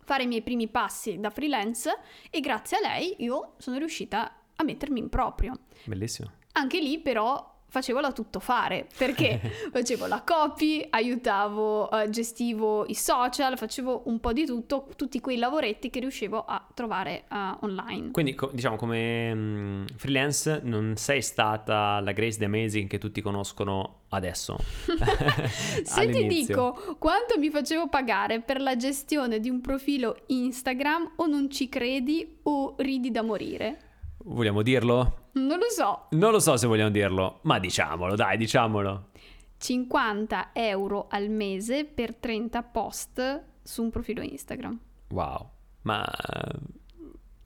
fare 0.04 0.24
i 0.24 0.28
miei 0.28 0.42
primi 0.42 0.68
passi 0.68 1.20
da 1.20 1.30
freelance 1.30 1.98
e 2.30 2.40
grazie 2.40 2.78
a 2.78 2.82
lei 2.82 3.16
io 3.20 3.54
sono 3.58 3.78
riuscita 3.78 4.34
a 4.56 4.64
mettermi 4.64 5.00
in 5.00 5.10
proprio. 5.10 5.54
Bellissimo. 5.86 6.32
Anche 6.54 6.80
lì 6.80 7.00
però 7.00 7.57
facevo 7.70 8.00
la 8.00 8.12
tutto 8.12 8.40
fare 8.40 8.88
perché 8.98 9.40
facevo 9.72 10.08
la 10.08 10.24
copy, 10.24 10.86
aiutavo, 10.90 11.90
uh, 11.92 12.10
gestivo 12.10 12.86
i 12.86 12.96
social, 12.96 13.58
facevo 13.58 14.04
un 14.06 14.20
po' 14.20 14.34
di 14.34 14.46
tutto, 14.46 14.88
tutti 14.96 15.20
quei 15.20 15.38
lavoretti 15.38 15.90
che 15.90 16.00
riuscivo 16.00 16.44
a 16.46 16.66
trovare 16.74 17.26
uh, 17.30 17.66
online. 17.66 18.12
Quindi 18.12 18.36
co- 18.36 18.50
diciamo 18.54 18.76
come 18.76 19.32
um, 19.32 19.86
freelance 19.96 20.62
non 20.64 20.96
sei 20.96 21.22
stata 21.22 22.00
la 22.00 22.12
Grace 22.12 22.38
the 22.38 22.46
Amazing 22.46 22.88
che 22.88 22.98
tutti 22.98 23.22
conoscono 23.22 24.02
adesso. 24.10 24.58
Se 25.84 26.10
ti 26.10 26.28
dico 26.28 26.96
quanto 26.98 27.38
mi 27.38 27.50
facevo 27.50 27.88
pagare 27.90 28.42
per 28.42 28.62
la 28.62 28.76
gestione 28.76 29.40
di 29.40 29.50
un 29.50 29.62
profilo 29.62 30.24
Instagram 30.28 31.14
o 31.18 31.26
non 31.28 31.50
ci 31.50 31.68
credi 31.70 32.40
o 32.44 32.76
ridi 32.78 33.12
da 33.12 33.22
morire. 33.22 33.82
Vogliamo 34.24 34.62
dirlo? 34.62 35.27
Non 35.38 35.60
lo 35.60 35.69
so. 35.69 36.08
Non 36.12 36.32
lo 36.32 36.39
so 36.39 36.58
se 36.58 36.67
vogliamo 36.67 36.89
dirlo, 36.89 37.39
ma 37.43 37.60
diciamolo, 37.60 38.15
dai, 38.15 38.38
diciamolo. 38.38 39.10
50 39.58 40.50
euro 40.54 41.08
al 41.10 41.30
mese 41.30 41.86
per 41.86 42.15
30 42.15 42.63
post 42.63 43.43
su 43.63 43.84
un 43.84 43.89
profilo 43.89 44.21
Instagram. 44.21 44.80
Wow, 45.10 45.50
ma... 45.84 46.06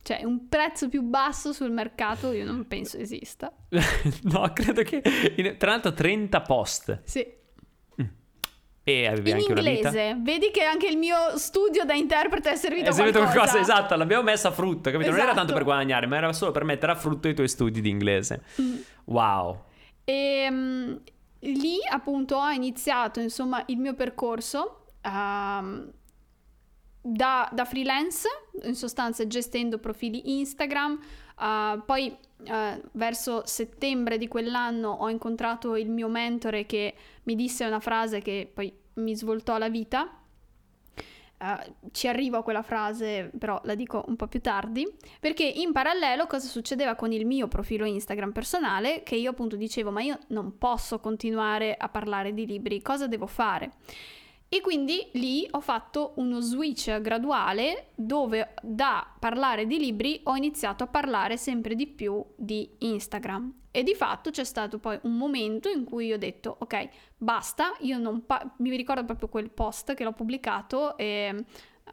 Cioè, 0.04 0.23
un 0.23 0.47
prezzo 0.47 0.89
più 0.89 1.04
basso 1.04 1.54
sul 1.54 1.71
mercato 1.71 2.32
io 2.32 2.43
non 2.43 2.65
penso 2.67 2.97
esista. 2.97 3.54
no, 4.23 4.51
credo 4.54 4.82
che... 4.82 5.01
Tra 5.58 5.71
l'altro 5.71 5.93
30 5.93 6.41
post. 6.41 7.01
Sì. 7.04 7.39
E 8.84 9.08
avevi 9.08 9.30
in 9.30 9.36
anche 9.36 9.52
inglese. 9.52 10.17
Vedi 10.20 10.50
che 10.50 10.63
anche 10.63 10.88
il 10.88 10.98
mio 10.98 11.38
studio 11.38 11.86
da 11.86 11.94
interprete 11.94 12.52
è 12.52 12.56
servito 12.56 12.91
servito 12.91 13.20
qualcosa. 13.20 13.52
qualcosa. 13.52 13.60
Esatto, 13.60 13.96
l'abbiamo 13.96 14.24
messa 14.24 14.48
a 14.48 14.52
frutto, 14.52 14.89
capito? 14.89 15.10
Esatto. 15.10 15.17
Non 15.17 15.20
era 15.20 15.34
tanto 15.34 15.54
per 15.54 15.62
esatto. 15.62 15.65
guadagnare, 15.65 16.08
ma 16.08 16.17
era 16.17 16.34
solo 16.34 16.52
per 16.52 16.63
mettere 16.63 16.91
a 16.91 16.96
frutto 16.96 17.28
i 17.28 17.36
tuoi 17.36 17.48
studi 17.48 17.80
di 17.80 17.89
inglese. 17.89 18.41
Mm. 18.60 18.76
Wow. 19.06 19.63
E 20.04 20.48
um, 20.50 21.00
lì 21.39 21.78
appunto 21.89 22.38
ho 22.38 22.50
iniziato, 22.50 23.20
insomma, 23.20 23.63
il 23.67 23.78
mio 23.78 23.94
percorso 23.94 24.86
um, 25.04 25.91
da, 27.02 27.50
da, 27.52 27.65
freelance, 27.65 28.28
in 28.63 28.76
sostanza 28.76 29.28
gestendo 29.28 29.78
profili 29.78 30.39
Instagram. 30.39 31.00
Uh, 31.38 31.84
poi 31.86 32.15
uh, 32.47 32.82
verso 32.93 33.43
settembre 33.45 34.17
di 34.17 34.27
quell'anno 34.27 34.89
ho 34.89 35.10
incontrato 35.10 35.75
il 35.75 35.89
mio 35.89 36.08
mentore 36.08 36.65
che 36.65 36.93
mi 37.23 37.36
disse 37.36 37.65
una 37.65 37.80
frase 37.80 38.21
che 38.21 38.49
poi 38.54 38.73
mi 38.95 39.15
svoltò 39.15 39.58
la 39.58 39.69
vita. 39.69 40.15
Uh, 41.39 41.89
ci 41.91 42.08
arrivo 42.08 42.38
a 42.38 42.43
quella 42.43 42.62
frase, 42.62 43.32
però 43.36 43.60
la 43.63 43.73
dico 43.73 44.04
un 44.08 44.15
po' 44.15 44.27
più 44.27 44.41
tardi, 44.41 44.88
perché 45.19 45.43
in 45.43 45.71
parallelo 45.71 46.27
cosa 46.27 46.47
succedeva 46.47 46.93
con 46.93 47.12
il 47.12 47.25
mio 47.25 47.47
profilo 47.47 47.86
Instagram 47.86 48.32
personale, 48.32 49.01
che 49.01 49.15
io 49.15 49.32
appunto 49.32 49.56
dicevo, 49.56 49.89
ma 49.89 50.01
io 50.01 50.19
non 50.27 50.60
posso 50.60 50.99
continuare 50.99 51.75
a 51.75 51.89
parlare 51.89 52.34
di 52.36 52.45
libri, 52.45 52.84
cosa 52.84 53.08
devo 53.08 53.25
fare? 53.25 53.71
E 54.54 54.60
quindi 54.60 55.08
lì 55.14 55.48
ho 55.52 55.62
fatto 55.62 56.12
uno 56.18 56.42
switch 56.42 57.00
graduale 57.00 57.92
dove 57.96 58.54
da 58.62 59.08
parlare 59.18 59.66
di 59.66 59.80
libri 59.80 60.20
ho 60.26 60.36
iniziato 60.36 60.84
a 60.84 60.88
parlare 60.88 61.38
sempre 61.38 61.74
di 61.74 61.88
più 61.88 62.22
di 62.36 62.70
Instagram. 62.80 63.54
E 63.72 63.84
di 63.84 63.96
fatto 63.96 64.30
c'è 64.30 64.44
stato 64.44 64.78
poi 64.78 65.00
un 65.04 65.16
momento 65.16 65.70
in 65.70 65.86
cui 65.86 66.12
ho 66.12 66.18
detto 66.18 66.54
ok, 66.60 66.90
basta, 67.16 67.72
io 67.80 67.98
non 67.98 68.26
pa- 68.26 68.54
mi 68.58 68.76
ricordo 68.76 69.06
proprio 69.06 69.30
quel 69.30 69.50
post 69.50 69.94
che 69.94 70.04
l'ho 70.04 70.12
pubblicato 70.12 70.98
e 70.98 71.34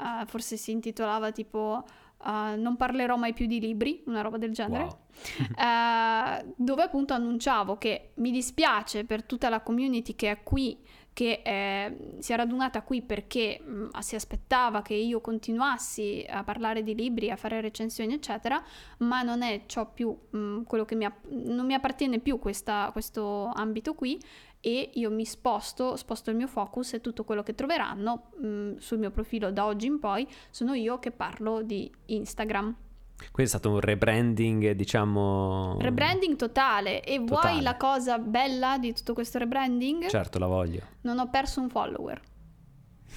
uh, 0.00 0.26
forse 0.26 0.56
si 0.56 0.72
intitolava 0.72 1.30
tipo 1.30 1.84
uh, 2.24 2.58
non 2.60 2.74
parlerò 2.76 3.16
mai 3.16 3.34
più 3.34 3.46
di 3.46 3.60
libri, 3.60 4.02
una 4.06 4.20
roba 4.20 4.36
del 4.36 4.52
genere, 4.52 4.82
Wow. 4.82 6.42
uh, 6.48 6.54
dove 6.58 6.82
appunto 6.82 7.14
annunciavo 7.14 7.76
che 7.76 8.10
mi 8.14 8.32
dispiace 8.32 9.04
per 9.04 9.22
tutta 9.22 9.48
la 9.48 9.60
community 9.60 10.16
che 10.16 10.30
è 10.32 10.42
qui, 10.42 10.76
che 11.18 11.42
eh, 11.44 11.96
si 12.20 12.32
è 12.32 12.36
radunata 12.36 12.82
qui 12.82 13.02
perché 13.02 13.60
mh, 13.60 13.98
si 13.98 14.14
aspettava 14.14 14.82
che 14.82 14.94
io 14.94 15.20
continuassi 15.20 16.24
a 16.28 16.44
parlare 16.44 16.84
di 16.84 16.94
libri, 16.94 17.28
a 17.28 17.34
fare 17.34 17.60
recensioni, 17.60 18.14
eccetera, 18.14 18.62
ma 18.98 19.22
non 19.22 19.42
è 19.42 19.62
ciò 19.66 19.90
più 19.92 20.16
mh, 20.30 20.62
quello 20.62 20.84
che 20.84 20.94
mi, 20.94 21.06
app- 21.06 21.26
non 21.26 21.66
mi 21.66 21.74
appartiene 21.74 22.20
più 22.20 22.38
questa, 22.38 22.90
questo 22.92 23.50
ambito 23.52 23.94
qui 23.94 24.22
e 24.60 24.92
io 24.94 25.10
mi 25.10 25.24
sposto, 25.24 25.96
sposto 25.96 26.30
il 26.30 26.36
mio 26.36 26.46
focus 26.46 26.92
e 26.92 27.00
tutto 27.00 27.24
quello 27.24 27.42
che 27.42 27.56
troveranno 27.56 28.30
mh, 28.36 28.76
sul 28.76 28.98
mio 28.98 29.10
profilo 29.10 29.50
da 29.50 29.66
oggi 29.66 29.86
in 29.86 29.98
poi 29.98 30.24
sono 30.50 30.72
io 30.74 31.00
che 31.00 31.10
parlo 31.10 31.62
di 31.62 31.90
Instagram. 32.06 32.76
Quindi 33.18 33.42
è 33.42 33.46
stato 33.46 33.70
un 33.70 33.80
rebranding, 33.80 34.72
diciamo... 34.72 35.76
Rebranding 35.80 36.36
totale. 36.36 37.02
E 37.02 37.22
Totale. 37.24 37.52
vuoi 37.52 37.62
la 37.62 37.76
cosa 37.76 38.18
bella 38.18 38.78
di 38.78 38.92
tutto 38.92 39.12
questo 39.12 39.38
rebranding? 39.38 40.06
Certo, 40.08 40.38
la 40.38 40.46
voglio. 40.46 40.82
Non 41.02 41.18
ho 41.18 41.28
perso 41.28 41.60
un 41.60 41.68
follower. 41.68 42.20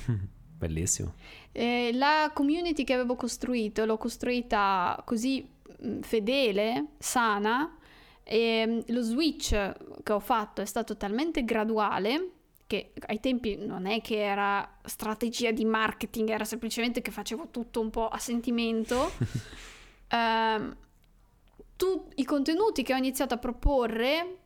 Bellissimo. 0.57 1.13
Eh, 1.51 1.91
la 1.93 2.31
community 2.33 2.83
che 2.83 2.93
avevo 2.93 3.15
costruito 3.15 3.85
l'ho 3.85 3.97
costruita 3.97 5.01
così 5.05 5.47
mh, 5.79 5.99
fedele, 6.01 6.87
sana. 6.97 7.77
E 8.23 8.65
mh, 8.65 8.93
lo 8.93 9.01
switch 9.01 9.49
che 10.03 10.11
ho 10.13 10.19
fatto 10.19 10.61
è 10.61 10.65
stato 10.65 10.97
talmente 10.97 11.43
graduale 11.43 12.33
che 12.67 12.93
ai 13.07 13.19
tempi 13.19 13.57
non 13.57 13.85
è 13.85 13.99
che 13.99 14.21
era 14.23 14.77
strategia 14.85 15.51
di 15.51 15.65
marketing, 15.65 16.29
era 16.29 16.45
semplicemente 16.45 17.01
che 17.01 17.11
facevo 17.11 17.49
tutto 17.51 17.81
un 17.81 17.89
po' 17.89 18.07
a 18.07 18.17
sentimento. 18.17 19.11
Ehm, 20.12 20.76
tu- 21.76 22.08
I 22.15 22.26
contenuti 22.26 22.84
che 22.84 22.93
ho 22.93 22.97
iniziato 22.97 23.34
a 23.34 23.38
proporre, 23.38 24.38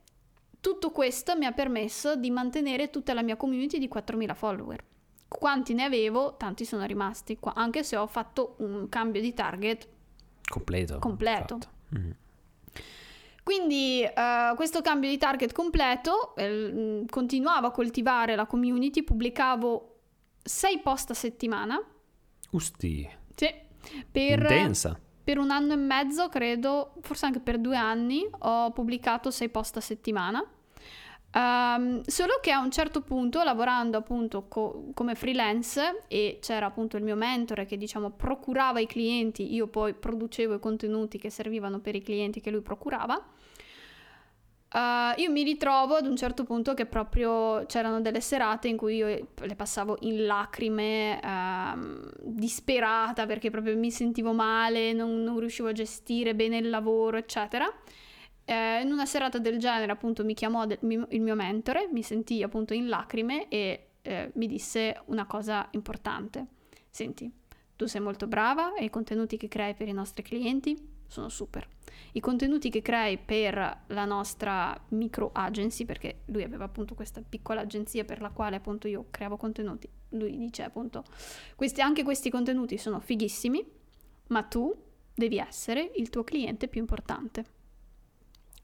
tutto 0.59 0.91
questo 0.91 1.37
mi 1.37 1.45
ha 1.45 1.51
permesso 1.51 2.15
di 2.15 2.31
mantenere 2.31 2.89
tutta 2.89 3.13
la 3.13 3.21
mia 3.21 3.35
community 3.35 3.77
di 3.77 3.87
4.000 3.87 4.33
follower. 4.33 4.83
Quanti 5.27 5.73
ne 5.73 5.83
avevo, 5.83 6.35
tanti 6.37 6.65
sono 6.65 6.85
rimasti 6.85 7.37
qua, 7.37 7.53
anche 7.53 7.83
se 7.83 7.97
ho 7.97 8.07
fatto 8.07 8.55
un 8.59 8.87
cambio 8.89 9.21
di 9.21 9.33
target 9.33 9.87
Completo. 10.47 10.99
Completo. 10.99 11.59
Mhm. 11.89 12.15
Quindi 13.43 14.01
eh, 14.01 14.53
questo 14.55 14.81
cambio 14.81 15.09
di 15.09 15.17
target 15.17 15.51
completo, 15.51 16.35
eh, 16.35 17.05
continuavo 17.07 17.67
a 17.67 17.71
coltivare 17.71 18.35
la 18.35 18.45
community, 18.45 19.03
pubblicavo 19.03 19.99
6 20.43 20.79
post 20.79 21.11
a 21.11 21.13
settimana. 21.13 21.79
Usti. 22.51 23.07
Sì, 23.35 23.53
per, 24.11 24.39
Intensa. 24.39 24.99
Per 25.25 25.39
un 25.39 25.49
anno 25.49 25.73
e 25.73 25.77
mezzo, 25.77 26.29
credo, 26.29 26.93
forse 27.01 27.25
anche 27.25 27.39
per 27.39 27.57
due 27.57 27.75
anni, 27.75 28.25
ho 28.39 28.71
pubblicato 28.71 29.31
6 29.31 29.49
post 29.49 29.77
a 29.77 29.81
settimana. 29.81 30.45
Ehm, 31.31 32.03
solo 32.05 32.37
che 32.41 32.51
a 32.51 32.59
un 32.59 32.69
certo 32.69 33.01
punto, 33.01 33.43
lavorando 33.43 33.97
appunto 33.97 34.47
co- 34.47 34.91
come 34.93 35.15
freelance, 35.15 36.03
e 36.07 36.37
c'era 36.41 36.67
appunto 36.67 36.95
il 36.95 37.03
mio 37.03 37.15
mentore 37.15 37.65
che 37.65 37.75
diciamo 37.75 38.11
procurava 38.11 38.79
i 38.79 38.85
clienti, 38.85 39.51
io 39.51 39.65
poi 39.65 39.95
producevo 39.95 40.53
i 40.53 40.59
contenuti 40.59 41.17
che 41.17 41.31
servivano 41.31 41.79
per 41.79 41.95
i 41.95 42.03
clienti 42.03 42.39
che 42.39 42.51
lui 42.51 42.61
procurava. 42.61 43.19
Eh, 44.75 45.13
io 45.21 45.31
mi 45.31 45.43
ritrovo 45.43 45.95
ad 45.95 46.05
un 46.05 46.17
certo 46.17 46.43
punto 46.43 46.73
che 46.73 46.85
proprio 46.85 47.65
c'erano 47.65 48.01
delle 48.01 48.19
serate 48.19 48.67
in 48.67 48.75
cui 48.75 48.97
io 48.97 49.07
le 49.07 49.55
passavo 49.55 49.97
in 50.01 50.25
lacrime, 50.25 51.21
ehm, 51.21 52.11
disperata 52.21 53.25
perché 53.25 53.49
proprio 53.49 53.77
mi 53.77 53.89
sentivo 53.89 54.33
male, 54.33 54.91
non, 54.91 55.23
non 55.23 55.39
riuscivo 55.39 55.69
a 55.69 55.71
gestire 55.71 56.35
bene 56.35 56.57
il 56.57 56.69
lavoro, 56.69 57.15
eccetera. 57.15 57.65
Eh, 58.43 58.81
in 58.81 58.91
una 58.91 59.05
serata 59.05 59.39
del 59.39 59.57
genere, 59.59 59.91
appunto, 59.93 60.25
mi 60.25 60.33
chiamò 60.33 60.65
de- 60.65 60.79
mi- 60.81 61.05
il 61.09 61.21
mio 61.21 61.35
mentore, 61.35 61.87
mi 61.91 62.03
sentì 62.03 62.43
appunto 62.43 62.73
in 62.73 62.89
lacrime 62.89 63.47
e 63.47 63.87
eh, 64.01 64.31
mi 64.35 64.47
disse 64.47 65.01
una 65.05 65.25
cosa 65.25 65.67
importante. 65.71 66.47
Senti, 66.89 67.31
tu 67.75 67.85
sei 67.85 68.01
molto 68.01 68.27
brava 68.27 68.73
e 68.75 68.83
i 68.85 68.89
contenuti 68.89 69.37
che 69.37 69.47
crei 69.47 69.73
per 69.73 69.87
i 69.87 69.93
nostri 69.93 70.21
clienti 70.21 70.94
sono 71.15 71.29
super. 71.29 71.67
I 72.11 72.19
contenuti 72.19 72.69
che 72.69 72.81
crei 72.81 73.17
per 73.17 73.83
la 73.87 74.05
nostra 74.05 74.77
micro 74.89 75.31
agency, 75.33 75.85
perché 75.85 76.21
lui 76.25 76.43
aveva 76.43 76.65
appunto 76.65 76.93
questa 76.93 77.21
piccola 77.27 77.61
agenzia 77.61 78.03
per 78.03 78.21
la 78.21 78.29
quale 78.29 78.57
appunto 78.57 78.87
io 78.87 79.07
creavo 79.09 79.37
contenuti, 79.37 79.89
lui 80.09 80.37
dice 80.37 80.63
appunto, 80.63 81.03
questi, 81.55 81.81
anche 81.81 82.03
questi 82.03 82.29
contenuti 82.29 82.77
sono 82.77 82.99
fighissimi, 82.99 83.65
ma 84.27 84.43
tu 84.43 84.73
devi 85.13 85.37
essere 85.37 85.91
il 85.95 86.09
tuo 86.09 86.23
cliente 86.23 86.67
più 86.67 86.81
importante. 86.81 87.45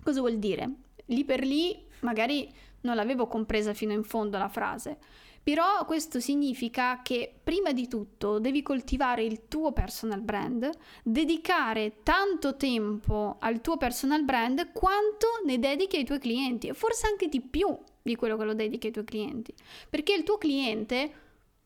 Cosa 0.03 0.19
vuol 0.19 0.37
dire? 0.37 0.69
Lì 1.05 1.23
per 1.23 1.41
lì 1.41 1.85
magari 2.01 2.51
non 2.81 2.95
l'avevo 2.95 3.27
compresa 3.27 3.73
fino 3.73 3.93
in 3.93 4.03
fondo 4.03 4.37
la 4.37 4.49
frase, 4.49 4.97
però 5.43 5.85
questo 5.85 6.19
significa 6.19 7.01
che 7.01 7.33
prima 7.43 7.71
di 7.71 7.87
tutto 7.87 8.39
devi 8.39 8.61
coltivare 8.61 9.23
il 9.23 9.47
tuo 9.47 9.71
personal 9.71 10.21
brand, 10.21 10.69
dedicare 11.03 12.03
tanto 12.03 12.55
tempo 12.57 13.37
al 13.39 13.61
tuo 13.61 13.77
personal 13.77 14.23
brand 14.23 14.71
quanto 14.71 15.27
ne 15.45 15.57
dedichi 15.57 15.97
ai 15.97 16.05
tuoi 16.05 16.19
clienti 16.19 16.67
e 16.67 16.73
forse 16.73 17.07
anche 17.07 17.27
di 17.27 17.41
più 17.41 17.75
di 18.01 18.15
quello 18.15 18.37
che 18.37 18.43
lo 18.43 18.53
dedichi 18.53 18.87
ai 18.87 18.93
tuoi 18.93 19.05
clienti, 19.05 19.53
perché 19.89 20.13
il 20.13 20.23
tuo 20.23 20.37
cliente 20.37 21.13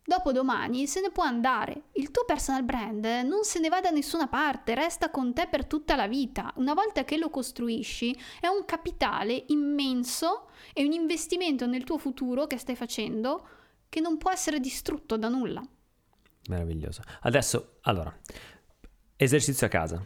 dopo 0.06 0.32
domani 0.32 0.88
se 0.88 1.02
ne 1.02 1.10
può 1.10 1.24
andare. 1.24 1.84
Il 1.94 2.12
tuo 2.12 2.24
personal 2.26 2.64
brand 2.64 3.04
non 3.26 3.44
se 3.44 3.60
ne 3.60 3.70
va 3.70 3.82
da 3.82 3.90
nessuna 3.90 4.28
parte, 4.28 4.76
resta 4.76 5.10
con 5.10 5.34
te 5.34 5.48
per 5.50 5.66
tutta 5.66 5.96
la 5.96 6.08
vita. 6.08 6.54
Una 6.58 6.74
volta 6.74 7.04
che 7.04 7.18
lo 7.18 7.30
costruisci 7.30 8.16
è 8.40 8.48
un 8.48 8.64
capitale 8.66 9.46
immenso 9.48 10.48
e 10.74 10.86
un 10.86 10.92
investimento 10.92 11.66
nel 11.66 11.84
tuo 11.84 11.98
futuro 11.98 12.48
che 12.48 12.58
stai 12.58 12.76
facendo 12.76 13.48
che 13.90 14.00
non 14.00 14.18
può 14.18 14.32
essere 14.32 14.60
distrutto 14.60 15.18
da 15.18 15.30
nulla. 15.30 15.66
Meraviglioso. 16.48 17.02
Adesso, 17.22 17.78
allora, 17.82 18.16
esercizio 19.16 19.68
a 19.68 19.70
casa. 19.70 20.06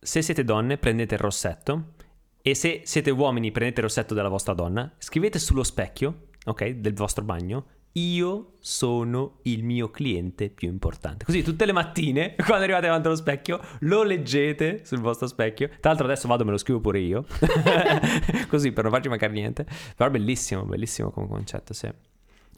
Se 0.00 0.22
siete 0.22 0.44
donne, 0.44 0.78
prendete 0.78 1.14
il 1.14 1.20
rossetto 1.20 1.94
e 2.42 2.54
se 2.54 2.82
siete 2.84 3.10
uomini, 3.10 3.50
prendete 3.50 3.80
il 3.80 3.86
rossetto 3.86 4.14
della 4.14 4.28
vostra 4.28 4.54
donna, 4.54 4.92
scrivete 4.98 5.38
sullo 5.38 5.64
specchio, 5.64 6.28
ok, 6.44 6.68
del 6.68 6.94
vostro 6.94 7.24
bagno, 7.24 7.66
io 7.92 8.54
sono 8.60 9.40
il 9.42 9.64
mio 9.64 9.90
cliente 9.90 10.50
più 10.50 10.68
importante. 10.68 11.24
Così 11.24 11.42
tutte 11.42 11.66
le 11.66 11.72
mattine, 11.72 12.36
quando 12.46 12.64
arrivate 12.64 12.86
davanti 12.86 13.06
allo 13.06 13.16
specchio, 13.16 13.60
lo 13.80 14.02
leggete 14.02 14.84
sul 14.84 15.00
vostro 15.00 15.26
specchio. 15.26 15.68
Tra 15.68 15.90
l'altro 15.90 16.06
adesso 16.06 16.28
vado 16.28 16.42
e 16.42 16.46
me 16.46 16.52
lo 16.52 16.58
scrivo 16.58 16.80
pure 16.80 17.00
io. 17.00 17.26
Così 18.48 18.72
per 18.72 18.84
non 18.84 18.92
farci 18.92 19.08
mancare 19.08 19.32
niente. 19.32 19.66
Però 19.96 20.08
bellissimo, 20.10 20.64
bellissimo 20.64 21.10
come 21.10 21.26
concetto, 21.28 21.72
sì. 21.72 21.90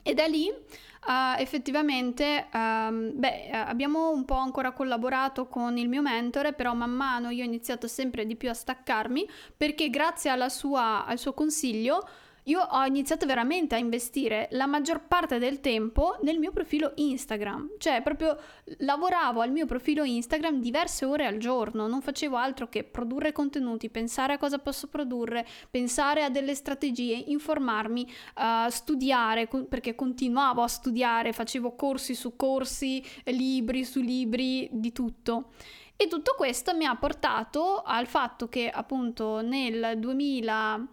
E 0.02 0.14
da 0.14 0.26
lì 0.26 0.48
uh, 0.48 1.40
effettivamente 1.40 2.48
um, 2.52 3.12
beh, 3.14 3.50
abbiamo 3.50 4.10
un 4.10 4.24
po' 4.24 4.36
ancora 4.36 4.72
collaborato 4.72 5.46
con 5.46 5.76
il 5.76 5.88
mio 5.88 6.02
mentore, 6.02 6.52
però 6.52 6.74
man 6.74 6.90
mano 6.90 7.30
io 7.30 7.42
ho 7.42 7.46
iniziato 7.46 7.86
sempre 7.86 8.26
di 8.26 8.36
più 8.36 8.50
a 8.50 8.54
staccarmi 8.54 9.28
perché 9.56 9.90
grazie 9.90 10.30
sua, 10.48 11.04
al 11.04 11.18
suo 11.18 11.32
consiglio 11.32 12.08
io 12.44 12.60
ho 12.60 12.84
iniziato 12.84 13.26
veramente 13.26 13.74
a 13.74 13.78
investire 13.78 14.48
la 14.52 14.66
maggior 14.66 15.06
parte 15.06 15.38
del 15.38 15.60
tempo 15.60 16.18
nel 16.22 16.38
mio 16.38 16.52
profilo 16.52 16.92
Instagram, 16.94 17.72
cioè 17.78 18.02
proprio 18.02 18.38
lavoravo 18.78 19.40
al 19.40 19.50
mio 19.50 19.66
profilo 19.66 20.04
Instagram 20.04 20.60
diverse 20.60 21.04
ore 21.04 21.26
al 21.26 21.38
giorno, 21.38 21.86
non 21.86 22.00
facevo 22.00 22.36
altro 22.36 22.68
che 22.68 22.84
produrre 22.84 23.32
contenuti, 23.32 23.90
pensare 23.90 24.34
a 24.34 24.38
cosa 24.38 24.58
posso 24.58 24.88
produrre, 24.88 25.46
pensare 25.70 26.24
a 26.24 26.30
delle 26.30 26.54
strategie, 26.54 27.14
informarmi, 27.14 28.06
uh, 28.36 28.68
studiare, 28.70 29.48
co- 29.48 29.64
perché 29.64 29.94
continuavo 29.94 30.62
a 30.62 30.68
studiare, 30.68 31.32
facevo 31.32 31.74
corsi 31.74 32.14
su 32.14 32.36
corsi, 32.36 33.04
libri 33.24 33.84
su 33.84 34.00
libri, 34.00 34.68
di 34.72 34.92
tutto. 34.92 35.50
E 35.96 36.08
tutto 36.08 36.34
questo 36.34 36.74
mi 36.74 36.86
ha 36.86 36.96
portato 36.96 37.82
al 37.84 38.06
fatto 38.06 38.48
che 38.48 38.70
appunto 38.70 39.42
nel 39.42 39.98
2000 39.98 40.88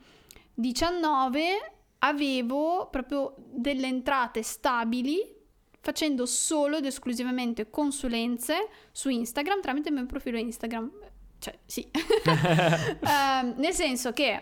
19 0.60 1.74
avevo 2.00 2.88
proprio 2.90 3.36
delle 3.38 3.86
entrate 3.86 4.42
stabili 4.42 5.36
facendo 5.80 6.26
solo 6.26 6.78
ed 6.78 6.86
esclusivamente 6.86 7.70
consulenze 7.70 8.68
su 8.92 9.10
Instagram 9.10 9.62
tramite 9.62 9.90
il 9.90 9.96
mio 9.96 10.06
profilo 10.08 10.38
Instagram. 10.38 10.92
Cioè, 11.38 11.60
sì. 11.64 11.88
uh, 11.94 13.54
nel 13.62 13.74
senso 13.74 14.12
che 14.14 14.40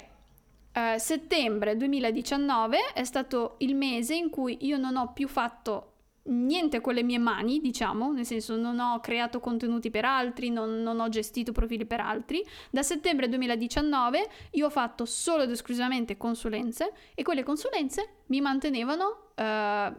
uh, 0.73 0.97
settembre 0.97 1.75
2019 1.75 2.93
è 2.93 3.03
stato 3.03 3.55
il 3.59 3.75
mese 3.75 4.15
in 4.15 4.29
cui 4.29 4.57
io 4.61 4.77
non 4.77 4.95
ho 4.95 5.11
più 5.11 5.27
fatto 5.27 5.94
niente 6.25 6.81
con 6.81 6.93
le 6.93 7.03
mie 7.03 7.17
mani, 7.17 7.59
diciamo, 7.59 8.11
nel 8.11 8.25
senso 8.25 8.55
non 8.55 8.79
ho 8.79 8.99
creato 8.99 9.39
contenuti 9.39 9.89
per 9.89 10.05
altri, 10.05 10.49
non, 10.49 10.81
non, 10.81 10.99
ho 10.99 11.09
gestito 11.09 11.51
profili 11.51 11.85
per 11.85 11.99
altri. 11.99 12.43
Da 12.69 12.83
settembre 12.83 13.27
2019 13.29 14.27
io 14.51 14.65
ho 14.65 14.69
fatto 14.69 15.05
solo 15.05 15.43
ed 15.43 15.51
esclusivamente 15.51 16.17
consulenze 16.17 16.93
e 17.13 17.23
quelle 17.23 17.43
consulenze 17.43 18.09
mi 18.27 18.41
mantenevano, 18.41 19.31
eh, 19.35 19.93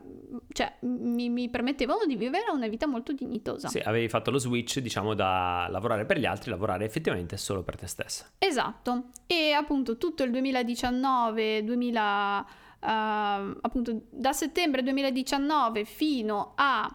cioè 0.53 0.77
mi, 0.81 1.29
mi, 1.29 1.49
permettevano 1.49 2.05
di 2.07 2.17
vivere 2.17 2.51
una 2.53 2.67
vita 2.67 2.87
molto 2.87 3.13
dignitosa. 3.13 3.69
Sì, 3.69 3.79
avevi 3.79 4.09
fatto 4.09 4.31
lo 4.31 4.39
switch, 4.39 4.81
diciamo, 4.81 5.15
da 5.15 5.69
lavorare 5.71 6.07
per 6.07 6.19
gli 6.19 6.27
altri, 6.27 6.51
lavorare 6.51 6.85
effettivamente 6.85 7.37
solo 7.37 7.63
per 7.63 7.77
te 7.77 7.87
stessa. 7.87 8.31
Esatto, 8.39 9.11
e 9.27 9.53
appunto 9.53 9.97
tutto 9.97 10.25
il 10.25 10.31
2019, 10.33 11.63
2000 11.63 12.39
uh, 12.39 12.66
appunto 12.81 14.03
da 14.11 14.33
settembre 14.33 14.83
2019 14.83 15.85
fino 15.85 16.53
a 16.55 16.95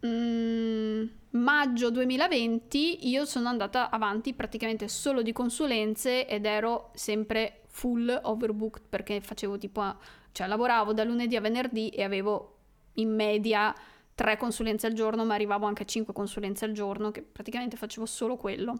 um, 0.00 1.10
maggio 1.30 1.90
2020 1.90 3.08
io 3.08 3.24
sono 3.24 3.48
andata 3.48 3.90
avanti 3.90 4.32
praticamente 4.32 4.88
solo 4.88 5.22
di 5.22 5.32
consulenze 5.32 6.26
ed 6.26 6.46
ero 6.46 6.90
sempre 6.94 7.62
full 7.66 8.20
overbooked 8.22 8.84
perché 8.88 9.20
facevo 9.20 9.58
tipo, 9.58 9.96
cioè 10.32 10.46
lavoravo 10.46 10.92
da 10.92 11.04
lunedì 11.04 11.36
a 11.36 11.40
venerdì 11.40 11.90
e 11.90 12.02
avevo 12.02 12.56
in 12.94 13.14
media 13.14 13.74
tre 14.14 14.36
consulenze 14.36 14.88
al 14.88 14.94
giorno, 14.94 15.24
ma 15.24 15.34
arrivavo 15.34 15.64
anche 15.64 15.84
a 15.84 15.86
cinque 15.86 16.12
consulenze 16.12 16.64
al 16.64 16.72
giorno, 16.72 17.12
che 17.12 17.22
praticamente 17.22 17.76
facevo 17.76 18.04
solo 18.04 18.36
quello. 18.36 18.76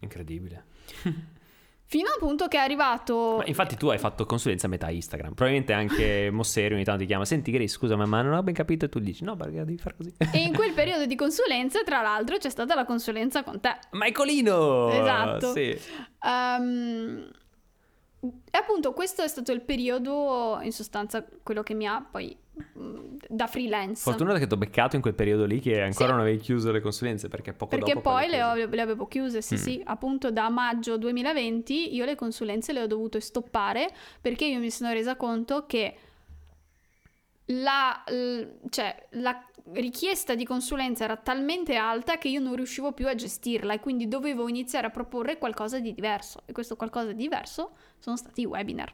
Incredibile. 0.00 0.64
Fino 1.88 2.08
al 2.08 2.18
punto 2.18 2.48
che 2.48 2.56
è 2.56 2.60
arrivato. 2.60 3.36
Ma 3.38 3.46
infatti, 3.46 3.76
tu 3.76 3.86
hai 3.86 3.98
fatto 3.98 4.26
consulenza 4.26 4.66
a 4.66 4.70
metà 4.70 4.90
Instagram. 4.90 5.34
Probabilmente 5.34 5.72
anche 5.72 6.30
Mosseri 6.34 6.74
ogni 6.74 6.82
tanto 6.82 7.02
ti 7.02 7.06
chiama: 7.06 7.24
Senti, 7.24 7.52
Grace, 7.52 7.68
scusa, 7.68 7.94
ma 7.94 8.22
non 8.22 8.32
ho 8.32 8.42
ben 8.42 8.54
capito. 8.54 8.86
E 8.86 8.88
tu 8.88 8.98
dici: 8.98 9.22
No, 9.22 9.36
perché 9.36 9.64
devi 9.64 9.78
fare 9.78 9.94
così. 9.96 10.12
E 10.32 10.38
in 10.38 10.52
quel 10.52 10.72
periodo 10.74 11.06
di 11.06 11.14
consulenza, 11.14 11.84
tra 11.84 12.02
l'altro, 12.02 12.38
c'è 12.38 12.50
stata 12.50 12.74
la 12.74 12.84
consulenza 12.84 13.44
con 13.44 13.60
te. 13.60 13.78
Michaelino! 13.92 14.90
Esatto. 14.90 15.52
Sì. 15.52 15.78
Um, 16.22 17.30
e 18.20 18.58
appunto, 18.58 18.92
questo 18.92 19.22
è 19.22 19.28
stato 19.28 19.52
il 19.52 19.60
periodo, 19.60 20.58
in 20.62 20.72
sostanza, 20.72 21.24
quello 21.44 21.62
che 21.62 21.74
mi 21.74 21.86
ha 21.86 22.04
poi 22.10 22.36
da 23.28 23.46
freelance. 23.46 24.02
Fortuna 24.02 24.38
che 24.38 24.46
ti 24.46 24.54
ho 24.54 24.56
beccato 24.56 24.96
in 24.96 25.02
quel 25.02 25.14
periodo 25.14 25.44
lì 25.44 25.60
che 25.60 25.82
ancora 25.82 26.06
sì. 26.06 26.12
non 26.12 26.20
avevi 26.20 26.38
chiuso 26.38 26.70
le 26.72 26.80
consulenze 26.80 27.28
perché 27.28 27.52
poco 27.52 27.76
perché 27.76 27.94
dopo... 27.94 28.10
Perché 28.10 28.28
poi 28.28 28.56
le, 28.56 28.66
le, 28.66 28.80
avevo 28.80 29.06
chiuse, 29.06 29.42
sì 29.42 29.54
mm. 29.54 29.58
sì, 29.58 29.82
appunto 29.84 30.30
da 30.30 30.48
maggio 30.48 30.96
2020 30.96 31.94
io 31.94 32.04
le 32.04 32.14
consulenze 32.14 32.72
le 32.72 32.82
ho 32.82 32.86
dovute 32.86 33.20
stoppare 33.20 33.88
perché 34.20 34.46
io 34.46 34.58
mi 34.58 34.70
sono 34.70 34.92
resa 34.92 35.16
conto 35.16 35.66
che 35.66 35.94
la, 37.46 38.02
cioè, 38.70 39.06
la 39.10 39.44
richiesta 39.72 40.34
di 40.34 40.44
consulenza 40.44 41.04
era 41.04 41.16
talmente 41.16 41.76
alta 41.76 42.18
che 42.18 42.28
io 42.28 42.40
non 42.40 42.54
riuscivo 42.54 42.92
più 42.92 43.08
a 43.08 43.14
gestirla 43.14 43.74
e 43.74 43.80
quindi 43.80 44.08
dovevo 44.08 44.48
iniziare 44.48 44.86
a 44.86 44.90
proporre 44.90 45.38
qualcosa 45.38 45.78
di 45.78 45.92
diverso 45.92 46.42
e 46.46 46.52
questo 46.52 46.76
qualcosa 46.76 47.08
di 47.08 47.22
diverso 47.22 47.72
sono 47.98 48.16
stati 48.16 48.42
i 48.42 48.46
webinar. 48.46 48.92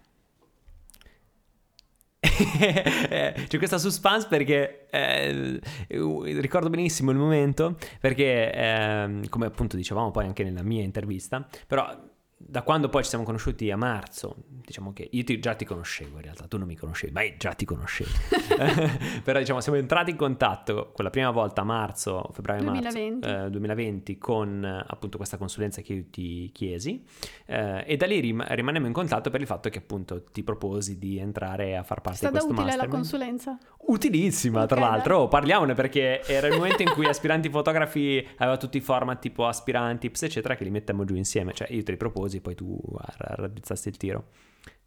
c'è 3.48 3.58
questa 3.58 3.78
suspense 3.78 4.28
perché 4.28 4.86
eh, 4.90 5.58
ricordo 5.88 6.70
benissimo 6.70 7.10
il 7.10 7.16
momento 7.16 7.76
perché 8.00 8.52
eh, 8.52 9.20
come 9.28 9.46
appunto 9.46 9.76
dicevamo 9.76 10.12
poi 10.12 10.26
anche 10.26 10.44
nella 10.44 10.62
mia 10.62 10.82
intervista 10.82 11.44
però 11.66 12.10
da 12.46 12.62
quando 12.62 12.88
poi 12.88 13.02
ci 13.02 13.08
siamo 13.08 13.24
conosciuti 13.24 13.70
a 13.70 13.76
marzo, 13.76 14.36
diciamo 14.48 14.92
che 14.92 15.08
io 15.10 15.24
ti, 15.24 15.38
già 15.38 15.54
ti 15.54 15.64
conoscevo 15.64 16.16
in 16.16 16.22
realtà, 16.22 16.46
tu 16.46 16.58
non 16.58 16.66
mi 16.66 16.76
conoscevi, 16.76 17.12
ma 17.12 17.22
già 17.36 17.52
ti 17.52 17.64
conoscevo. 17.64 18.10
Però 19.22 19.38
diciamo 19.38 19.60
siamo 19.60 19.78
entrati 19.78 20.10
in 20.10 20.16
contatto 20.16 20.90
quella 20.92 21.10
prima 21.10 21.30
volta 21.30 21.62
a 21.62 21.64
marzo, 21.64 22.30
febbraio-marzo 22.32 22.80
2020. 22.80 23.28
Eh, 23.28 23.50
2020 23.50 24.18
con 24.18 24.84
appunto 24.86 25.16
questa 25.16 25.36
consulenza 25.36 25.80
che 25.82 25.92
io 25.92 26.04
ti 26.10 26.50
chiesi 26.52 27.04
eh, 27.46 27.84
e 27.86 27.96
da 27.96 28.06
lì 28.06 28.20
rim- 28.20 28.44
rimanemmo 28.46 28.86
in 28.86 28.92
contatto 28.92 29.30
per 29.30 29.40
il 29.40 29.46
fatto 29.46 29.68
che 29.68 29.78
appunto 29.78 30.24
ti 30.24 30.42
proposi 30.42 30.98
di 30.98 31.18
entrare 31.18 31.76
a 31.76 31.82
far 31.82 32.00
parte 32.00 32.26
di 32.26 32.30
questo 32.30 32.52
mastermind. 32.52 32.68
È 32.68 32.72
stata 32.72 32.86
utile 32.86 32.86
la 32.86 32.88
consulenza? 32.88 33.58
Utilissima 33.84 34.62
okay, 34.62 34.78
tra 34.78 34.88
l'altro, 34.88 35.18
oh, 35.18 35.28
parliamone 35.28 35.74
perché 35.74 36.22
era 36.26 36.46
il 36.46 36.54
momento 36.54 36.82
in 36.82 36.90
cui 36.90 37.06
aspiranti 37.06 37.48
fotografi 37.48 38.24
aveva 38.36 38.56
tutti 38.56 38.76
i 38.76 38.80
format 38.80 39.18
tipo 39.18 39.46
aspiranti, 39.46 40.06
eccetera 40.06 40.54
che 40.54 40.64
li 40.64 40.70
mettiamo 40.70 41.04
giù 41.04 41.14
insieme, 41.14 41.52
cioè 41.52 41.66
io 41.72 41.82
te 41.82 41.92
li 41.92 41.96
proposi 41.96 42.31
così 42.32 42.40
poi 42.40 42.54
tu 42.54 42.78
raddrizzasti 43.18 43.88
il 43.88 43.96
tiro. 43.96 44.24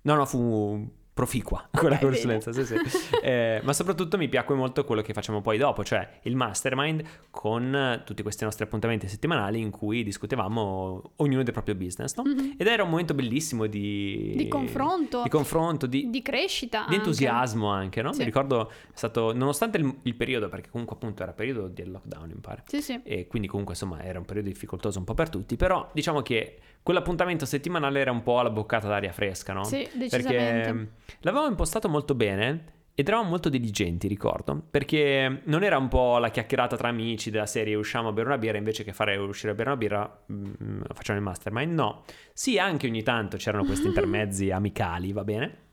No, 0.02 0.16
no, 0.16 0.26
fu 0.26 1.04
proficua 1.16 1.66
quella 1.72 1.96
okay, 1.96 2.10
consulenza, 2.10 2.52
sì, 2.52 2.66
sì. 2.66 2.76
eh, 3.24 3.62
ma 3.64 3.72
soprattutto 3.72 4.18
mi 4.18 4.28
piacque 4.28 4.54
molto 4.54 4.84
quello 4.84 5.02
che 5.02 5.14
facciamo 5.14 5.40
poi 5.40 5.58
dopo, 5.58 5.82
cioè 5.82 6.20
il 6.24 6.36
mastermind 6.36 7.04
con 7.32 8.02
tutti 8.04 8.22
questi 8.22 8.44
nostri 8.44 8.66
appuntamenti 8.66 9.08
settimanali 9.08 9.62
in 9.62 9.70
cui 9.70 10.04
discutevamo 10.04 11.14
ognuno 11.16 11.42
del 11.42 11.54
proprio 11.54 11.74
business, 11.74 12.16
no? 12.16 12.24
mm-hmm. 12.24 12.52
Ed 12.58 12.68
era 12.68 12.84
un 12.84 12.90
momento 12.90 13.14
bellissimo 13.14 13.66
di... 13.66 14.34
Di 14.36 14.50
confronto. 14.50 15.22
Di 15.24 15.30
confronto, 15.30 15.86
di... 15.86 16.10
Di 16.10 16.22
crescita. 16.22 16.86
Di 16.90 16.96
entusiasmo 16.96 17.70
anche, 17.70 18.02
no? 18.02 18.12
Sì. 18.12 18.20
Mi 18.20 18.26
ricordo, 18.26 18.70
è 18.70 18.74
stato, 18.94 19.34
nonostante 19.34 19.78
il, 19.78 19.96
il, 20.02 20.16
periodo, 20.16 20.50
perché 20.50 20.70
comunque 20.70 20.98
appunto 20.98 21.24
era 21.24 21.32
periodo 21.32 21.70
del 21.70 21.92
lockdown, 21.92 22.28
mi 22.28 22.42
pare. 22.42 22.64
Sì, 22.68 22.82
sì. 22.82 23.00
E 23.04 23.28
quindi 23.28 23.48
comunque 23.48 23.74
insomma 23.74 24.04
era 24.04 24.20
un 24.20 24.26
periodo 24.26 24.50
difficoltoso 24.50 25.00
un 25.00 25.06
po' 25.06 25.14
per 25.14 25.30
tutti, 25.30 25.56
però 25.56 25.90
diciamo 25.94 26.22
che 26.22 26.58
quell'appuntamento 26.86 27.48
settimanale 27.48 28.00
era 28.00 28.12
un 28.12 28.21
po' 28.21 28.38
alla 28.38 28.52
boccata 28.52 28.88
d'aria 28.88 29.12
fresca, 29.12 29.54
no? 29.54 29.63
Sì, 29.63 29.89
decisamente. 29.93 30.71
Perché 30.71 30.89
l'avevamo 31.21 31.50
impostato 31.50 31.89
molto 31.89 32.13
bene 32.13 32.74
ed 32.93 33.08
eravamo 33.08 33.28
molto 33.28 33.50
diligenti, 33.50 34.08
ricordo, 34.08 34.62
perché 34.69 35.41
non 35.45 35.63
era 35.63 35.80
un 35.80 35.88
po' 35.88 36.19
la 36.19 36.30
chiacchierata 36.30 36.78
tra 36.78 36.89
amici 36.89 37.32
della 37.32 37.48
serie 37.48 37.74
usciamo 37.74 38.10
a 38.10 38.12
bere 38.12 38.28
una 38.28 38.38
birra 38.38 38.60
invece 38.60 38.84
che 38.84 38.93
fare 38.93 39.17
uscire 39.17 39.54
a 39.54 39.56
bere 39.56 39.69
una 39.69 39.78
birra 39.80 40.24
mh, 40.28 40.84
facciamo 40.93 41.17
il 41.17 41.26
mastermind, 41.26 41.74
no. 41.74 42.04
Sì, 42.34 42.60
anche 42.60 42.86
ogni 42.86 43.02
tanto 43.02 43.38
c'erano 43.38 43.65
questi 43.65 43.88
intermezzi 43.89 44.52
amicali, 44.52 45.12
va 45.12 45.24
bene? 45.24 45.63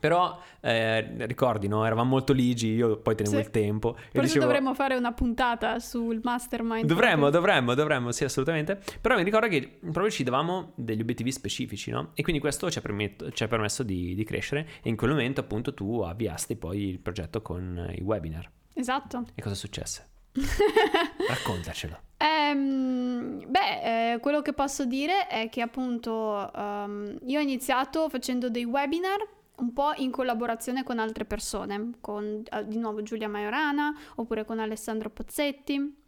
Però 0.00 0.40
eh, 0.60 1.26
ricordi, 1.26 1.68
no? 1.68 1.84
Eravamo 1.84 2.08
molto 2.08 2.32
ligi, 2.32 2.68
io 2.68 2.96
poi 2.96 3.14
tenevo 3.14 3.36
sì. 3.36 3.42
il 3.42 3.50
tempo. 3.50 3.92
Forse 3.92 4.20
dicevo... 4.20 4.46
dovremmo 4.46 4.74
fare 4.74 4.96
una 4.96 5.12
puntata 5.12 5.78
sul 5.78 6.20
mastermind. 6.22 6.86
Dovremmo, 6.86 7.28
dovremmo, 7.28 7.74
dovremmo, 7.74 8.10
sì, 8.10 8.24
assolutamente. 8.24 8.80
Però 9.00 9.14
mi 9.14 9.22
ricordo 9.22 9.46
che 9.46 9.78
proprio 9.80 10.10
ci 10.10 10.24
davamo 10.24 10.72
degli 10.74 11.02
obiettivi 11.02 11.30
specifici, 11.30 11.90
no? 11.90 12.12
E 12.14 12.22
quindi 12.22 12.40
questo 12.40 12.70
ci 12.70 12.78
ha, 12.78 12.80
permet- 12.80 13.30
ci 13.32 13.42
ha 13.42 13.48
permesso 13.48 13.82
di, 13.82 14.14
di, 14.14 14.24
crescere 14.24 14.66
e 14.82 14.88
in 14.88 14.96
quel 14.96 15.10
momento 15.10 15.40
appunto 15.40 15.74
tu 15.74 16.00
avviasti 16.00 16.56
poi 16.56 16.88
il 16.88 16.98
progetto 16.98 17.42
con 17.42 17.92
i 17.94 18.00
webinar. 18.00 18.50
Esatto. 18.72 19.26
E 19.34 19.42
cosa 19.42 19.54
successe? 19.54 20.08
Raccontacelo. 21.28 21.98
Um, 22.20 23.44
beh, 23.46 24.12
eh, 24.12 24.18
quello 24.20 24.42
che 24.42 24.52
posso 24.52 24.84
dire 24.84 25.26
è 25.26 25.48
che 25.48 25.62
appunto 25.62 26.50
um, 26.54 27.18
io 27.24 27.38
ho 27.38 27.42
iniziato 27.42 28.08
facendo 28.08 28.50
dei 28.50 28.64
webinar 28.64 29.26
un 29.60 29.72
po' 29.72 29.92
in 29.96 30.10
collaborazione 30.10 30.82
con 30.82 30.98
altre 30.98 31.24
persone, 31.24 31.92
con 32.00 32.42
uh, 32.50 32.62
di 32.64 32.78
nuovo 32.78 33.02
Giulia 33.02 33.28
Majorana 33.28 33.96
oppure 34.16 34.44
con 34.44 34.58
Alessandro 34.58 35.10
Pozzetti. 35.10 35.98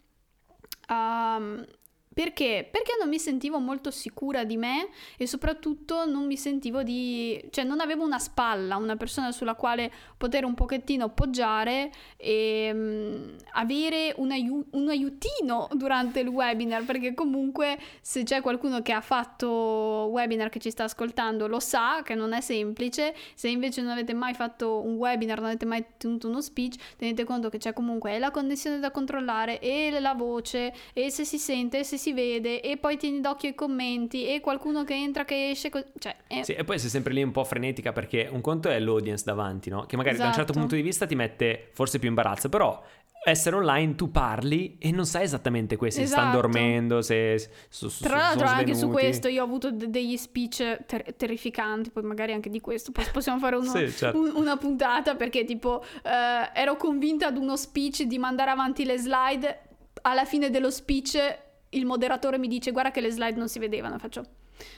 Um, 0.88 1.64
perché? 2.12 2.68
Perché 2.70 2.92
non 2.98 3.08
mi 3.08 3.18
sentivo 3.18 3.58
molto 3.58 3.90
sicura 3.90 4.44
di 4.44 4.56
me 4.56 4.88
e 5.16 5.26
soprattutto 5.26 6.04
non 6.04 6.26
mi 6.26 6.36
sentivo 6.36 6.82
di... 6.82 7.42
cioè 7.50 7.64
non 7.64 7.80
avevo 7.80 8.04
una 8.04 8.18
spalla, 8.18 8.76
una 8.76 8.96
persona 8.96 9.32
sulla 9.32 9.54
quale 9.54 9.90
poter 10.18 10.44
un 10.44 10.54
pochettino 10.54 11.06
appoggiare 11.06 11.90
e 12.16 12.70
um, 12.72 13.34
avere 13.52 14.12
un, 14.18 14.30
aiu- 14.30 14.66
un, 14.72 14.88
aiutino 14.88 15.68
durante 15.72 16.20
il 16.20 16.28
webinar, 16.28 16.84
perché 16.84 17.14
comunque 17.14 17.78
se 18.00 18.24
c'è 18.24 18.40
qualcuno 18.40 18.82
che 18.82 18.92
ha 18.92 19.00
fatto 19.00 20.08
webinar 20.10 20.50
che 20.50 20.58
ci 20.58 20.70
sta 20.70 20.84
ascoltando 20.84 21.46
lo 21.46 21.60
sa 21.60 22.02
che 22.04 22.14
non 22.14 22.32
è 22.32 22.40
semplice, 22.40 23.14
se 23.34 23.48
invece 23.48 23.80
non 23.80 23.90
avete 23.92 24.12
mai 24.12 24.34
fatto 24.34 24.80
un 24.82 24.96
webinar, 24.96 25.38
non 25.38 25.48
avete 25.48 25.66
mai 25.66 25.84
tenuto 25.96 26.28
uno 26.28 26.40
speech, 26.40 26.96
tenete 26.96 27.24
conto 27.24 27.48
che 27.48 27.58
c'è 27.58 27.72
comunque 27.72 28.18
la 28.18 28.30
connessione 28.30 28.78
da 28.78 28.90
controllare 28.90 29.60
e 29.60 29.98
la 29.98 30.14
voce 30.14 30.74
e 30.92 31.10
se 31.10 31.24
si 31.24 31.38
sente 31.38 31.84
se 31.84 31.96
si 31.96 32.01
vede 32.10 32.60
e 32.60 32.76
poi 32.76 32.96
tieni 32.96 33.20
d'occhio 33.20 33.50
i 33.50 33.54
commenti 33.54 34.26
e 34.26 34.40
qualcuno 34.40 34.82
che 34.82 34.94
entra 34.94 35.24
che 35.24 35.50
esce 35.50 35.70
co- 35.70 35.84
cioè, 35.98 36.16
è... 36.26 36.42
sì, 36.42 36.54
e 36.54 36.64
poi 36.64 36.80
sei 36.80 36.90
sempre 36.90 37.12
lì 37.12 37.22
un 37.22 37.30
po' 37.30 37.44
frenetica 37.44 37.92
perché 37.92 38.28
un 38.28 38.40
conto 38.40 38.68
è 38.68 38.80
l'audience 38.80 39.22
davanti 39.24 39.70
no? 39.70 39.86
che 39.86 39.96
magari 39.96 40.16
esatto. 40.16 40.30
da 40.30 40.34
un 40.34 40.34
certo 40.34 40.50
esatto. 40.50 40.58
punto 40.58 40.74
di 40.74 40.82
vista 40.82 41.06
ti 41.06 41.14
mette 41.14 41.68
forse 41.72 42.00
più 42.00 42.08
imbarazzo 42.08 42.48
però 42.48 42.82
essere 43.24 43.54
online 43.54 43.94
tu 43.94 44.10
parli 44.10 44.76
e 44.78 44.90
non 44.90 45.06
sai 45.06 45.22
esattamente 45.22 45.76
questo, 45.76 46.00
se 46.00 46.06
esatto. 46.06 46.20
stanno 46.20 46.40
dormendo, 46.40 47.02
se 47.02 47.38
su, 47.68 47.88
su, 47.88 48.02
Tra 48.02 48.16
l'altro 48.16 48.46
anche 48.46 48.74
su 48.74 48.88
questo 48.88 49.28
io 49.28 49.42
ho 49.42 49.44
avuto 49.44 49.70
de- 49.70 49.90
degli 49.90 50.16
speech 50.16 50.84
ter- 50.86 51.14
terrificanti, 51.14 51.90
poi 51.90 52.02
magari 52.02 52.32
anche 52.32 52.50
di 52.50 52.60
questo 52.60 52.90
possiamo 53.12 53.38
fare 53.38 53.56
uno, 53.56 53.70
sì, 53.76 53.90
certo. 53.90 54.18
un, 54.18 54.32
una 54.34 54.56
puntata 54.56 55.14
perché 55.14 55.44
tipo 55.44 55.84
eh, 56.02 56.50
ero 56.52 56.76
convinta 56.76 57.28
ad 57.28 57.36
uno 57.36 57.56
speech 57.56 58.02
di 58.02 58.18
mandare 58.18 58.50
avanti 58.50 58.84
le 58.84 58.98
slide, 58.98 59.60
alla 60.02 60.24
fine 60.24 60.50
dello 60.50 60.70
speech 60.70 61.38
il 61.72 61.86
moderatore 61.86 62.38
mi 62.38 62.48
dice 62.48 62.70
guarda 62.70 62.90
che 62.90 63.00
le 63.00 63.10
slide 63.10 63.38
non 63.38 63.48
si 63.48 63.58
vedevano, 63.58 63.98
faccio... 63.98 64.24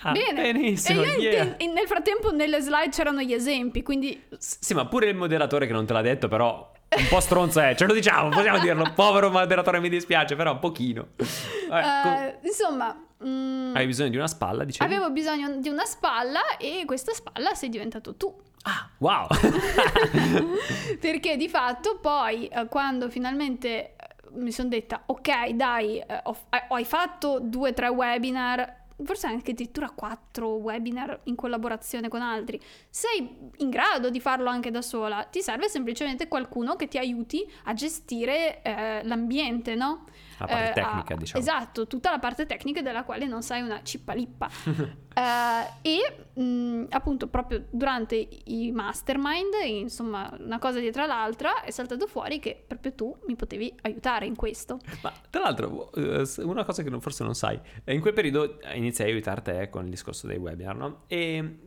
Ah, 0.03 0.13
Bene, 0.13 0.53
benissimo, 0.53 1.03
e 1.03 1.09
io 1.21 1.31
yeah. 1.31 1.55
in, 1.59 1.73
nel 1.73 1.87
frattempo 1.87 2.33
nelle 2.33 2.61
slide 2.61 2.91
c'erano 2.91 3.21
gli 3.21 3.33
esempi, 3.33 3.83
quindi... 3.83 4.23
Sì, 4.39 4.73
ma 4.73 4.87
pure 4.87 5.09
il 5.09 5.17
moderatore 5.17 5.67
che 5.67 5.73
non 5.73 5.85
te 5.85 5.93
l'ha 5.93 6.01
detto, 6.01 6.29
però 6.29 6.73
un 6.97 7.07
po' 7.09 7.21
stronzo 7.21 7.61
è, 7.61 7.75
ce 7.75 7.87
lo 7.87 7.93
diciamo, 7.93 8.29
possiamo 8.31 8.59
dirlo. 8.61 8.93
Povero 8.95 9.31
moderatore, 9.31 9.81
mi 9.81 9.89
dispiace, 9.89 10.37
però 10.37 10.53
un 10.53 10.59
pochino. 10.59 11.09
Eh, 11.19 12.39
uh, 12.41 12.47
insomma... 12.47 12.99
Mm, 13.27 13.75
Hai 13.75 13.87
bisogno 13.87 14.11
di 14.11 14.17
una 14.17 14.27
spalla, 14.27 14.65
dicevi? 14.65 14.93
Avevo 14.93 15.11
bisogno 15.11 15.57
di 15.59 15.69
una 15.69 15.85
spalla 15.85 16.57
e 16.59 16.85
questa 16.87 17.13
spalla 17.13 17.55
sei 17.55 17.69
diventato 17.69 18.15
tu. 18.17 18.35
Ah, 18.63 18.89
wow! 18.99 19.27
Perché 21.01 21.37
di 21.37 21.49
fatto 21.49 21.99
poi 22.01 22.49
eh, 22.49 22.67
quando 22.69 23.09
finalmente 23.09 23.95
mi 24.35 24.53
sono 24.53 24.69
detta, 24.69 25.03
ok, 25.07 25.51
dai, 25.51 25.99
eh, 25.99 26.21
ho, 26.25 26.37
hai 26.69 26.85
fatto 26.85 27.41
due 27.41 27.71
o 27.71 27.73
tre 27.73 27.89
webinar, 27.89 28.83
forse 29.03 29.27
anche 29.27 29.53
addirittura 29.53 29.91
quattro 29.91 30.55
webinar 30.57 31.21
in 31.25 31.35
collaborazione 31.35 32.09
con 32.09 32.23
altri, 32.23 32.61
sei 32.89 33.51
in 33.57 33.71
grado 33.71 34.11
di 34.11 34.21
farlo 34.21 34.49
anche 34.49 34.71
da 34.71 34.83
sola, 34.83 35.25
ti 35.25 35.43
serve 35.43 35.69
semplicemente 35.69 36.29
qualcuno 36.29 36.77
che 36.77 36.89
ti 36.89 36.99
aiuti 36.99 37.45
a 37.65 37.75
gestire 37.75 38.63
eh, 38.63 39.03
l'ambiente, 39.05 39.75
no? 39.75 40.05
La 40.39 40.47
parte 40.47 40.71
eh, 40.71 40.73
tecnica, 40.73 41.15
a, 41.15 41.17
diciamo. 41.17 41.43
Esatto, 41.43 41.87
tutta 41.87 42.11
la 42.11 42.19
parte 42.19 42.47
tecnica 42.47 42.83
della 42.83 43.05
quale 43.05 43.27
non 43.27 43.43
sai 43.43 43.63
una 43.63 43.83
cippalippa. 43.83 44.51
uh, 45.15 45.79
e 45.83 46.41
mh, 46.41 46.87
appunto 46.91 47.29
proprio 47.29 47.65
durante 47.71 48.29
i 48.45 48.71
mastermind, 48.73 49.55
insomma 49.65 50.35
una 50.41 50.59
cosa 50.59 50.81
dietro 50.81 51.07
l'altra, 51.07 51.63
è 51.63 51.71
saltato 51.71 52.07
fuori 52.07 52.39
che 52.39 52.63
proprio 52.67 52.93
tu 52.93 53.17
mi 53.27 53.37
potevi 53.37 53.73
aiutare 53.83 54.27
in 54.27 54.37
questo. 54.37 54.79
Ma 55.03 55.13
tra 55.31 55.43
l'altro, 55.43 55.93
eh, 55.93 56.25
una 56.39 56.65
cosa 56.65 56.83
che 56.83 57.01
forse 57.01 57.25
non 57.25 57.35
sai, 57.35 57.59
in 57.87 58.01
quel 58.01 58.13
periodo 58.13 58.59
iniziai 58.75 59.11
a 59.11 59.13
aiutare 59.13 59.43
te 59.43 59.71
con 59.71 59.85
il 59.85 59.91
discorso 59.91 60.27
dei 60.27 60.39
webinar, 60.39 60.77
no? 60.77 61.03
E 61.07 61.59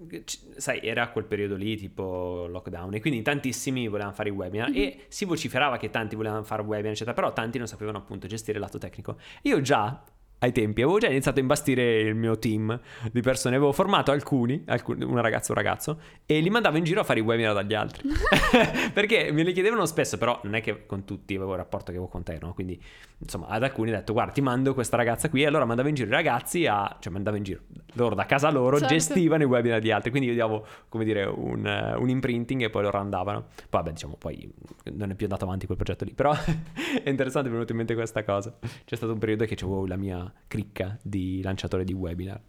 sai, 0.55 0.81
era 0.81 1.09
quel 1.09 1.25
periodo 1.25 1.55
lì 1.55 1.75
tipo 1.77 2.47
lockdown 2.47 2.93
e 2.93 3.01
quindi 3.01 3.21
tantissimi 3.21 3.87
volevano 3.87 4.13
fare 4.13 4.29
i 4.29 4.31
webinar 4.31 4.69
mm-hmm. 4.69 4.81
e 4.81 5.05
si 5.07 5.25
vociferava 5.25 5.77
che 5.77 5.89
tanti 5.89 6.15
volevano 6.15 6.43
fare 6.43 6.61
webinar, 6.61 6.91
eccetera, 6.91 7.15
però 7.15 7.33
tanti 7.33 7.57
non 7.57 7.67
sapevano 7.67 7.97
appunto 7.97 8.27
gestire 8.27 8.59
lato 8.59 8.77
tecnico. 8.77 9.17
Io 9.43 9.61
già 9.61 10.03
ai 10.39 10.51
tempi 10.51 10.81
avevo 10.81 10.99
già 10.99 11.07
iniziato 11.07 11.39
a 11.39 11.41
imbastire 11.41 11.99
il 11.99 12.15
mio 12.15 12.37
team 12.37 12.79
di 13.11 13.21
persone, 13.21 13.55
avevo 13.55 13.71
formato 13.71 14.11
alcuni, 14.11 14.63
alcuni 14.67 15.03
una 15.03 15.21
ragazza 15.21 15.47
e 15.47 15.51
un 15.51 15.63
ragazzo, 15.63 15.99
e 16.25 16.39
li 16.39 16.49
mandavo 16.49 16.77
in 16.77 16.83
giro 16.83 17.01
a 17.01 17.03
fare 17.03 17.19
i 17.19 17.23
webinar 17.23 17.53
dagli 17.53 17.73
altri. 17.73 18.07
Perché 18.93 19.31
me 19.31 19.43
li 19.43 19.51
chiedevano 19.51 19.85
spesso, 19.85 20.17
però 20.17 20.39
non 20.43 20.55
è 20.55 20.61
che 20.61 20.85
con 20.85 21.05
tutti 21.05 21.35
avevo 21.35 21.51
il 21.51 21.57
rapporto 21.57 21.85
che 21.85 21.97
avevo 21.97 22.07
con 22.07 22.23
te, 22.23 22.37
no? 22.39 22.53
Quindi, 22.53 22.79
insomma, 23.17 23.47
ad 23.47 23.63
alcuni 23.63 23.91
ho 23.91 23.93
detto, 23.93 24.13
guarda, 24.13 24.31
ti 24.31 24.41
mando 24.41 24.73
questa 24.73 24.95
ragazza 24.95 25.29
qui, 25.29 25.41
e 25.41 25.47
allora 25.47 25.65
mandavo 25.65 25.87
in 25.87 25.95
giro 25.95 26.09
i 26.09 26.11
ragazzi 26.11 26.65
a... 26.67 26.97
cioè 26.99 27.11
mandavo 27.11 27.37
in 27.37 27.43
giro, 27.43 27.61
loro 27.93 28.13
da 28.13 28.25
casa 28.25 28.49
loro 28.51 28.77
certo. 28.77 28.93
gestivano 28.93 29.43
i 29.43 29.45
webinar 29.45 29.79
di 29.79 29.91
altri, 29.91 30.11
quindi 30.11 30.29
io 30.29 30.35
davo, 30.35 30.65
come 30.89 31.03
dire, 31.03 31.23
un, 31.23 31.95
un 31.97 32.09
imprinting 32.09 32.61
e 32.63 32.69
poi 32.69 32.83
loro 32.83 32.99
andavano. 32.99 33.45
Poi, 33.55 33.65
vabbè, 33.69 33.91
diciamo, 33.91 34.15
poi 34.17 34.51
non 34.93 35.09
è 35.09 35.15
più 35.15 35.25
andato 35.25 35.45
avanti 35.45 35.65
quel 35.65 35.77
progetto 35.77 36.05
lì, 36.05 36.13
però 36.13 36.31
è 37.03 37.09
interessante, 37.09 37.49
è 37.49 37.51
venuto 37.51 37.71
in 37.71 37.77
mente 37.77 37.95
questa 37.95 38.23
cosa. 38.23 38.55
C'è 38.85 38.95
stato 38.95 39.13
un 39.13 39.19
periodo 39.19 39.45
che 39.45 39.55
avevo 39.59 39.85
la 39.87 39.95
mia 39.95 40.26
cricca 40.47 40.97
di 41.01 41.41
lanciatore 41.41 41.83
di 41.83 41.93
webinar. 41.93 42.41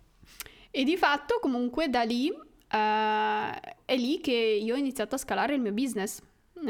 E 0.70 0.84
di 0.84 0.96
fatto 0.96 1.38
comunque 1.40 1.88
da 1.88 2.02
lì 2.02 2.30
uh, 2.30 2.38
è 3.84 3.96
lì 3.96 4.20
che 4.20 4.32
io 4.32 4.74
ho 4.74 4.78
iniziato 4.78 5.14
a 5.14 5.18
scalare 5.18 5.54
il 5.54 5.60
mio 5.60 5.72
business. 5.72 6.20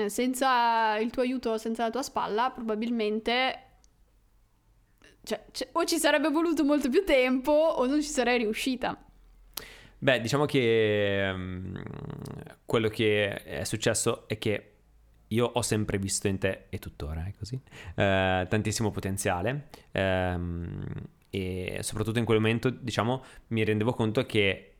Senza 0.07 0.99
il 0.99 1.11
tuo 1.11 1.23
aiuto, 1.23 1.57
senza 1.57 1.85
la 1.85 1.91
tua 1.91 2.03
spalla, 2.03 2.51
probabilmente 2.51 3.69
cioè, 5.23 5.45
c- 5.51 5.69
o 5.73 5.85
ci 5.85 5.99
sarebbe 5.99 6.29
voluto 6.29 6.65
molto 6.65 6.89
più 6.89 7.05
tempo 7.05 7.53
o 7.53 7.87
non 7.87 8.03
ci 8.03 8.09
sarei 8.09 8.39
riuscita. 8.39 9.03
Beh, 9.99 10.21
diciamo 10.21 10.45
che 10.45 11.31
um, 11.35 11.83
quello 12.65 12.89
che 12.89 13.43
è 13.43 13.65
successo 13.65 14.29
è 14.29 14.39
che 14.39 14.78
io 15.29 15.47
ho 15.47 15.63
sempre 15.63 15.99
visto 15.99 16.29
in 16.29 16.39
te, 16.39 16.65
e 16.69 16.79
tuttora 16.79 17.25
è 17.25 17.33
così, 17.37 17.61
eh, 17.95 18.47
tantissimo 18.49 18.91
potenziale 18.91 19.69
ehm, 19.93 20.85
e 21.31 21.79
soprattutto 21.83 22.19
in 22.19 22.25
quel 22.25 22.39
momento, 22.41 22.71
diciamo, 22.71 23.23
mi 23.49 23.65
rendevo 23.65 23.93
conto 23.93 24.25
che 24.25 24.73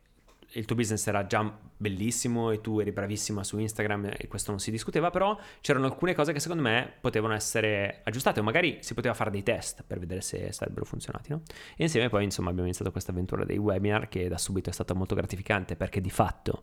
il 0.53 0.65
tuo 0.65 0.77
business 0.77 1.07
era 1.07 1.27
già 1.27 1.57
bellissimo 1.77 2.51
e 2.51 2.61
tu 2.61 2.81
eri 2.81 2.91
bravissima 2.91 3.45
su 3.45 3.59
Instagram 3.59 4.13
e 4.17 4.29
questo 4.29 4.51
non 4.51 4.61
si 4.61 4.71
discuteva, 4.71 5.11
però 5.11 5.39
c'erano 5.61 5.87
alcune 5.87 6.15
cose 6.15 6.33
che 6.33 6.41
secondo 6.41 6.63
me 6.63 6.95
potevano 7.01 7.35
essere 7.35 8.01
aggiustate 8.03 8.41
o 8.41 8.43
magari 8.43 8.79
si 8.81 8.95
poteva 8.95 9.15
fare 9.15 9.31
dei 9.31 9.43
test 9.43 9.85
per 9.87 9.99
vedere 9.99 10.23
se 10.23 10.51
sarebbero 10.53 10.87
funzionati, 10.87 11.31
no? 11.31 11.43
E 11.77 11.85
insieme 11.85 12.09
poi 12.09 12.25
insomma 12.25 12.49
abbiamo 12.49 12.67
iniziato 12.67 12.91
questa 12.91 13.11
avventura 13.11 13.45
dei 13.45 13.59
webinar 13.59 14.09
che 14.09 14.27
da 14.29 14.39
subito 14.39 14.71
è 14.71 14.73
stata 14.73 14.95
molto 14.95 15.15
gratificante 15.15 15.77
perché 15.77 16.01
di 16.01 16.11
fatto 16.11 16.63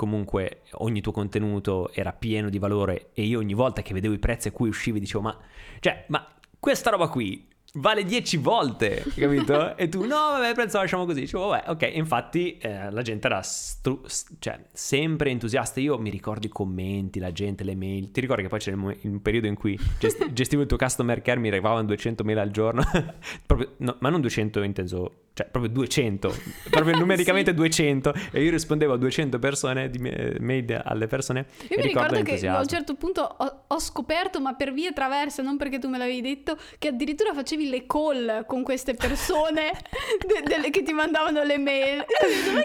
comunque 0.00 0.62
ogni 0.76 1.02
tuo 1.02 1.12
contenuto 1.12 1.92
era 1.92 2.14
pieno 2.14 2.48
di 2.48 2.58
valore 2.58 3.10
e 3.12 3.24
io 3.24 3.38
ogni 3.38 3.52
volta 3.52 3.82
che 3.82 3.92
vedevo 3.92 4.14
i 4.14 4.18
prezzi 4.18 4.48
a 4.48 4.50
cui 4.50 4.70
uscivi 4.70 4.98
dicevo 4.98 5.24
ma, 5.24 5.38
cioè, 5.78 6.06
ma 6.08 6.26
questa 6.58 6.88
roba 6.88 7.08
qui 7.08 7.46
vale 7.74 8.04
10 8.04 8.38
volte, 8.38 9.04
capito? 9.14 9.76
e 9.78 9.90
tu, 9.90 10.00
no, 10.00 10.16
vabbè, 10.16 10.54
penso 10.54 10.78
lasciamo 10.78 11.04
così. 11.04 11.20
Dicevo, 11.20 11.48
vabbè, 11.48 11.70
ok. 11.70 11.90
Infatti, 11.92 12.56
eh, 12.56 12.90
la 12.90 13.02
gente 13.02 13.26
era 13.26 13.42
stru- 13.42 14.08
cioè, 14.38 14.58
sempre 14.72 15.30
entusiasta. 15.30 15.80
Io 15.80 15.98
mi 15.98 16.08
ricordo 16.08 16.46
i 16.46 16.48
commenti, 16.48 17.18
la 17.18 17.30
gente, 17.30 17.62
le 17.62 17.76
mail. 17.76 18.10
Ti 18.10 18.20
ricordi 18.20 18.42
che 18.42 18.48
poi 18.48 18.58
c'era 18.58 18.76
un 18.76 19.22
periodo 19.22 19.48
in 19.48 19.54
cui 19.54 19.78
gest- 19.98 20.30
gestivo 20.32 20.62
il 20.62 20.68
tuo 20.68 20.78
customer 20.78 21.20
care, 21.20 21.38
mi 21.38 21.48
arrivavano 21.48 21.84
200 21.84 22.24
mail 22.24 22.38
al 22.38 22.50
giorno. 22.50 22.82
Proprio, 23.44 23.74
no, 23.78 23.96
ma 24.00 24.08
non 24.08 24.22
200 24.22 24.62
inteso 24.62 25.12
cioè 25.32 25.46
proprio 25.48 25.72
200, 25.72 26.34
proprio 26.70 26.96
numericamente 26.98 27.50
sì. 27.52 27.56
200 27.56 28.12
e 28.32 28.42
io 28.42 28.50
rispondevo 28.50 28.94
a 28.94 28.96
200 28.96 29.38
persone 29.38 29.88
di 29.88 29.98
mail 29.98 30.80
alle 30.84 31.06
persone 31.06 31.46
io 31.68 31.76
mi 31.76 31.82
ricordo 31.82 32.20
che 32.22 32.46
a 32.46 32.58
un 32.58 32.66
certo 32.66 32.94
punto 32.94 33.22
ho, 33.22 33.62
ho, 33.68 33.78
scoperto 33.78 34.40
ma 34.40 34.54
per 34.54 34.72
vie 34.72 34.92
traverse 34.92 35.42
non 35.42 35.56
perché 35.56 35.78
tu 35.78 35.88
me 35.88 35.98
l'avevi 35.98 36.20
detto 36.20 36.56
che 36.78 36.88
addirittura 36.88 37.32
facevi 37.32 37.68
le 37.68 37.86
call 37.86 38.44
con 38.46 38.62
queste 38.62 38.94
persone 38.94 39.70
de- 40.26 40.60
de- 40.60 40.70
che 40.70 40.82
ti 40.82 40.92
mandavano 40.92 41.42
le 41.44 41.58
mail 41.58 42.04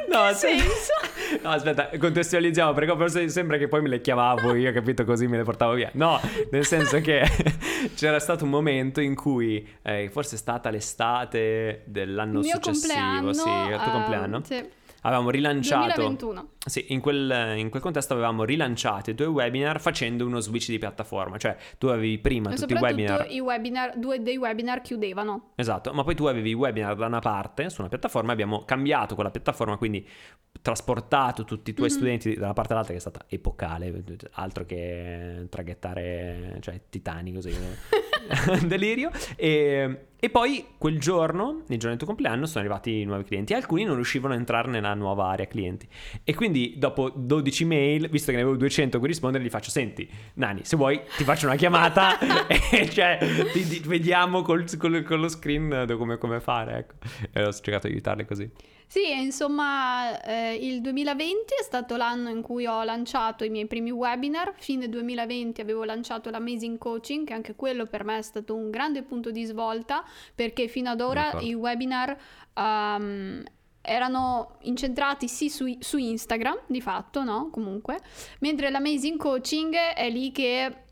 ma 0.10 0.30
no, 0.30 0.34
senso? 0.34 0.94
no 1.44 1.50
aspetta 1.52 1.90
contestualizziamo 1.98 2.74
perché 2.74 2.96
forse 2.96 3.30
sembra 3.30 3.58
che 3.58 3.68
poi 3.68 3.82
me 3.82 3.90
le 3.90 4.02
chiamavo 4.02 4.56
io 4.56 4.72
capito 4.74 5.06
così 5.06 5.28
me 5.28 5.38
le 5.38 5.44
portavo 5.44 5.74
via 5.74 5.90
no 5.94 6.20
nel 6.50 6.66
senso 6.66 7.00
che 7.00 7.24
c'era 7.96 8.20
stato 8.20 8.44
un 8.44 8.50
momento 8.50 9.02
in 9.02 9.16
cui 9.16 9.66
eh, 9.84 10.10
forse 10.12 10.36
è 10.36 10.38
stata 10.38 10.70
l'estate 10.70 11.84
dell'anno 11.86 12.42
successivo 12.42 12.65
successivo, 12.74 13.34
sì, 13.34 13.50
il 13.50 13.80
tuo 13.82 13.90
uh, 13.90 13.92
compleanno. 13.92 14.42
Sì. 14.44 14.84
Avevamo 15.06 15.30
rilanciato. 15.30 16.02
2021. 16.02 16.50
Sì, 16.66 16.86
in 16.90 17.00
quel, 17.00 17.58
in 17.58 17.70
quel, 17.70 17.82
contesto 17.82 18.14
avevamo 18.14 18.44
rilanciato 18.44 19.12
i 19.12 19.14
due 19.14 19.28
webinar 19.28 19.80
facendo 19.80 20.26
uno 20.26 20.40
switch 20.40 20.70
di 20.70 20.80
piattaforma. 20.80 21.38
Cioè, 21.38 21.56
tu 21.78 21.88
avevi 21.88 22.18
prima 22.18 22.52
e 22.52 22.56
tutti 22.56 22.74
i 22.74 22.76
webinar. 22.76 23.28
I 23.30 23.40
webinar, 23.40 23.98
due 23.98 24.24
dei 24.24 24.38
webinar 24.38 24.82
chiudevano. 24.82 25.52
Esatto, 25.56 25.94
ma 25.94 26.04
poi 26.04 26.16
tu 26.16 26.26
avevi 26.26 26.50
i 26.50 26.54
webinar 26.54 26.96
da 26.96 27.06
una 27.06 27.20
parte 27.20 27.70
su 27.70 27.82
una 27.82 27.90
piattaforma. 27.90 28.32
Abbiamo 28.32 28.66
cambiato 28.66 29.14
quella 29.14 29.30
piattaforma, 29.30 29.78
quindi 29.78 30.08
trasportato 30.60 31.44
tutti 31.44 31.70
i 31.70 31.74
tuoi 31.74 31.90
mm-hmm. 31.90 31.98
studenti 31.98 32.34
da 32.34 32.46
una 32.46 32.54
parte 32.54 32.74
all'altra, 32.74 32.94
che 32.94 32.98
è 32.98 33.02
stata 33.02 33.26
epocale, 33.30 34.04
altro 34.32 34.66
che 34.66 35.46
traghettare, 35.50 36.58
cioè, 36.62 36.82
titani 36.90 37.32
così. 37.32 37.54
delirio. 38.66 39.12
E, 39.36 40.08
e, 40.20 40.30
poi 40.30 40.66
quel 40.78 41.00
giorno, 41.00 41.64
il 41.68 41.78
giorno 41.78 41.90
del 41.90 41.98
tuo 41.98 42.08
compleanno, 42.08 42.46
sono 42.46 42.64
arrivati 42.64 43.04
nuovi 43.04 43.24
clienti. 43.24 43.54
Alcuni 43.54 43.84
non 43.84 43.96
riuscivano 43.96 44.34
a 44.34 44.38
entrare 44.38 44.70
nella 44.70 44.94
nuova 44.94 45.30
area 45.30 45.46
clienti. 45.48 45.88
E 46.24 46.34
quindi 46.34 46.76
dopo 46.78 47.12
12 47.14 47.66
mail, 47.66 48.10
visto 48.10 48.32
che 48.32 48.38
ne 48.38 48.44
avevo 48.44 48.58
200 48.58 48.98
a 48.98 49.00
cui 49.00 49.08
rispondere, 49.10 49.44
gli 49.44 49.50
faccio: 49.50 49.70
Senti, 49.70 50.10
Nani, 50.36 50.62
se 50.64 50.76
vuoi 50.76 51.02
ti 51.18 51.24
faccio 51.24 51.46
una 51.46 51.56
chiamata 51.56 52.18
e 52.72 52.90
cioè, 52.90 53.18
ti, 53.52 53.68
ti, 53.68 53.80
vediamo 53.86 54.42
col, 54.42 54.66
col, 54.78 55.04
con 55.04 55.20
lo 55.20 55.28
screen 55.28 55.86
come, 55.98 56.18
come 56.18 56.40
fare. 56.40 56.78
Ecco. 56.78 56.96
E 57.32 57.44
ho 57.44 57.52
cercato 57.52 57.88
di 57.88 57.94
aiutarle 57.94 58.26
così. 58.26 58.50
Sì, 58.88 59.12
insomma, 59.12 60.22
eh, 60.22 60.56
il 60.56 60.82
2020 60.82 61.54
è 61.60 61.64
stato 61.64 61.96
l'anno 61.96 62.30
in 62.30 62.42
cui 62.42 62.66
ho 62.66 62.84
lanciato 62.84 63.44
i 63.44 63.50
miei 63.50 63.66
primi 63.66 63.92
webinar. 63.92 64.54
Fine 64.58 64.88
2020 64.88 65.60
avevo 65.62 65.84
lanciato 65.84 66.30
l'Amazing 66.30 66.78
Coaching, 66.78 67.26
che 67.26 67.34
anche 67.34 67.56
quello 67.56 67.86
per 67.86 68.04
me 68.04 68.20
è 68.20 68.22
stato 68.22 68.56
un 68.56 68.70
grande 68.70 69.04
punto 69.04 69.32
di 69.32 69.44
svolta, 69.44 70.04
perché 70.34 70.68
fino 70.68 70.92
ad 70.92 71.02
ora 71.02 71.40
i 71.40 71.54
webinar 71.54 72.16
um, 72.56 73.44
erano 73.82 74.58
incentrati 74.62 75.28
sì 75.28 75.50
su, 75.50 75.66
su 75.80 75.98
Instagram, 75.98 76.62
di 76.68 76.82
fatto, 76.82 77.24
no? 77.24 77.50
Comunque, 77.52 78.00
mentre 78.40 78.70
l'Amazing 78.70 79.18
Coaching 79.18 79.74
è 79.74 80.10
lì 80.10 80.32
che 80.32 80.85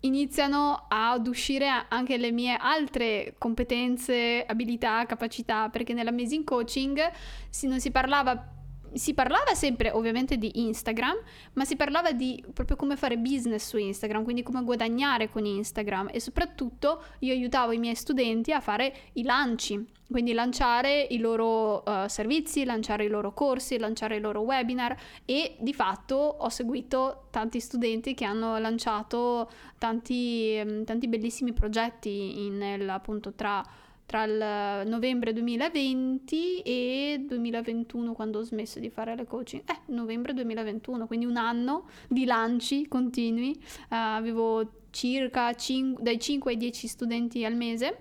iniziano 0.00 0.86
ad 0.88 1.26
uscire 1.26 1.68
anche 1.88 2.16
le 2.16 2.30
mie 2.30 2.56
altre 2.58 3.34
competenze, 3.38 4.44
abilità, 4.46 5.04
capacità, 5.06 5.68
perché 5.68 5.92
nell'amazing 5.92 6.44
coaching 6.44 7.10
si, 7.48 7.66
non 7.66 7.80
si 7.80 7.90
parlava 7.90 8.55
si 8.98 9.14
parlava 9.14 9.54
sempre 9.54 9.90
ovviamente 9.90 10.36
di 10.36 10.50
Instagram, 10.66 11.16
ma 11.54 11.64
si 11.64 11.76
parlava 11.76 12.12
di 12.12 12.42
proprio 12.52 12.76
come 12.76 12.96
fare 12.96 13.18
business 13.18 13.68
su 13.68 13.76
Instagram, 13.76 14.24
quindi 14.24 14.42
come 14.42 14.62
guadagnare 14.62 15.30
con 15.30 15.44
Instagram. 15.44 16.08
E 16.12 16.20
soprattutto 16.20 17.02
io 17.20 17.32
aiutavo 17.32 17.72
i 17.72 17.78
miei 17.78 17.94
studenti 17.94 18.52
a 18.52 18.60
fare 18.60 18.94
i 19.14 19.22
lanci, 19.22 19.84
quindi 20.08 20.32
lanciare 20.32 21.06
i 21.10 21.18
loro 21.18 21.82
uh, 21.84 22.06
servizi, 22.06 22.64
lanciare 22.64 23.04
i 23.04 23.08
loro 23.08 23.32
corsi, 23.32 23.78
lanciare 23.78 24.16
i 24.16 24.20
loro 24.20 24.40
webinar. 24.40 24.96
E 25.24 25.56
di 25.58 25.74
fatto 25.74 26.14
ho 26.14 26.48
seguito 26.48 27.26
tanti 27.30 27.60
studenti 27.60 28.14
che 28.14 28.24
hanno 28.24 28.58
lanciato 28.58 29.50
tanti, 29.78 30.60
mm, 30.62 30.84
tanti 30.84 31.08
bellissimi 31.08 31.52
progetti 31.52 32.44
in, 32.44 32.86
appunto 32.88 33.32
tra 33.34 33.62
tra 34.06 34.22
il 34.24 34.88
novembre 34.88 35.32
2020 35.32 36.60
e 36.62 37.24
2021 37.26 38.12
quando 38.12 38.38
ho 38.38 38.42
smesso 38.42 38.78
di 38.78 38.88
fare 38.88 39.16
le 39.16 39.26
coaching. 39.26 39.62
Eh, 39.66 39.92
novembre 39.92 40.32
2021, 40.32 41.06
quindi 41.06 41.26
un 41.26 41.36
anno 41.36 41.88
di 42.08 42.24
lanci 42.24 42.86
continui. 42.86 43.52
Uh, 43.56 43.84
avevo 43.88 44.84
circa 44.90 45.52
cin- 45.54 45.96
dai 46.00 46.18
5 46.18 46.52
ai 46.52 46.56
10 46.56 46.86
studenti 46.86 47.44
al 47.44 47.54
mese, 47.54 47.98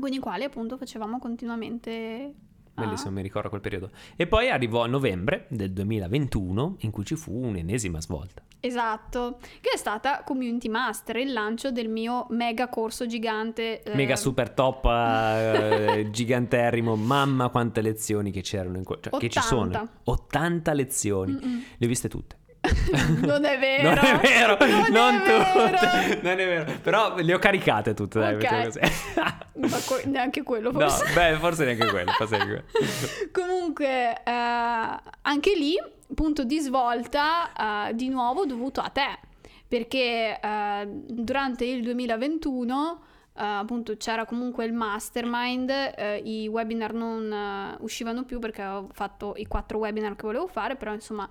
con 0.00 0.12
i 0.12 0.18
quali 0.18 0.44
appunto 0.44 0.76
facevamo 0.78 1.18
continuamente 1.18 2.34
Bellissimo, 2.74 3.10
ah. 3.10 3.12
mi 3.12 3.22
ricordo 3.22 3.48
quel 3.48 3.60
periodo. 3.60 3.90
E 4.16 4.26
poi 4.26 4.48
arrivò 4.48 4.82
a 4.82 4.86
novembre 4.86 5.46
del 5.48 5.72
2021 5.72 6.76
in 6.80 6.90
cui 6.90 7.04
ci 7.04 7.16
fu 7.16 7.32
un'ennesima 7.32 8.00
svolta. 8.00 8.42
Esatto, 8.60 9.38
che 9.60 9.70
è 9.74 9.76
stata 9.76 10.22
Community 10.24 10.68
Master, 10.68 11.16
il 11.16 11.32
lancio 11.32 11.70
del 11.70 11.88
mio 11.88 12.26
mega 12.30 12.68
corso 12.68 13.06
gigante. 13.06 13.82
Eh... 13.82 13.94
Mega 13.94 14.16
super 14.16 14.50
top, 14.50 14.86
eh, 14.86 16.08
giganterrimo, 16.12 16.96
mamma 16.96 17.48
quante 17.48 17.82
lezioni 17.82 18.30
che 18.30 18.40
c'erano, 18.40 18.78
in 18.78 18.84
co- 18.84 19.00
cioè, 19.00 19.18
che 19.18 19.28
ci 19.28 19.40
sono. 19.40 19.88
80 20.04 20.72
lezioni, 20.72 21.32
Mm-mm. 21.32 21.62
le 21.76 21.86
ho 21.86 21.88
viste 21.88 22.08
tutte. 22.08 22.36
non 23.26 23.44
è 23.44 23.58
vero. 23.58 23.88
non 23.88 24.04
è 24.04 24.18
vero, 24.18 24.56
non, 24.60 24.92
non 24.92 25.14
è 25.14 25.52
tutte. 25.52 25.86
Vero. 25.86 26.20
Non 26.22 26.38
è 26.38 26.46
vero. 26.46 26.72
Però 26.80 27.16
le 27.16 27.34
ho 27.34 27.38
caricate 27.38 27.94
tutte, 27.94 28.20
dai, 28.20 28.34
okay. 28.36 28.64
così. 28.64 28.78
Ma 29.54 29.78
co- 29.84 30.00
neanche 30.04 30.42
quello 30.42 30.70
forse. 30.70 31.04
No, 31.06 31.12
beh, 31.14 31.36
forse 31.38 31.64
neanche 31.64 31.86
quello. 31.88 32.12
Forse 32.12 32.36
neanche 32.36 32.64
quello. 32.70 33.30
Comunque, 33.32 34.22
eh, 34.22 35.00
anche 35.22 35.56
lì, 35.56 35.76
punto 36.14 36.44
di 36.44 36.60
svolta, 36.60 37.88
eh, 37.88 37.94
di 37.94 38.08
nuovo 38.08 38.46
dovuto 38.46 38.80
a 38.80 38.88
te. 38.88 39.18
Perché 39.66 40.38
eh, 40.40 40.86
durante 40.86 41.64
il 41.64 41.82
2021... 41.82 43.00
Uh, 43.34 43.40
eh, 43.40 43.44
appunto 43.44 43.96
c'era 43.96 44.26
comunque 44.26 44.66
il 44.66 44.74
mastermind, 44.74 45.70
uh, 45.70 46.20
i 46.22 46.46
webinar 46.48 46.92
non 46.92 47.30
uh, 47.78 47.82
uscivano 47.82 48.24
più 48.24 48.38
perché 48.38 48.62
ho 48.62 48.88
fatto 48.92 49.32
i 49.36 49.46
quattro 49.46 49.78
webinar 49.78 50.16
che 50.16 50.26
volevo 50.26 50.46
fare, 50.48 50.76
però 50.76 50.92
insomma 50.92 51.26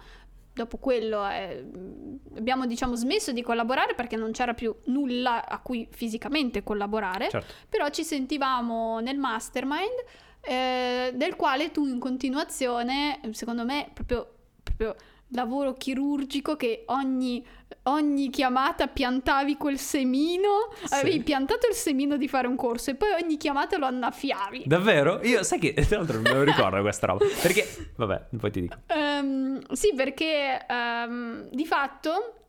dopo 0.53 0.77
quello 0.77 1.27
eh, 1.27 1.65
abbiamo 2.35 2.65
diciamo 2.65 2.95
smesso 2.95 3.31
di 3.31 3.41
collaborare 3.41 3.95
perché 3.95 4.15
non 4.15 4.31
c'era 4.31 4.53
più 4.53 4.75
nulla 4.85 5.47
a 5.47 5.59
cui 5.59 5.87
fisicamente 5.91 6.63
collaborare, 6.63 7.29
certo. 7.29 7.53
però 7.69 7.89
ci 7.89 8.03
sentivamo 8.03 8.99
nel 8.99 9.17
mastermind 9.17 10.03
eh, 10.41 11.11
del 11.13 11.35
quale 11.35 11.71
tu 11.71 11.85
in 11.85 11.99
continuazione, 11.99 13.19
secondo 13.31 13.63
me, 13.63 13.89
proprio, 13.93 14.27
proprio 14.63 14.95
lavoro 15.31 15.73
chirurgico 15.73 16.55
che 16.55 16.83
ogni, 16.87 17.43
ogni, 17.83 18.29
chiamata 18.29 18.87
piantavi 18.87 19.57
quel 19.57 19.77
semino, 19.77 20.71
sì. 20.83 20.93
avevi 20.93 21.21
piantato 21.21 21.67
il 21.67 21.75
semino 21.75 22.17
di 22.17 22.27
fare 22.27 22.47
un 22.47 22.55
corso 22.55 22.91
e 22.91 22.95
poi 22.95 23.09
ogni 23.21 23.37
chiamata 23.37 23.77
lo 23.77 23.85
annaffiavi. 23.85 24.63
Davvero? 24.65 25.21
Io 25.23 25.43
sai 25.43 25.59
che 25.59 25.73
tra 25.73 25.97
l'altro 25.97 26.15
non 26.15 26.23
me 26.23 26.33
lo 26.33 26.43
ricordo 26.43 26.79
questa 26.81 27.07
roba. 27.07 27.25
Perché, 27.41 27.67
vabbè, 27.95 28.27
poi 28.37 28.51
ti 28.51 28.61
dico. 28.61 28.77
Um, 28.93 29.59
sì, 29.71 29.93
perché 29.95 30.65
um, 30.69 31.47
di 31.51 31.65
fatto 31.65 32.40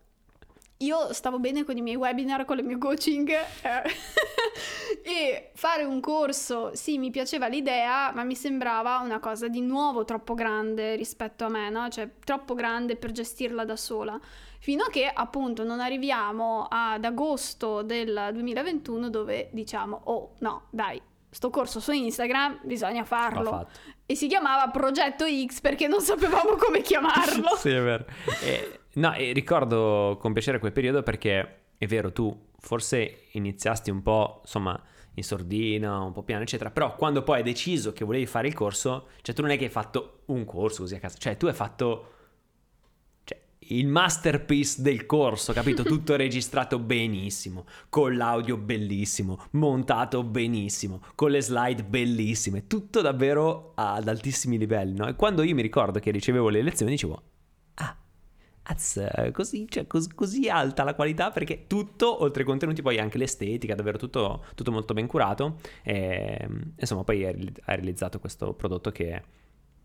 io 0.83 1.13
stavo 1.13 1.39
bene 1.39 1.65
con 1.65 1.77
i 1.77 1.83
miei 1.83 1.97
webinar, 1.97 2.45
con 2.45 2.57
le 2.57 2.63
mie 2.63 2.79
coaching 2.79 3.29
eh, 3.31 3.83
e 5.03 5.51
fare 5.55 5.85
un 5.85 6.01
corso, 6.01 6.75
sì, 6.75 6.99
mi 6.99 7.11
piaceva 7.11 7.47
l'idea, 7.47 8.13
ma 8.13 8.25
mi 8.25 8.35
sembrava 8.35 8.99
una 8.99 9.19
cosa 9.19 9.49
di 9.49 9.61
nuovo 9.61 10.05
troppo 10.05 10.35
grande 10.35 10.97
rispetto 10.97 11.45
a 11.45 11.49
me, 11.49 11.71
no? 11.71 11.89
Cioè 11.89 12.09
troppo 12.25 12.55
grande 12.55 12.97
per 12.97 13.13
gestirla 13.13 13.65
da 13.65 13.77
sola. 13.77 14.19
Fino 14.59 14.85
a 14.85 14.91
che 14.91 15.07
appunto 15.07 15.65
non 15.65 15.81
arriviamo 15.81 16.67
ad 16.69 17.05
agosto 17.05 17.83
del 17.83 18.31
2021 18.33 19.11
dove 19.11 19.49
diciamo, 19.51 20.03
oh 20.05 20.35
no, 20.39 20.67
dai, 20.71 21.03
sto 21.33 21.51
corso 21.51 21.81
su 21.81 21.91
Instagram, 21.91 22.61
bisogna 22.63 23.03
farlo. 23.03 23.67
E 24.07 24.15
si 24.15 24.29
chiamava 24.29 24.71
Progetto 24.71 25.25
X 25.27 25.61
perché 25.61 25.89
non 25.89 26.01
sapevamo 26.01 26.55
come 26.57 26.83
chiamarlo. 26.83 27.57
sì, 27.59 27.71
è 27.71 27.83
vero. 27.83 28.05
E 28.43 28.81
No, 28.95 29.15
e 29.15 29.33
ricordo 29.33 30.19
con 30.21 30.33
piacere 30.33 30.59
quel 30.59 30.73
periodo 30.73 31.03
perché 31.03 31.61
è 31.79 31.87
vero, 31.87 32.13
tu 32.13 32.51
forse 32.59 33.29
iniziasti 33.33 33.91
un 33.91 34.03
po', 34.03 34.41
insomma, 34.43 34.79
in 35.15 35.23
sordina, 35.23 36.01
un 36.01 36.13
po' 36.13 36.23
piano, 36.23 36.43
eccetera, 36.43 36.71
però 36.71 36.95
quando 36.95 37.23
poi 37.23 37.39
hai 37.39 37.43
deciso 37.43 37.93
che 37.93 38.05
volevi 38.05 38.27
fare 38.27 38.49
il 38.49 38.55
corso, 38.55 39.09
cioè 39.23 39.35
tu 39.35 39.41
non 39.41 39.51
è 39.51 39.57
che 39.57 39.65
hai 39.65 39.71
fatto 39.71 40.23
un 40.27 40.45
corso 40.45 40.83
così 40.83 40.95
a 40.95 40.99
casa, 40.99 41.17
cioè 41.17 41.37
tu 41.39 41.47
hai 41.47 41.55
fatto 41.55 42.09
il 43.79 43.87
masterpiece 43.87 44.83
del 44.83 45.07
corso, 45.07 45.53
capito? 45.53 45.83
Tutto 45.83 46.17
registrato 46.17 46.79
benissimo, 46.79 47.67
con 47.89 48.17
l'audio 48.17 48.57
bellissimo, 48.57 49.45
montato 49.53 50.23
benissimo, 50.23 51.03
con 51.15 51.31
le 51.31 51.41
slide 51.41 51.85
bellissime, 51.85 52.67
tutto 52.67 53.01
davvero 53.01 53.73
ad 53.75 54.09
altissimi 54.09 54.59
livelli, 54.59 54.97
no? 54.97 55.07
E 55.07 55.15
quando 55.15 55.43
io 55.43 55.55
mi 55.55 55.63
ricordo 55.63 55.99
che 55.99 56.11
ricevevo 56.11 56.49
le 56.49 56.63
lezioni 56.63 56.93
dicevo, 56.93 57.23
ah, 57.75 57.97
Az, 58.65 59.31
così, 59.33 59.67
cioè, 59.69 59.87
cos- 59.89 60.15
così, 60.15 60.49
alta 60.49 60.85
la 60.85 60.95
qualità 60.95 61.31
perché 61.31 61.67
tutto, 61.67 62.23
oltre 62.23 62.43
ai 62.43 62.49
contenuti, 62.49 62.81
poi 62.81 62.99
anche 62.99 63.19
l'estetica, 63.19 63.75
davvero 63.75 63.99
tutto, 63.99 64.45
tutto 64.55 64.71
molto 64.71 64.95
ben 64.95 65.07
curato. 65.09 65.57
E, 65.83 66.47
insomma, 66.79 67.03
poi 67.03 67.25
hai, 67.25 67.53
realizzato 67.65 68.21
questo 68.21 68.55
prodotto 68.55 68.93
che 68.93 69.23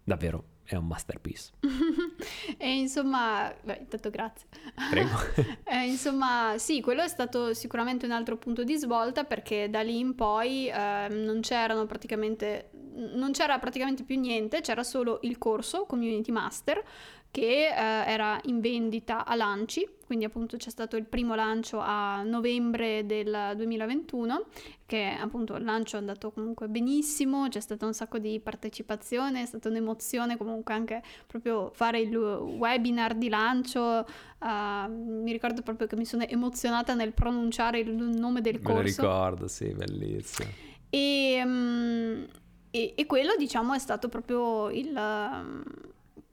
davvero 0.07 0.43
è 0.63 0.75
un 0.75 0.87
masterpiece. 0.87 1.51
e 2.57 2.77
insomma, 2.77 3.53
beh, 3.61 3.79
intanto 3.81 4.09
grazie. 4.09 4.47
Prego. 4.89 5.17
e, 5.63 5.85
insomma, 5.85 6.55
sì, 6.57 6.81
quello 6.81 7.01
è 7.01 7.07
stato 7.07 7.53
sicuramente 7.53 8.05
un 8.05 8.11
altro 8.11 8.37
punto 8.37 8.63
di 8.63 8.77
svolta 8.77 9.25
perché 9.25 9.69
da 9.69 9.81
lì 9.81 9.99
in 9.99 10.15
poi 10.15 10.69
eh, 10.69 11.07
non 11.09 11.41
c'erano 11.41 11.85
praticamente 11.85 12.71
non 12.97 13.31
c'era 13.31 13.59
praticamente 13.59 14.03
più 14.03 14.19
niente, 14.19 14.61
c'era 14.61 14.83
solo 14.83 15.19
il 15.21 15.37
corso 15.37 15.85
Community 15.85 16.31
Master 16.31 16.83
che 17.31 17.67
eh, 17.67 17.71
era 17.73 18.39
in 18.45 18.59
vendita 18.59 19.25
a 19.25 19.35
lanci, 19.35 19.87
quindi 20.07 20.23
appunto 20.25 20.55
c'è 20.55 20.69
stato 20.69 20.95
il 20.95 21.05
primo 21.05 21.35
lancio 21.35 21.79
a 21.79 22.23
novembre 22.23 23.05
del 23.05 23.53
2021, 23.57 24.45
che 24.85 25.17
appunto 25.19 25.55
il 25.55 25.65
lancio 25.65 25.97
è 25.97 25.99
andato 25.99 26.31
comunque 26.31 26.69
benissimo, 26.69 27.49
c'è 27.49 27.59
stata 27.59 27.85
un 27.85 27.93
sacco 27.93 28.17
di 28.17 28.39
partecipazione, 28.39 29.41
è 29.41 29.45
stata 29.45 29.67
un'emozione 29.67 30.37
comunque 30.37 30.73
anche 30.73 31.03
proprio 31.27 31.71
fare 31.73 31.99
il 31.99 32.15
webinar 32.15 33.15
di 33.15 33.27
lancio, 33.27 34.05
uh, 34.39 34.89
mi 34.89 35.31
ricordo 35.33 35.61
proprio 35.61 35.87
che 35.87 35.97
mi 35.97 36.05
sono 36.05 36.23
emozionata 36.23 36.93
nel 36.93 37.11
pronunciare 37.11 37.79
il 37.79 37.91
nome 37.91 38.39
del 38.39 38.61
corso. 38.61 39.01
Me 39.01 39.07
lo 39.07 39.13
ricordo, 39.13 39.47
sì, 39.49 39.73
bellissimo. 39.73 40.49
E, 40.89 41.41
um, 41.43 42.25
e, 42.71 42.93
e, 42.95 43.05
quello 43.05 43.35
diciamo 43.35 43.73
è 43.73 43.79
stato 43.79 44.07
proprio 44.07 44.69
il... 44.69 44.93
Um, 44.95 45.63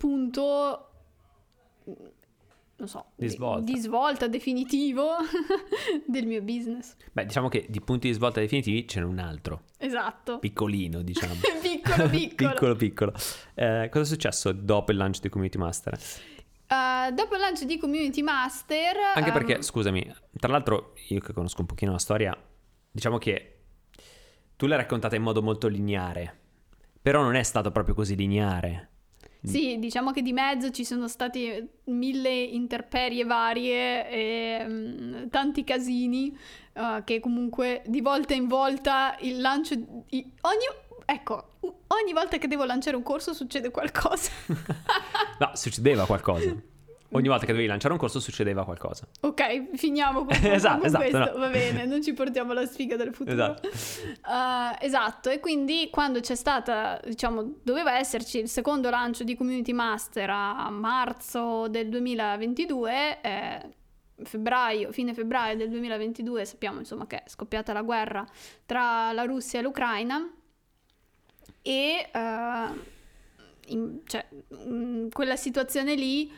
punto 0.04 0.88
non 2.76 2.88
so, 2.88 3.06
di 3.14 3.28
svolta, 3.28 3.72
di 3.72 3.78
svolta 3.78 4.28
definitivo 4.28 5.12
del 6.06 6.26
mio 6.26 6.42
business. 6.42 6.94
Beh, 7.12 7.24
diciamo 7.24 7.48
che 7.48 7.64
di 7.70 7.80
punti 7.80 8.08
di 8.08 8.14
svolta 8.14 8.40
definitivi 8.40 8.84
c'è 8.84 9.00
un 9.00 9.18
altro. 9.18 9.62
Esatto. 9.78 10.38
Piccolino, 10.40 11.00
diciamo. 11.00 11.34
piccolo, 11.62 12.08
piccolo. 12.10 12.50
piccolo, 12.50 12.76
piccolo. 12.76 13.12
Eh, 13.54 13.88
cosa 13.90 14.04
è 14.04 14.06
successo 14.06 14.52
dopo 14.52 14.90
il 14.90 14.98
lancio 14.98 15.20
di 15.22 15.30
Community 15.30 15.56
Master? 15.56 15.98
Uh, 16.68 17.14
dopo 17.14 17.34
il 17.34 17.40
lancio 17.40 17.64
di 17.64 17.78
Community 17.78 18.20
Master... 18.20 18.96
Anche 19.14 19.30
um... 19.30 19.34
perché, 19.34 19.62
scusami, 19.62 20.14
tra 20.38 20.52
l'altro 20.52 20.92
io 21.08 21.20
che 21.20 21.32
conosco 21.32 21.60
un 21.62 21.66
pochino 21.66 21.92
la 21.92 21.98
storia, 21.98 22.36
diciamo 22.90 23.16
che 23.16 23.60
tu 24.56 24.66
l'hai 24.66 24.76
raccontata 24.76 25.16
in 25.16 25.22
modo 25.22 25.40
molto 25.40 25.68
lineare, 25.68 26.40
però 27.00 27.22
non 27.22 27.36
è 27.36 27.42
stato 27.42 27.70
proprio 27.70 27.94
così 27.94 28.16
lineare. 28.16 28.90
Sì, 29.44 29.78
diciamo 29.78 30.10
che 30.10 30.22
di 30.22 30.32
mezzo 30.32 30.70
ci 30.70 30.84
sono 30.84 31.06
stati 31.06 31.68
mille 31.84 32.30
interperie 32.30 33.24
varie 33.24 34.08
e 34.08 34.64
um, 34.66 35.28
tanti 35.28 35.64
casini 35.64 36.36
uh, 36.74 37.04
che 37.04 37.20
comunque 37.20 37.82
di 37.86 38.00
volta 38.00 38.34
in 38.34 38.48
volta 38.48 39.16
il 39.20 39.40
lancio... 39.40 39.74
I, 40.08 40.32
ogni, 40.40 40.64
ecco, 41.04 41.56
ogni 41.60 42.12
volta 42.12 42.38
che 42.38 42.48
devo 42.48 42.64
lanciare 42.64 42.96
un 42.96 43.02
corso 43.02 43.34
succede 43.34 43.70
qualcosa. 43.70 44.30
no, 45.38 45.50
succedeva 45.54 46.06
qualcosa. 46.06 46.54
Ogni 47.16 47.28
volta 47.28 47.44
che 47.46 47.52
dovevi 47.52 47.68
lanciare 47.68 47.92
un 47.92 47.98
corso 47.98 48.18
succedeva 48.20 48.64
qualcosa. 48.64 49.06
Ok, 49.20 49.76
finiamo 49.76 50.24
con, 50.24 50.34
Esatto, 50.42 50.78
con 50.78 50.86
esatto, 50.86 51.04
questo, 51.04 51.18
no. 51.18 51.38
va 51.38 51.48
bene, 51.48 51.86
non 51.86 52.02
ci 52.02 52.12
portiamo 52.12 52.52
alla 52.52 52.66
sfiga 52.66 52.96
del 52.96 53.14
futuro. 53.14 53.32
Esatto. 53.34 53.68
Eh, 53.68 54.86
esatto, 54.86 55.30
e 55.30 55.40
quindi 55.40 55.88
quando 55.90 56.20
c'è 56.20 56.34
stata, 56.34 57.00
diciamo, 57.04 57.58
doveva 57.62 57.96
esserci 57.98 58.38
il 58.38 58.48
secondo 58.48 58.90
lancio 58.90 59.22
di 59.24 59.36
Community 59.36 59.72
Master 59.72 60.28
a 60.30 60.70
marzo 60.70 61.68
del 61.68 61.88
2022, 61.88 63.20
eh, 63.20 63.60
febbraio, 64.22 64.92
fine 64.92 65.14
febbraio 65.14 65.56
del 65.56 65.68
2022, 65.70 66.44
sappiamo 66.44 66.78
insomma 66.80 67.06
che 67.06 67.22
è 67.22 67.28
scoppiata 67.28 67.72
la 67.72 67.82
guerra 67.82 68.24
tra 68.66 69.12
la 69.12 69.22
Russia 69.24 69.58
e 69.58 69.62
l'Ucraina 69.62 70.28
e 71.62 72.08
eh, 72.12 72.66
in- 73.68 74.00
cioè, 74.04 74.26
mm, 74.66 75.08
quella 75.08 75.36
situazione 75.36 75.94
lì 75.94 76.30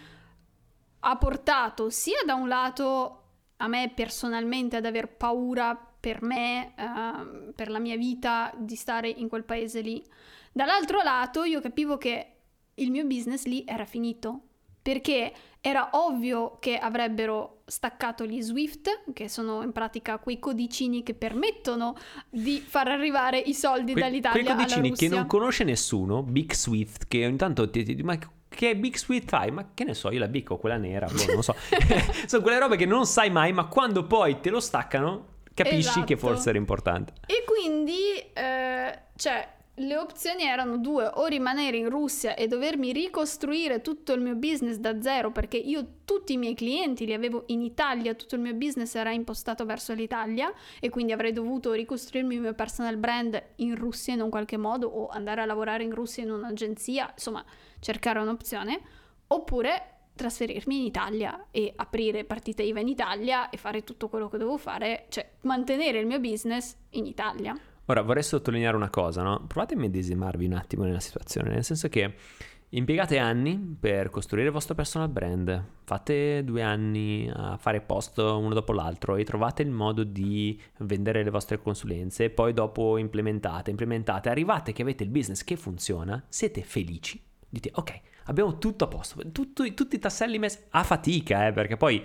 ha 1.00 1.16
portato 1.16 1.90
sia 1.90 2.22
da 2.24 2.34
un 2.34 2.48
lato 2.48 3.22
a 3.58 3.68
me 3.68 3.90
personalmente 3.94 4.76
ad 4.76 4.84
aver 4.84 5.08
paura 5.08 5.74
per 5.98 6.22
me, 6.22 6.74
ehm, 6.76 7.52
per 7.54 7.70
la 7.70 7.78
mia 7.78 7.96
vita 7.96 8.52
di 8.56 8.76
stare 8.76 9.08
in 9.08 9.28
quel 9.28 9.44
paese 9.44 9.80
lì. 9.80 10.04
Dall'altro 10.52 11.02
lato 11.02 11.44
io 11.44 11.60
capivo 11.60 11.96
che 11.96 12.32
il 12.74 12.90
mio 12.90 13.04
business 13.04 13.44
lì 13.44 13.64
era 13.66 13.84
finito 13.84 14.40
perché 14.86 15.32
era 15.60 15.88
ovvio 15.94 16.58
che 16.60 16.78
avrebbero 16.78 17.62
staccato 17.66 18.24
gli 18.24 18.40
Swift, 18.40 19.02
che 19.12 19.28
sono 19.28 19.62
in 19.62 19.72
pratica 19.72 20.18
quei 20.18 20.38
codicini 20.38 21.02
che 21.02 21.14
permettono 21.14 21.96
di 22.30 22.62
far 22.64 22.86
arrivare 22.86 23.40
i 23.40 23.52
soldi 23.52 23.90
Que- 23.90 24.00
dall'Italia 24.00 24.44
quei 24.44 24.56
codicini 24.56 24.92
che 24.92 25.08
non 25.08 25.26
conosce 25.26 25.64
nessuno, 25.64 26.22
Big 26.22 26.52
Swift, 26.52 27.08
che 27.08 27.26
ogni 27.26 27.36
tanto 27.36 27.68
ti 27.68 27.82
dici, 27.82 28.02
ma 28.04 28.16
che 28.56 28.74
Big 28.74 28.96
Swift 28.96 29.28
fai? 29.28 29.50
Ma 29.52 29.68
che 29.74 29.84
ne 29.84 29.94
so, 29.94 30.10
io 30.10 30.18
la 30.18 30.28
Big 30.28 30.50
ho 30.50 30.56
quella 30.56 30.76
nera, 30.78 31.06
boh, 31.06 31.32
non 31.34 31.42
so. 31.42 31.54
Sono 32.26 32.42
quelle 32.42 32.58
robe 32.58 32.76
che 32.76 32.86
non 32.86 33.06
sai 33.06 33.30
mai, 33.30 33.52
ma 33.52 33.66
quando 33.66 34.04
poi 34.04 34.40
te 34.40 34.50
lo 34.50 34.58
staccano, 34.60 35.26
capisci 35.54 36.02
che 36.04 36.14
Esatto. 36.14 36.32
forse 36.32 36.48
era 36.48 36.58
importante. 36.58 37.12
E 37.26 37.44
quindi, 37.46 38.18
eh, 38.32 38.98
cioè, 39.16 39.48
le 39.78 39.96
opzioni 39.98 40.44
erano 40.44 40.78
due, 40.78 41.10
o 41.14 41.26
rimanere 41.26 41.76
in 41.76 41.90
Russia 41.90 42.34
e 42.34 42.46
dovermi 42.46 42.92
ricostruire 42.92 43.82
tutto 43.82 44.14
il 44.14 44.22
mio 44.22 44.34
business 44.34 44.76
da 44.76 45.02
zero, 45.02 45.30
perché 45.32 45.58
io 45.58 45.98
tutti 46.06 46.32
i 46.32 46.38
miei 46.38 46.54
clienti 46.54 47.04
li 47.04 47.12
avevo 47.12 47.44
in 47.48 47.60
Italia, 47.60 48.14
tutto 48.14 48.36
il 48.36 48.40
mio 48.40 48.54
business 48.54 48.94
era 48.94 49.10
impostato 49.12 49.66
verso 49.66 49.92
l'Italia 49.92 50.50
e 50.80 50.88
quindi 50.88 51.12
avrei 51.12 51.32
dovuto 51.32 51.72
ricostruirmi 51.72 52.36
il 52.36 52.40
mio 52.40 52.54
personal 52.54 52.96
brand 52.96 53.42
in 53.56 53.74
Russia 53.76 54.14
in 54.14 54.22
un 54.22 54.30
qualche 54.30 54.56
modo 54.56 54.88
o 54.88 55.08
andare 55.08 55.42
a 55.42 55.44
lavorare 55.44 55.82
in 55.82 55.94
Russia 55.94 56.22
in 56.22 56.30
un'agenzia, 56.30 57.10
insomma, 57.12 57.44
cercare 57.80 58.18
un'opzione, 58.20 58.80
oppure 59.26 59.90
trasferirmi 60.16 60.78
in 60.78 60.84
Italia 60.84 61.48
e 61.50 61.74
aprire 61.76 62.24
partita 62.24 62.62
IVA 62.62 62.80
in 62.80 62.88
Italia 62.88 63.50
e 63.50 63.58
fare 63.58 63.84
tutto 63.84 64.08
quello 64.08 64.30
che 64.30 64.38
devo 64.38 64.56
fare, 64.56 65.04
cioè 65.10 65.32
mantenere 65.42 65.98
il 65.98 66.06
mio 66.06 66.18
business 66.18 66.74
in 66.92 67.04
Italia. 67.04 67.54
Ora 67.86 68.02
vorrei 68.02 68.22
sottolineare 68.22 68.76
una 68.76 68.90
cosa, 68.90 69.22
no? 69.22 69.44
Provate 69.46 69.74
a 69.74 69.78
medesimarvi 69.78 70.46
un 70.46 70.54
attimo 70.54 70.84
nella 70.84 71.00
situazione, 71.00 71.50
nel 71.50 71.64
senso 71.64 71.88
che 71.88 72.14
impiegate 72.70 73.16
anni 73.18 73.76
per 73.78 74.10
costruire 74.10 74.48
il 74.48 74.52
vostro 74.52 74.74
personal 74.74 75.08
brand, 75.08 75.64
fate 75.84 76.42
due 76.42 76.62
anni 76.62 77.30
a 77.32 77.56
fare 77.56 77.80
post 77.80 78.18
uno 78.18 78.54
dopo 78.54 78.72
l'altro 78.72 79.14
e 79.14 79.22
trovate 79.22 79.62
il 79.62 79.70
modo 79.70 80.02
di 80.02 80.60
vendere 80.78 81.22
le 81.22 81.30
vostre 81.30 81.58
consulenze 81.58 82.30
poi 82.30 82.52
dopo 82.52 82.98
implementate, 82.98 83.70
implementate, 83.70 84.28
arrivate 84.28 84.72
che 84.72 84.82
avete 84.82 85.04
il 85.04 85.10
business 85.10 85.44
che 85.44 85.56
funziona, 85.56 86.22
siete 86.28 86.62
felici, 86.62 87.22
dite 87.48 87.70
ok, 87.72 88.00
abbiamo 88.24 88.58
tutto 88.58 88.84
a 88.84 88.88
posto, 88.88 89.30
tutto- 89.30 89.72
tutti 89.74 89.94
i 89.94 90.00
tasselli 90.00 90.38
messi 90.40 90.58
a 90.70 90.82
fatica, 90.82 91.46
eh, 91.46 91.52
perché 91.52 91.76
poi 91.76 92.04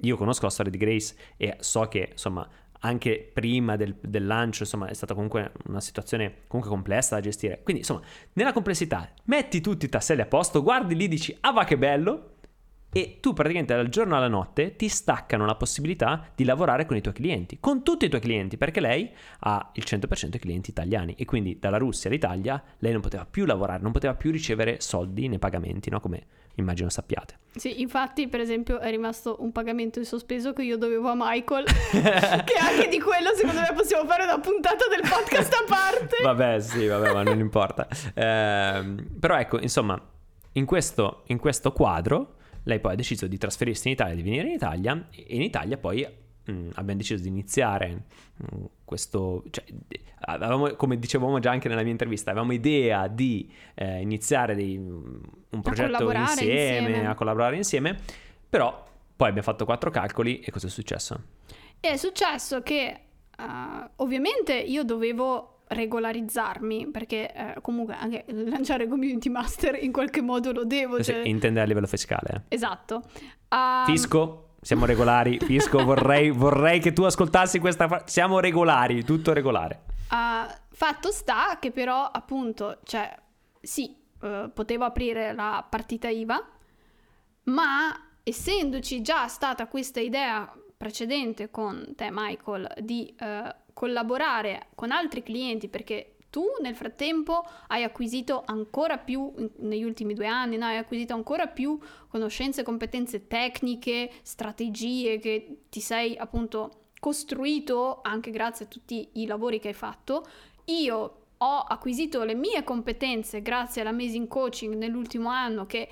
io 0.00 0.16
conosco 0.16 0.44
la 0.44 0.50
storia 0.50 0.72
di 0.72 0.78
Grace 0.78 1.14
e 1.36 1.56
so 1.60 1.82
che 1.82 2.08
insomma 2.12 2.46
anche 2.84 3.30
prima 3.32 3.76
del, 3.76 3.96
del 4.00 4.26
lancio 4.26 4.62
insomma 4.62 4.88
è 4.88 4.94
stata 4.94 5.14
comunque 5.14 5.52
una 5.66 5.80
situazione 5.80 6.42
comunque 6.46 6.74
complessa 6.74 7.14
da 7.14 7.22
gestire 7.22 7.60
quindi 7.62 7.82
insomma 7.82 8.02
nella 8.34 8.52
complessità 8.52 9.10
metti 9.24 9.60
tutti 9.60 9.86
i 9.86 9.88
tasselli 9.88 10.20
a 10.20 10.26
posto 10.26 10.62
guardi 10.62 10.94
lì 10.94 11.08
dici 11.08 11.36
ah 11.40 11.52
va 11.52 11.64
che 11.64 11.78
bello 11.78 12.32
e 12.96 13.18
tu 13.20 13.32
praticamente 13.32 13.74
dal 13.74 13.88
giorno 13.88 14.16
alla 14.16 14.28
notte 14.28 14.76
ti 14.76 14.88
staccano 14.88 15.46
la 15.46 15.56
possibilità 15.56 16.30
di 16.32 16.44
lavorare 16.44 16.86
con 16.86 16.96
i 16.96 17.00
tuoi 17.00 17.12
clienti, 17.12 17.58
con 17.58 17.82
tutti 17.82 18.04
i 18.04 18.08
tuoi 18.08 18.20
clienti, 18.20 18.56
perché 18.56 18.78
lei 18.78 19.10
ha 19.40 19.72
il 19.74 19.82
100% 19.84 20.26
di 20.26 20.38
clienti 20.38 20.70
italiani 20.70 21.14
e 21.18 21.24
quindi 21.24 21.58
dalla 21.58 21.78
Russia 21.78 22.08
all'Italia 22.08 22.62
lei 22.78 22.92
non 22.92 23.00
poteva 23.00 23.26
più 23.28 23.46
lavorare, 23.46 23.82
non 23.82 23.90
poteva 23.90 24.14
più 24.14 24.30
ricevere 24.30 24.80
soldi 24.80 25.26
nei 25.26 25.40
pagamenti, 25.40 25.90
no? 25.90 25.98
come 25.98 26.24
immagino 26.56 26.88
sappiate. 26.88 27.38
Sì, 27.56 27.80
infatti, 27.80 28.26
per 28.26 28.40
esempio, 28.40 28.80
è 28.80 28.90
rimasto 28.90 29.36
un 29.40 29.52
pagamento 29.52 30.00
in 30.00 30.04
sospeso 30.04 30.52
che 30.52 30.62
io 30.62 30.76
dovevo 30.76 31.10
a 31.10 31.14
Michael, 31.16 31.64
che 31.94 32.54
anche 32.58 32.88
di 32.88 33.00
quello 33.00 33.32
secondo 33.34 33.60
me 33.60 33.72
possiamo 33.74 34.08
fare 34.08 34.24
una 34.24 34.40
puntata 34.40 34.86
del 34.88 35.08
podcast 35.08 35.52
a 35.52 35.64
parte. 35.68 36.16
Vabbè, 36.22 36.60
sì, 36.60 36.86
vabbè, 36.86 37.12
ma 37.12 37.22
non 37.22 37.38
importa. 37.38 37.86
Ehm, 38.14 39.18
però 39.20 39.38
ecco, 39.38 39.60
insomma, 39.60 40.00
in 40.52 40.64
questo, 40.64 41.22
in 41.26 41.38
questo 41.38 41.72
quadro, 41.72 42.36
lei 42.64 42.80
poi 42.80 42.92
ha 42.92 42.96
deciso 42.96 43.26
di 43.26 43.38
trasferirsi 43.38 43.88
in 43.88 43.94
Italia, 43.94 44.14
di 44.14 44.22
venire 44.22 44.48
in 44.48 44.54
Italia, 44.54 45.08
e 45.10 45.24
in 45.28 45.42
Italia 45.42 45.76
poi 45.76 46.06
mh, 46.44 46.68
abbiamo 46.74 46.98
deciso 47.00 47.22
di 47.22 47.28
iniziare 47.28 48.04
mh, 48.36 48.64
questo, 48.84 49.44
cioè, 49.50 49.64
avevamo, 50.20 50.74
come 50.74 50.98
dicevamo 50.98 51.38
già 51.38 51.50
anche 51.50 51.68
nella 51.68 51.82
mia 51.82 51.92
intervista, 51.92 52.30
avevamo 52.30 52.52
idea 52.52 53.06
di 53.08 53.50
eh, 53.74 54.00
iniziare 54.00 54.54
dei- 54.54 54.76
un 54.76 55.60
progetto 55.62 56.10
insieme, 56.12 56.88
insieme. 56.88 57.06
a 57.06 57.14
collaborare 57.14 57.56
insieme, 57.56 57.98
però 58.48 58.84
poi 59.16 59.28
abbiamo 59.28 59.46
fatto 59.46 59.64
quattro 59.64 59.90
calcoli 59.90 60.40
e 60.40 60.50
cosa 60.50 60.66
è 60.66 60.70
successo? 60.70 61.22
È 61.80 61.96
successo 61.96 62.62
che 62.62 62.86
eh, 62.86 63.90
ovviamente 63.96 64.54
io 64.54 64.84
dovevo 64.84 65.50
regolarizzarmi 65.66 66.88
perché 66.90 67.32
eh, 67.32 67.54
comunque 67.60 67.94
anche 67.94 68.24
lanciare 68.28 68.86
Community 68.86 69.28
Master 69.28 69.82
in 69.82 69.92
qualche 69.92 70.20
modo 70.20 70.52
lo 70.52 70.64
devo. 70.64 71.02
Cioè- 71.02 71.22
Intende 71.26 71.60
a 71.60 71.64
livello 71.64 71.86
fiscale. 71.86 72.44
Esatto. 72.48 73.02
Um, 73.48 73.84
Fisco, 73.86 74.43
siamo 74.64 74.86
regolari. 74.86 75.38
Fisco, 75.38 75.84
vorrei, 75.84 76.30
vorrei 76.30 76.80
che 76.80 76.94
tu 76.94 77.02
ascoltassi 77.02 77.58
questa 77.58 77.86
frase. 77.86 78.04
Siamo 78.08 78.40
regolari, 78.40 79.04
tutto 79.04 79.34
regolare. 79.34 79.82
Ah, 80.08 80.48
fatto 80.72 81.12
sta 81.12 81.58
che 81.60 81.70
però 81.70 82.06
appunto, 82.10 82.78
cioè, 82.84 83.14
sì, 83.60 83.94
eh, 84.22 84.50
potevo 84.52 84.84
aprire 84.84 85.34
la 85.34 85.64
partita 85.68 86.08
IVA, 86.08 86.42
ma 87.44 88.08
essendoci 88.22 89.02
già 89.02 89.28
stata 89.28 89.66
questa 89.66 90.00
idea 90.00 90.50
precedente 90.76 91.50
con 91.50 91.92
te 91.94 92.08
Michael 92.10 92.72
di 92.80 93.14
eh, 93.18 93.54
collaborare 93.74 94.68
con 94.74 94.90
altri 94.90 95.22
clienti 95.22 95.68
perché 95.68 96.13
tu 96.34 96.46
nel 96.60 96.74
frattempo 96.74 97.46
hai 97.68 97.84
acquisito 97.84 98.42
ancora 98.44 98.98
più 98.98 99.32
negli 99.58 99.84
ultimi 99.84 100.14
due 100.14 100.26
anni, 100.26 100.56
no? 100.56 100.64
hai 100.64 100.78
acquisito 100.78 101.14
ancora 101.14 101.46
più 101.46 101.78
conoscenze 102.08 102.64
competenze 102.64 103.28
tecniche, 103.28 104.10
strategie 104.22 105.20
che 105.20 105.58
ti 105.68 105.78
sei 105.78 106.16
appunto 106.16 106.86
costruito 106.98 108.00
anche 108.02 108.32
grazie 108.32 108.64
a 108.64 108.68
tutti 108.68 109.10
i 109.12 109.26
lavori 109.26 109.60
che 109.60 109.68
hai 109.68 109.74
fatto. 109.74 110.26
Io 110.64 111.18
ho 111.36 111.58
acquisito 111.60 112.24
le 112.24 112.34
mie 112.34 112.64
competenze 112.64 113.40
grazie 113.40 113.82
all'amazing 113.82 114.26
coaching 114.26 114.74
nell'ultimo 114.74 115.28
anno 115.28 115.66
che 115.66 115.88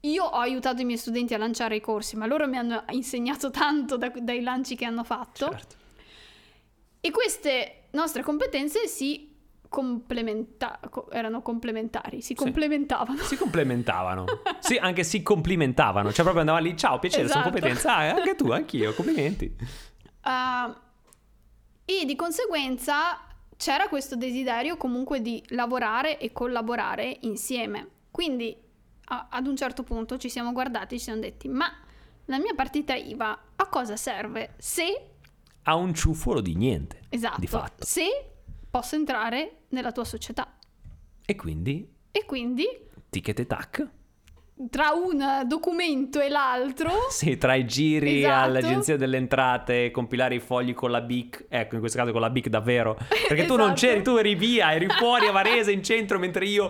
io 0.00 0.24
ho 0.24 0.40
aiutato 0.40 0.82
i 0.82 0.84
miei 0.84 0.98
studenti 0.98 1.34
a 1.34 1.38
lanciare 1.38 1.76
i 1.76 1.80
corsi, 1.80 2.16
ma 2.16 2.26
loro 2.26 2.48
mi 2.48 2.56
hanno 2.56 2.82
insegnato 2.90 3.50
tanto 3.50 3.96
da- 3.96 4.08
dai 4.08 4.40
lanci 4.40 4.74
che 4.74 4.86
hanno 4.86 5.04
fatto. 5.04 5.50
Certo. 5.50 5.76
E 7.00 7.10
queste 7.12 7.90
nostre 7.92 8.24
competenze 8.24 8.88
si 8.88 9.33
complementa- 9.74 10.78
co- 10.88 11.10
erano 11.10 11.42
complementari, 11.42 12.20
si 12.22 12.34
complementavano. 12.34 13.18
Si 13.22 13.36
complementavano. 13.36 14.24
Sì, 14.64 14.76
anche 14.76 15.02
si 15.04 15.20
complimentavano. 15.22 16.08
Cioè, 16.10 16.22
proprio 16.22 16.40
andava 16.40 16.58
lì, 16.58 16.76
ciao, 16.76 16.98
piacere, 16.98 17.26
sono 17.28 17.40
Esatto. 17.40 17.52
competenze. 17.52 17.88
Ah, 17.88 18.14
anche 18.14 18.34
tu, 18.36 18.50
anch'io, 18.50 18.94
complimenti. 18.94 19.54
Ah, 20.26 20.74
e 21.84 22.04
di 22.06 22.16
conseguenza 22.16 23.20
c'era 23.58 23.88
questo 23.88 24.16
desiderio 24.16 24.78
comunque 24.78 25.20
di 25.20 25.42
lavorare 25.48 26.18
e 26.18 26.32
collaborare 26.32 27.18
insieme. 27.22 27.86
Quindi 28.10 28.56
a- 29.06 29.26
ad 29.30 29.46
un 29.46 29.54
certo 29.54 29.82
punto 29.82 30.16
ci 30.16 30.30
siamo 30.30 30.52
guardati 30.52 30.94
e 30.94 30.98
ci 30.98 31.04
siamo 31.04 31.20
detti, 31.20 31.46
ma 31.48 31.66
la 32.26 32.38
mia 32.38 32.54
partita 32.54 32.94
IVA 32.94 33.38
a 33.56 33.66
cosa 33.68 33.96
serve 33.96 34.54
se, 34.56 35.08
Ha 35.64 35.74
un 35.74 35.92
ciuffolo 35.92 36.40
di 36.40 36.54
niente. 36.54 37.00
esatto, 37.10 37.40
Di 37.40 37.46
fatto. 37.46 37.84
se 37.84 38.30
posso 38.74 38.96
entrare 38.96 39.58
nella 39.68 39.92
tua 39.92 40.02
società? 40.04 40.52
E 41.24 41.36
quindi, 41.36 41.88
E 42.10 42.24
quindi 42.24 42.66
ticket 43.08 43.38
e 43.38 43.46
tac. 43.46 43.88
tra 44.68 44.90
un 44.90 45.44
documento 45.46 46.18
e 46.20 46.28
l'altro. 46.28 46.90
Sì, 47.08 47.38
tra 47.38 47.54
i 47.54 47.66
giri 47.66 48.18
Esatto. 48.24 48.42
all'agenzia 48.44 48.96
delle 48.96 49.16
entrate, 49.16 49.92
compilare 49.92 50.34
i 50.34 50.40
fogli 50.40 50.74
con 50.74 50.90
la 50.90 51.00
BIC, 51.02 51.46
ecco 51.50 51.74
in 51.74 51.80
questo 51.80 51.98
caso 51.98 52.10
con 52.10 52.20
la 52.20 52.30
BIC 52.30 52.48
davvero, 52.48 52.96
perché 53.28 53.44
tu 53.46 53.54
non 53.54 53.70
Esatto. 53.72 53.80
c'eri, 53.86 54.02
tu 54.02 54.16
eri 54.16 54.34
via, 54.34 54.72
eri 54.74 54.88
fuori 54.88 55.28
a 55.28 55.30
Varese 55.30 55.70
in 55.70 55.84
centro 55.84 56.18
mentre 56.18 56.44
io 56.44 56.68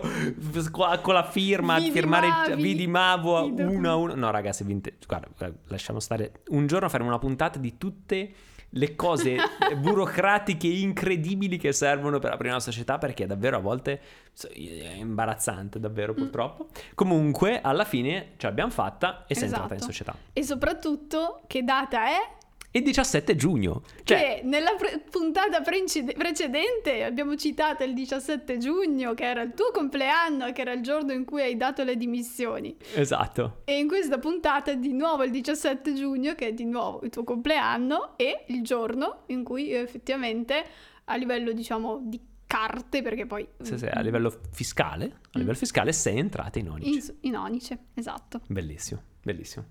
con 0.70 1.14
la 1.14 1.24
firma, 1.24 1.78
Vidimavi 1.78 1.90
firmare, 1.90 2.56
vidimavo 2.56 3.46
i 3.46 3.50
uno 3.62 3.90
a 3.90 3.94
uno. 3.96 4.14
No 4.14 4.30
ragazzi, 4.30 4.62
guarda, 5.06 5.28
lasciamo 5.68 6.00
stare, 6.00 6.42
un 6.48 6.66
giorno 6.66 6.90
faremo 6.90 7.08
una 7.08 7.18
puntata 7.18 7.58
di 7.58 7.78
tutte 7.78 8.32
le 8.76 8.96
cose 8.96 9.36
burocratiche 9.78 10.66
incredibili 10.66 11.56
che 11.58 11.72
servono 11.72 12.18
per 12.18 12.32
aprire 12.32 12.50
una 12.50 12.60
società 12.60 12.98
perché 12.98 13.26
davvero 13.26 13.56
a 13.56 13.60
volte 13.60 14.00
è 14.48 14.94
imbarazzante 14.96 15.78
davvero 15.80 16.12
Mm. 16.12 16.16
purtroppo 16.16 16.66
comunque 16.94 17.60
alla 17.60 17.84
fine 17.84 18.32
ce 18.36 18.46
l'abbiamo 18.48 18.70
fatta 18.70 19.24
e 19.26 19.34
sei 19.34 19.44
entrata 19.44 19.74
in 19.74 19.80
Esatto. 19.80 19.92
società 19.92 20.16
E 20.32 20.42
soprattutto, 20.42 21.42
che 21.46 21.62
data 21.62 22.06
è? 22.06 22.42
Il 22.76 22.82
17 22.82 23.36
giugno 23.36 23.82
cioè 24.02 24.18
che 24.18 24.40
nella 24.44 24.74
pre- 24.76 25.04
puntata 25.08 25.60
precede- 25.60 26.12
precedente 26.14 27.04
abbiamo 27.04 27.36
citato 27.36 27.84
il 27.84 27.94
17 27.94 28.58
giugno, 28.58 29.14
che 29.14 29.24
era 29.24 29.42
il 29.42 29.52
tuo 29.54 29.70
compleanno, 29.72 30.50
che 30.52 30.60
era 30.60 30.72
il 30.72 30.82
giorno 30.82 31.12
in 31.12 31.24
cui 31.24 31.42
hai 31.42 31.56
dato 31.56 31.84
le 31.84 31.96
dimissioni. 31.96 32.76
esatto 32.94 33.62
E 33.64 33.78
in 33.78 33.86
questa 33.86 34.18
puntata 34.18 34.74
di 34.74 34.92
nuovo 34.92 35.22
il 35.22 35.30
17 35.30 35.94
giugno, 35.94 36.34
che 36.34 36.48
è 36.48 36.52
di 36.52 36.64
nuovo 36.64 37.00
il 37.02 37.10
tuo 37.10 37.22
compleanno, 37.22 38.14
e 38.16 38.44
il 38.48 38.62
giorno 38.62 39.22
in 39.26 39.44
cui 39.44 39.70
eh, 39.70 39.78
effettivamente 39.78 40.64
a 41.04 41.14
livello, 41.16 41.52
diciamo, 41.52 42.00
di 42.02 42.20
carte, 42.46 43.02
perché 43.02 43.26
poi... 43.26 43.46
Sì, 43.62 43.78
sì, 43.78 43.86
a 43.86 44.00
livello 44.00 44.32
fiscale 44.50 45.20
a 45.32 45.38
livello 45.38 45.56
fiscale 45.56 45.92
sei 45.92 46.18
entrata 46.18 46.58
in 46.58 46.70
Onici 46.70 47.12
In, 47.20 47.28
in 47.28 47.36
onice, 47.36 47.78
esatto. 47.94 48.40
Bellissimo, 48.46 49.02
bellissimo. 49.22 49.66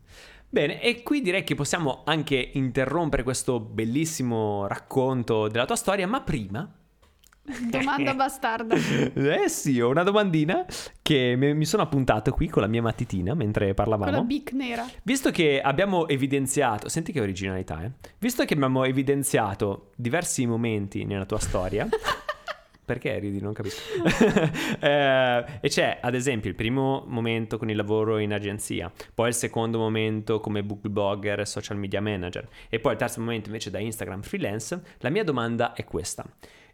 Bene, 0.53 0.79
e 0.79 1.01
qui 1.01 1.21
direi 1.21 1.43
che 1.43 1.55
possiamo 1.55 2.03
anche 2.05 2.51
interrompere 2.53 3.23
questo 3.23 3.59
bellissimo 3.59 4.67
racconto 4.67 5.47
della 5.47 5.65
tua 5.65 5.75
storia, 5.75 6.07
ma 6.07 6.21
prima... 6.21 6.71
Domanda 7.71 8.13
bastarda. 8.13 8.75
Eh 9.15 9.49
sì, 9.49 9.81
ho 9.81 9.89
una 9.89 10.03
domandina 10.03 10.63
che 11.01 11.33
mi 11.35 11.65
sono 11.65 11.81
appuntato 11.81 12.31
qui 12.33 12.49
con 12.49 12.61
la 12.61 12.67
mia 12.67 12.83
matitina 12.83 13.33
mentre 13.33 13.73
Con 13.73 13.85
la 13.89 13.97
parlavamo. 13.97 14.23
bic 14.25 14.51
nera. 14.51 14.85
Visto 15.01 15.31
che 15.31 15.59
abbiamo 15.59 16.07
evidenziato, 16.07 16.87
senti 16.87 17.11
che 17.11 17.19
originalità, 17.19 17.81
eh? 17.83 17.91
Visto 18.19 18.45
che 18.45 18.53
abbiamo 18.53 18.83
evidenziato 18.83 19.89
diversi 19.95 20.45
momenti 20.45 21.03
nella 21.03 21.25
tua 21.25 21.39
storia, 21.39 21.89
perché 22.85 23.19
ridi? 23.19 23.39
Non 23.41 23.53
capisco. 23.53 23.81
Eh, 24.83 25.45
e 25.61 25.69
c'è, 25.69 25.99
ad 26.01 26.13
esempio, 26.13 26.49
il 26.49 26.55
primo 26.55 27.05
momento 27.07 27.57
con 27.57 27.69
il 27.69 27.75
lavoro 27.75 28.17
in 28.17 28.33
agenzia, 28.33 28.91
poi 29.13 29.29
il 29.29 29.33
secondo 29.33 29.77
momento 29.77 30.39
come 30.39 30.63
book 30.63 30.87
blogger 30.87 31.39
e 31.39 31.45
social 31.45 31.77
media 31.77 32.01
manager, 32.01 32.47
e 32.69 32.79
poi 32.79 32.93
il 32.93 32.97
terzo 32.97 33.21
momento 33.21 33.47
invece 33.47 33.69
da 33.69 33.79
Instagram 33.79 34.21
freelance. 34.21 34.81
La 34.99 35.09
mia 35.09 35.23
domanda 35.23 35.73
è 35.73 35.85
questa: 35.85 36.25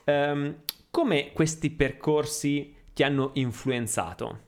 Ehm, 0.05 0.61
come 0.89 1.31
questi 1.33 1.69
percorsi 1.69 2.75
ti 2.93 3.03
hanno 3.03 3.31
influenzato 3.33 4.47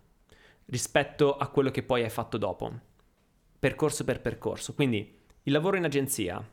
rispetto 0.66 1.38
a 1.38 1.48
quello 1.50 1.70
che 1.70 1.84
poi 1.84 2.04
hai 2.04 2.10
fatto 2.10 2.38
dopo? 2.38 2.90
percorso 3.62 4.04
per 4.04 4.22
percorso. 4.22 4.74
Quindi 4.74 5.16
il 5.44 5.54
lavoro 5.54 5.78
in 5.78 5.84
agenzia, 5.84 6.44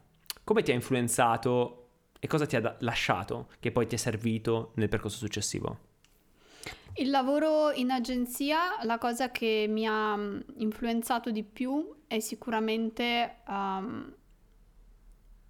come 0.45 0.63
ti 0.63 0.73
ha 0.73 0.75
influenzato 0.75 1.88
e 2.19 2.27
cosa 2.27 2.47
ti 2.47 2.57
ha 2.57 2.77
lasciato 2.81 3.49
che 3.61 3.71
poi 3.71 3.87
ti 3.87 3.95
è 3.95 3.99
servito 3.99 4.73
nel 4.75 4.89
percorso 4.89 5.19
successivo? 5.19 5.87
Il 6.95 7.11
lavoro 7.11 7.71
in 7.71 7.91
agenzia, 7.91 8.83
la 8.83 8.99
cosa 8.99 9.31
che 9.31 9.67
mi 9.69 9.87
ha 9.87 10.17
mm, 10.17 10.41
influenzato 10.57 11.31
di 11.31 11.45
più 11.45 11.95
è 12.09 12.19
sicuramente 12.19 13.37
um, 13.47 14.13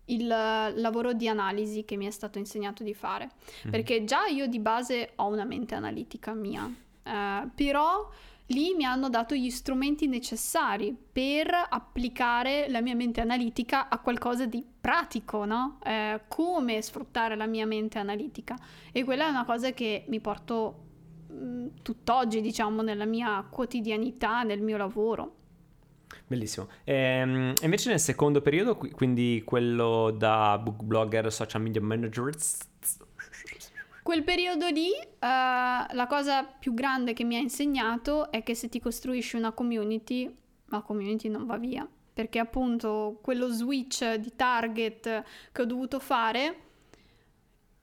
il 0.06 0.26
lavoro 0.26 1.12
di 1.12 1.28
analisi 1.28 1.84
che 1.84 1.96
mi 1.96 2.06
è 2.06 2.10
stato 2.10 2.38
insegnato 2.38 2.82
di 2.82 2.94
fare. 2.94 3.30
Mhm. 3.64 3.70
Perché 3.70 4.04
già 4.04 4.26
io 4.26 4.46
di 4.46 4.58
base 4.58 5.12
ho 5.16 5.26
una 5.26 5.44
mente 5.44 5.74
analitica 5.74 6.34
mia, 6.34 6.70
eh, 7.02 7.48
però 7.54 8.10
lì 8.48 8.74
mi 8.74 8.84
hanno 8.84 9.08
dato 9.08 9.34
gli 9.34 9.50
strumenti 9.50 10.06
necessari 10.06 10.96
per 11.12 11.50
applicare 11.68 12.68
la 12.68 12.80
mia 12.80 12.94
mente 12.94 13.20
analitica 13.20 13.88
a 13.88 13.98
qualcosa 13.98 14.46
di 14.46 14.64
pratico, 14.80 15.44
no? 15.44 15.78
Eh, 15.84 16.22
come 16.28 16.80
sfruttare 16.80 17.36
la 17.36 17.46
mia 17.46 17.66
mente 17.66 17.98
analitica. 17.98 18.56
E 18.92 19.04
quella 19.04 19.26
è 19.26 19.30
una 19.30 19.44
cosa 19.44 19.72
che 19.72 20.04
mi 20.08 20.20
porto 20.20 20.86
mh, 21.28 21.82
tutt'oggi, 21.82 22.40
diciamo, 22.40 22.82
nella 22.82 23.04
mia 23.04 23.44
quotidianità, 23.48 24.42
nel 24.42 24.62
mio 24.62 24.76
lavoro. 24.76 25.34
Bellissimo. 26.26 26.68
Ehm, 26.84 27.52
invece 27.62 27.90
nel 27.90 28.00
secondo 28.00 28.40
periodo, 28.40 28.76
qui- 28.76 28.90
quindi 28.90 29.42
quello 29.44 30.10
da 30.10 30.58
book 30.62 30.82
blogger, 30.82 31.30
social 31.30 31.60
media 31.60 31.82
manager, 31.82 32.30
Quel 34.08 34.24
periodo 34.24 34.68
lì, 34.68 34.90
eh, 34.90 35.06
la 35.18 36.06
cosa 36.08 36.42
più 36.42 36.72
grande 36.72 37.12
che 37.12 37.24
mi 37.24 37.36
ha 37.36 37.40
insegnato 37.40 38.30
è 38.30 38.42
che 38.42 38.54
se 38.54 38.70
ti 38.70 38.80
costruisci 38.80 39.36
una 39.36 39.52
community, 39.52 40.34
la 40.68 40.80
community 40.80 41.28
non 41.28 41.44
va 41.44 41.58
via. 41.58 41.86
Perché 42.14 42.38
appunto 42.38 43.18
quello 43.20 43.48
switch 43.48 44.14
di 44.14 44.32
target 44.34 45.24
che 45.52 45.60
ho 45.60 45.66
dovuto 45.66 45.98
fare 46.00 46.56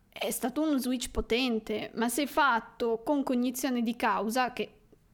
è 0.10 0.32
stato 0.32 0.64
uno 0.64 0.80
switch 0.80 1.12
potente, 1.12 1.92
ma 1.94 2.10
se 2.10 2.26
fatto 2.26 3.04
con 3.04 3.22
cognizione 3.22 3.84
di 3.84 3.96
causa, 3.96 4.52
che 4.52 4.68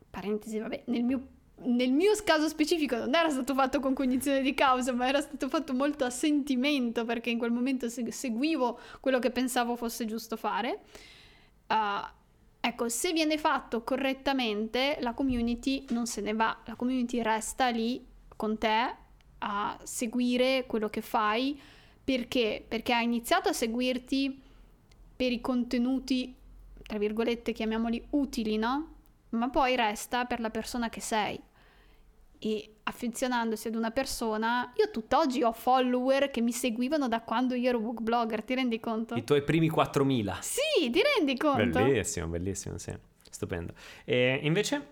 parentesi, 0.10 0.60
vabbè, 0.60 0.84
nel 0.86 1.04
mio, 1.04 1.28
nel 1.64 1.92
mio 1.92 2.12
caso 2.24 2.48
specifico 2.48 2.96
non 2.96 3.16
era 3.16 3.30
stato 3.30 3.54
fatto 3.54 3.80
con 3.80 3.94
cognizione 3.94 4.42
di 4.42 4.54
causa, 4.54 4.92
ma 4.94 5.08
era 5.08 5.22
stato 5.22 5.50
fatto 5.50 5.74
molto 5.74 6.06
a 6.06 6.10
sentimento, 6.10 7.06
perché 7.06 7.30
in 7.30 7.38
quel 7.38 7.52
momento 7.52 7.90
se- 7.90 8.12
seguivo 8.12 8.80
quello 9.00 9.20
che 9.20 9.32
pensavo 9.32 9.76
fosse 9.76 10.06
giusto 10.06 10.36
fare. 10.38 10.82
Ah, 11.68 12.14
ecco, 12.60 12.90
se 12.90 13.14
viene 13.14 13.38
fatto 13.38 13.84
correttamente, 13.84 14.98
la 15.02 15.14
community 15.14 15.86
non 15.90 16.06
se 16.06 16.22
ne 16.22 16.34
va, 16.34 16.58
la 16.66 16.76
community 16.76 17.22
resta 17.22 17.70
lì 17.70 18.06
con 18.36 18.58
te 18.58 18.96
a 19.40 19.80
seguire 19.84 20.66
quello 20.68 20.90
che 20.90 21.02
fai. 21.02 21.60
Perché? 22.04 22.66
Perché 22.68 22.94
ha 22.94 23.02
iniziato 23.02 23.50
a 23.50 23.54
seguirti 23.54 24.42
per 25.16 25.32
i 25.32 25.40
contenuti, 25.40 26.36
tra 26.84 26.98
virgolette, 26.98 27.54
chiamiamoli 27.54 28.04
utili, 28.12 28.58
no? 28.58 28.96
Ma 29.30 29.50
poi 29.50 29.76
resta 29.76 30.26
per 30.26 30.40
la 30.40 30.50
persona 30.50 30.90
che 30.90 31.00
sei. 31.00 31.40
E 32.44 32.78
affezionandosi 32.84 33.68
ad 33.68 33.76
una 33.76 33.92
persona, 33.92 34.74
io 34.76 34.90
tutt'oggi 34.90 35.44
ho 35.44 35.52
follower 35.52 36.32
che 36.32 36.42
mi 36.42 36.52
seguivano 36.52 37.08
da 37.08 37.22
quando 37.22 37.54
io 37.54 37.70
ero 37.70 37.80
book 37.80 38.02
blogger, 38.02 38.44
ti 38.44 38.56
rendi 38.56 38.80
conto? 38.80 39.14
i 39.14 39.24
tuoi 39.24 39.44
primi 39.44 39.70
4.000. 39.70 40.40
Sì, 40.40 40.90
ti 40.90 41.02
rendi 41.04 41.38
conto? 41.38 41.84
Bellissimo, 41.84 42.26
bellissimo, 42.26 42.80
sì. 42.80 42.98
Stupendo. 43.30 43.74
E 44.04 44.40
invece, 44.42 44.88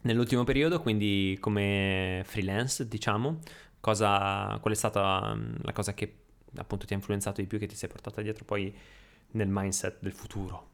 nell'ultimo 0.00 0.42
periodo, 0.42 0.82
quindi 0.82 1.38
come 1.40 2.22
freelance, 2.24 2.88
diciamo, 2.88 3.38
cosa, 3.78 4.58
qual 4.60 4.74
è 4.74 4.76
stata 4.76 5.32
mm, 5.36 5.54
la 5.62 5.72
cosa 5.72 5.94
che 5.94 6.12
appunto 6.56 6.86
ti 6.86 6.92
ha 6.92 6.96
influenzato 6.96 7.40
di 7.40 7.46
più, 7.46 7.60
che 7.60 7.66
ti 7.66 7.76
sei 7.76 7.88
portata 7.88 8.20
dietro 8.20 8.44
poi 8.44 8.76
nel 9.30 9.48
mindset 9.48 9.98
del 10.00 10.12
futuro? 10.12 10.66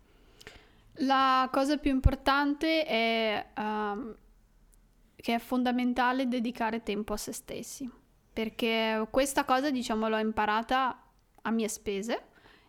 La 0.98 1.48
cosa 1.52 1.76
più 1.76 1.90
importante 1.90 2.84
è 2.84 3.46
ehm, 3.54 4.16
che 5.24 5.36
è 5.36 5.38
fondamentale 5.38 6.28
dedicare 6.28 6.82
tempo 6.82 7.14
a 7.14 7.16
se 7.16 7.32
stessi, 7.32 7.88
perché 8.30 9.06
questa 9.10 9.46
cosa, 9.46 9.70
diciamo, 9.70 10.06
l'ho 10.06 10.18
imparata 10.18 11.02
a 11.40 11.50
mie 11.50 11.66
spese 11.66 12.24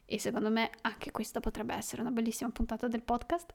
e 0.05 0.19
secondo 0.19 0.49
me 0.49 0.69
anche 0.83 1.11
questa 1.11 1.41
potrebbe 1.41 1.75
essere 1.75 1.99
una 1.99 2.11
bellissima 2.11 2.49
puntata 2.51 2.87
del 2.87 3.01
podcast. 3.01 3.51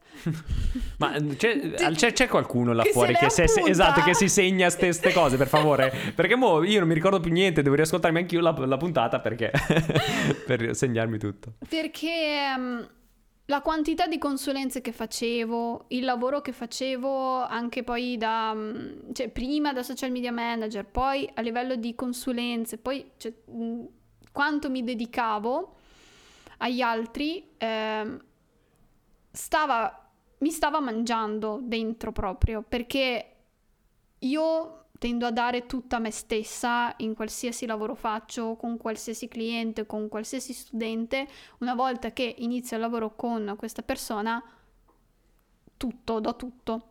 Ma 0.99 1.19
mm, 1.19 1.31
c'è, 1.31 1.71
c'è- 1.93 2.13
c'è 2.13 2.27
qualcuno 2.27 2.73
là 2.73 2.83
Che 2.83 2.91
fuori 2.91 3.15
che, 3.15 3.31
se- 3.31 3.45
esatto, 3.65 4.03
che 4.03 4.13
si 4.13 4.29
segna 4.29 4.71
queste 4.71 5.11
cose, 5.13 5.35
per 5.35 5.47
favore? 5.47 5.91
Perché 6.13 6.35
mo 6.35 6.61
io 6.61 6.77
non 6.77 6.87
mi 6.87 6.93
ricordo 6.93 7.19
più 7.19 7.31
niente, 7.31 7.63
devo 7.63 7.73
riascoltarmi 7.73 8.19
anche 8.19 8.35
io 8.35 8.41
la, 8.41 8.51
la 8.51 8.77
puntata 8.77 9.19
perché 9.19 9.49
per 10.45 10.75
segnarmi 10.75 11.17
tutto. 11.17 11.53
Perché 11.67 12.53
ehm, 12.55 12.87
la 13.51 13.61
quantità 13.61 14.07
di 14.07 14.17
consulenze 14.17 14.79
che 14.79 14.93
facevo, 14.93 15.87
il 15.89 16.05
lavoro 16.05 16.39
che 16.39 16.53
facevo 16.53 17.43
anche 17.43 17.83
poi 17.83 18.15
da, 18.15 18.53
mm, 18.55 19.11
cioè 19.11 19.27
prima 19.27 19.73
da 19.73 19.83
social 19.83 20.09
media 20.09 20.31
manager, 20.31 20.85
poi 20.85 21.29
a 21.33 21.41
livello 21.41 21.75
di 21.75 21.93
consulenze, 21.93 22.77
poi 22.77 23.11
cioè, 23.17 23.33
mm, 23.51 23.83
quanto 24.31 24.69
mi 24.69 24.85
dedicavo 24.85 25.75
agli 26.59 26.79
altri, 26.79 27.49
ehm, 27.57 28.23
stava, 29.31 30.09
mi 30.37 30.49
stava 30.49 30.79
mangiando 30.79 31.59
dentro 31.61 32.13
proprio, 32.13 32.63
perché 32.65 33.35
io 34.19 34.80
tendo 35.01 35.25
a 35.25 35.31
dare 35.31 35.65
tutta 35.65 35.97
me 35.97 36.11
stessa 36.11 36.93
in 36.97 37.15
qualsiasi 37.15 37.65
lavoro 37.65 37.95
faccio, 37.95 38.55
con 38.55 38.77
qualsiasi 38.77 39.27
cliente, 39.27 39.87
con 39.87 40.07
qualsiasi 40.07 40.53
studente. 40.53 41.27
Una 41.57 41.73
volta 41.73 42.13
che 42.13 42.35
inizio 42.37 42.75
il 42.75 42.83
lavoro 42.83 43.15
con 43.15 43.55
questa 43.57 43.81
persona, 43.81 44.39
tutto, 45.75 46.19
do 46.19 46.35
tutto. 46.35 46.89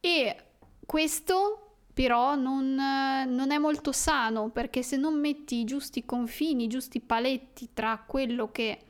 E 0.00 0.36
questo 0.84 1.76
però 1.94 2.34
non, 2.34 2.74
non, 2.74 3.50
è 3.52 3.58
molto 3.58 3.92
sano 3.92 4.48
perché 4.48 4.82
se 4.82 4.96
non 4.96 5.14
metti 5.20 5.60
i 5.60 5.64
giusti 5.64 6.04
confini, 6.04 6.64
i 6.64 6.68
giusti 6.68 6.98
paletti 6.98 7.68
tra 7.72 8.02
quello 8.04 8.50
che 8.50 8.80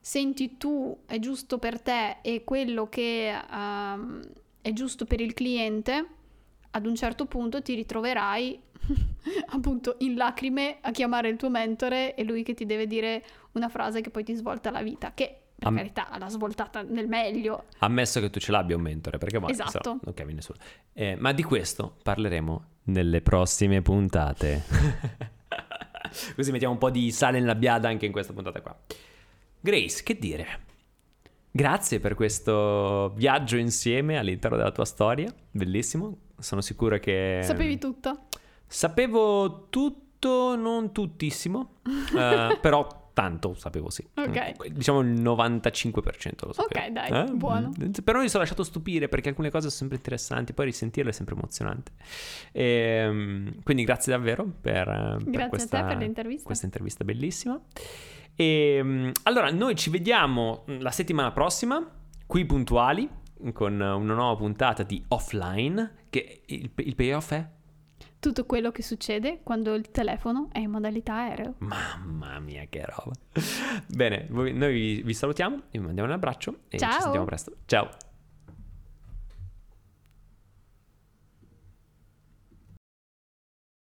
senti 0.00 0.56
tu 0.56 0.98
è 1.06 1.20
giusto 1.20 1.60
per 1.60 1.80
te 1.80 2.16
e 2.22 2.42
quello 2.42 2.88
che 2.88 3.32
um, 3.52 4.20
è 4.60 4.72
giusto 4.72 5.04
per 5.04 5.20
il 5.20 5.32
cliente, 5.32 6.22
ad 6.74 6.86
un 6.86 6.94
certo 6.96 7.26
punto 7.26 7.62
ti 7.62 7.74
ritroverai 7.74 8.60
appunto 9.50 9.96
in 10.00 10.16
lacrime 10.16 10.78
a 10.80 10.90
chiamare 10.90 11.28
il 11.28 11.36
tuo 11.36 11.48
mentore 11.48 12.14
e 12.14 12.24
lui 12.24 12.42
che 12.42 12.54
ti 12.54 12.66
deve 12.66 12.86
dire 12.86 13.24
una 13.52 13.68
frase 13.68 14.00
che 14.00 14.10
poi 14.10 14.24
ti 14.24 14.34
svolta 14.34 14.70
la 14.70 14.82
vita, 14.82 15.12
che 15.14 15.38
per 15.56 15.68
Am- 15.68 15.76
carità, 15.76 16.08
l'ha 16.18 16.28
svoltata 16.28 16.82
nel 16.82 17.06
meglio. 17.06 17.66
Ammesso 17.78 18.18
che 18.20 18.28
tu 18.28 18.40
ce 18.40 18.50
l'abbia 18.50 18.74
un 18.74 18.82
mentore, 18.82 19.18
perché 19.18 19.38
poi 19.38 19.52
esatto. 19.52 19.92
no, 19.92 20.00
non 20.02 20.14
cavi 20.14 20.34
nessuno. 20.34 20.58
Eh, 20.92 21.14
ma 21.16 21.32
di 21.32 21.44
questo 21.44 21.96
parleremo 22.02 22.64
nelle 22.84 23.20
prossime 23.20 23.80
puntate. 23.80 24.64
Così 26.34 26.50
mettiamo 26.50 26.74
un 26.74 26.80
po' 26.80 26.90
di 26.90 27.10
sale 27.12 27.38
nella 27.38 27.54
biada 27.54 27.88
anche 27.88 28.04
in 28.04 28.12
questa 28.12 28.32
puntata 28.32 28.60
qua. 28.60 28.76
Grace, 29.60 30.02
che 30.02 30.18
dire? 30.18 30.46
Grazie 31.50 32.00
per 32.00 32.14
questo 32.14 33.12
viaggio 33.14 33.56
insieme 33.56 34.18
all'interno 34.18 34.56
della 34.56 34.72
tua 34.72 34.84
storia, 34.84 35.32
bellissimo. 35.52 36.18
Sono 36.38 36.60
sicuro 36.60 36.98
che... 36.98 37.40
Sapevi 37.42 37.78
tutto? 37.78 38.26
Sapevo 38.66 39.68
tutto, 39.68 40.56
non 40.56 40.92
tuttissimo, 40.92 41.74
uh, 41.84 42.58
però 42.60 43.04
tanto 43.14 43.54
sapevo 43.54 43.88
sì. 43.88 44.04
Ok. 44.14 44.68
Diciamo 44.68 45.00
il 45.00 45.22
95% 45.22 46.46
lo 46.46 46.52
sapevo. 46.52 46.84
Ok, 46.84 46.88
dai, 46.88 47.10
eh? 47.10 47.32
buono. 47.32 47.72
Però 48.02 48.20
mi 48.20 48.28
sono 48.28 48.42
lasciato 48.42 48.64
stupire 48.64 49.08
perché 49.08 49.30
alcune 49.30 49.50
cose 49.50 49.68
sono 49.68 49.76
sempre 49.76 49.96
interessanti, 49.96 50.52
poi 50.52 50.66
risentirle 50.66 51.10
è 51.10 51.14
sempre 51.14 51.36
emozionante. 51.36 51.92
E, 52.52 52.64
ehm, 52.64 53.62
quindi 53.62 53.84
grazie 53.84 54.12
davvero 54.12 54.44
per, 54.44 54.84
grazie 54.84 55.30
per 55.30 55.48
questa, 55.48 55.78
a 55.78 55.82
te 55.82 55.88
per 55.94 55.96
l'intervista. 55.98 56.44
questa 56.44 56.66
intervista 56.66 57.04
bellissima. 57.04 57.58
E, 58.34 58.76
ehm, 58.78 59.12
allora, 59.22 59.50
noi 59.50 59.76
ci 59.76 59.90
vediamo 59.90 60.64
la 60.66 60.90
settimana 60.90 61.30
prossima, 61.30 61.88
qui 62.26 62.44
puntuali, 62.44 63.08
con 63.52 63.74
una 63.74 64.14
nuova 64.14 64.36
puntata 64.36 64.82
di 64.82 65.02
Offline, 65.08 66.06
che 66.10 66.42
il, 66.46 66.70
il 66.76 66.94
payoff 66.94 67.32
è 67.32 67.48
tutto 68.24 68.46
quello 68.46 68.70
che 68.70 68.82
succede 68.82 69.40
quando 69.42 69.74
il 69.74 69.90
telefono 69.90 70.48
è 70.50 70.60
in 70.60 70.70
modalità 70.70 71.16
aereo. 71.16 71.56
Mamma 71.58 72.40
mia, 72.40 72.64
che 72.70 72.82
roba. 72.86 73.12
Bene, 73.86 74.26
noi 74.30 75.02
vi 75.02 75.12
salutiamo, 75.12 75.64
vi 75.70 75.78
mandiamo 75.78 76.08
un 76.08 76.14
abbraccio 76.14 76.60
e 76.68 76.78
Ciao. 76.78 76.92
ci 76.92 77.00
sentiamo 77.02 77.26
presto. 77.26 77.52
Ciao. 77.66 77.90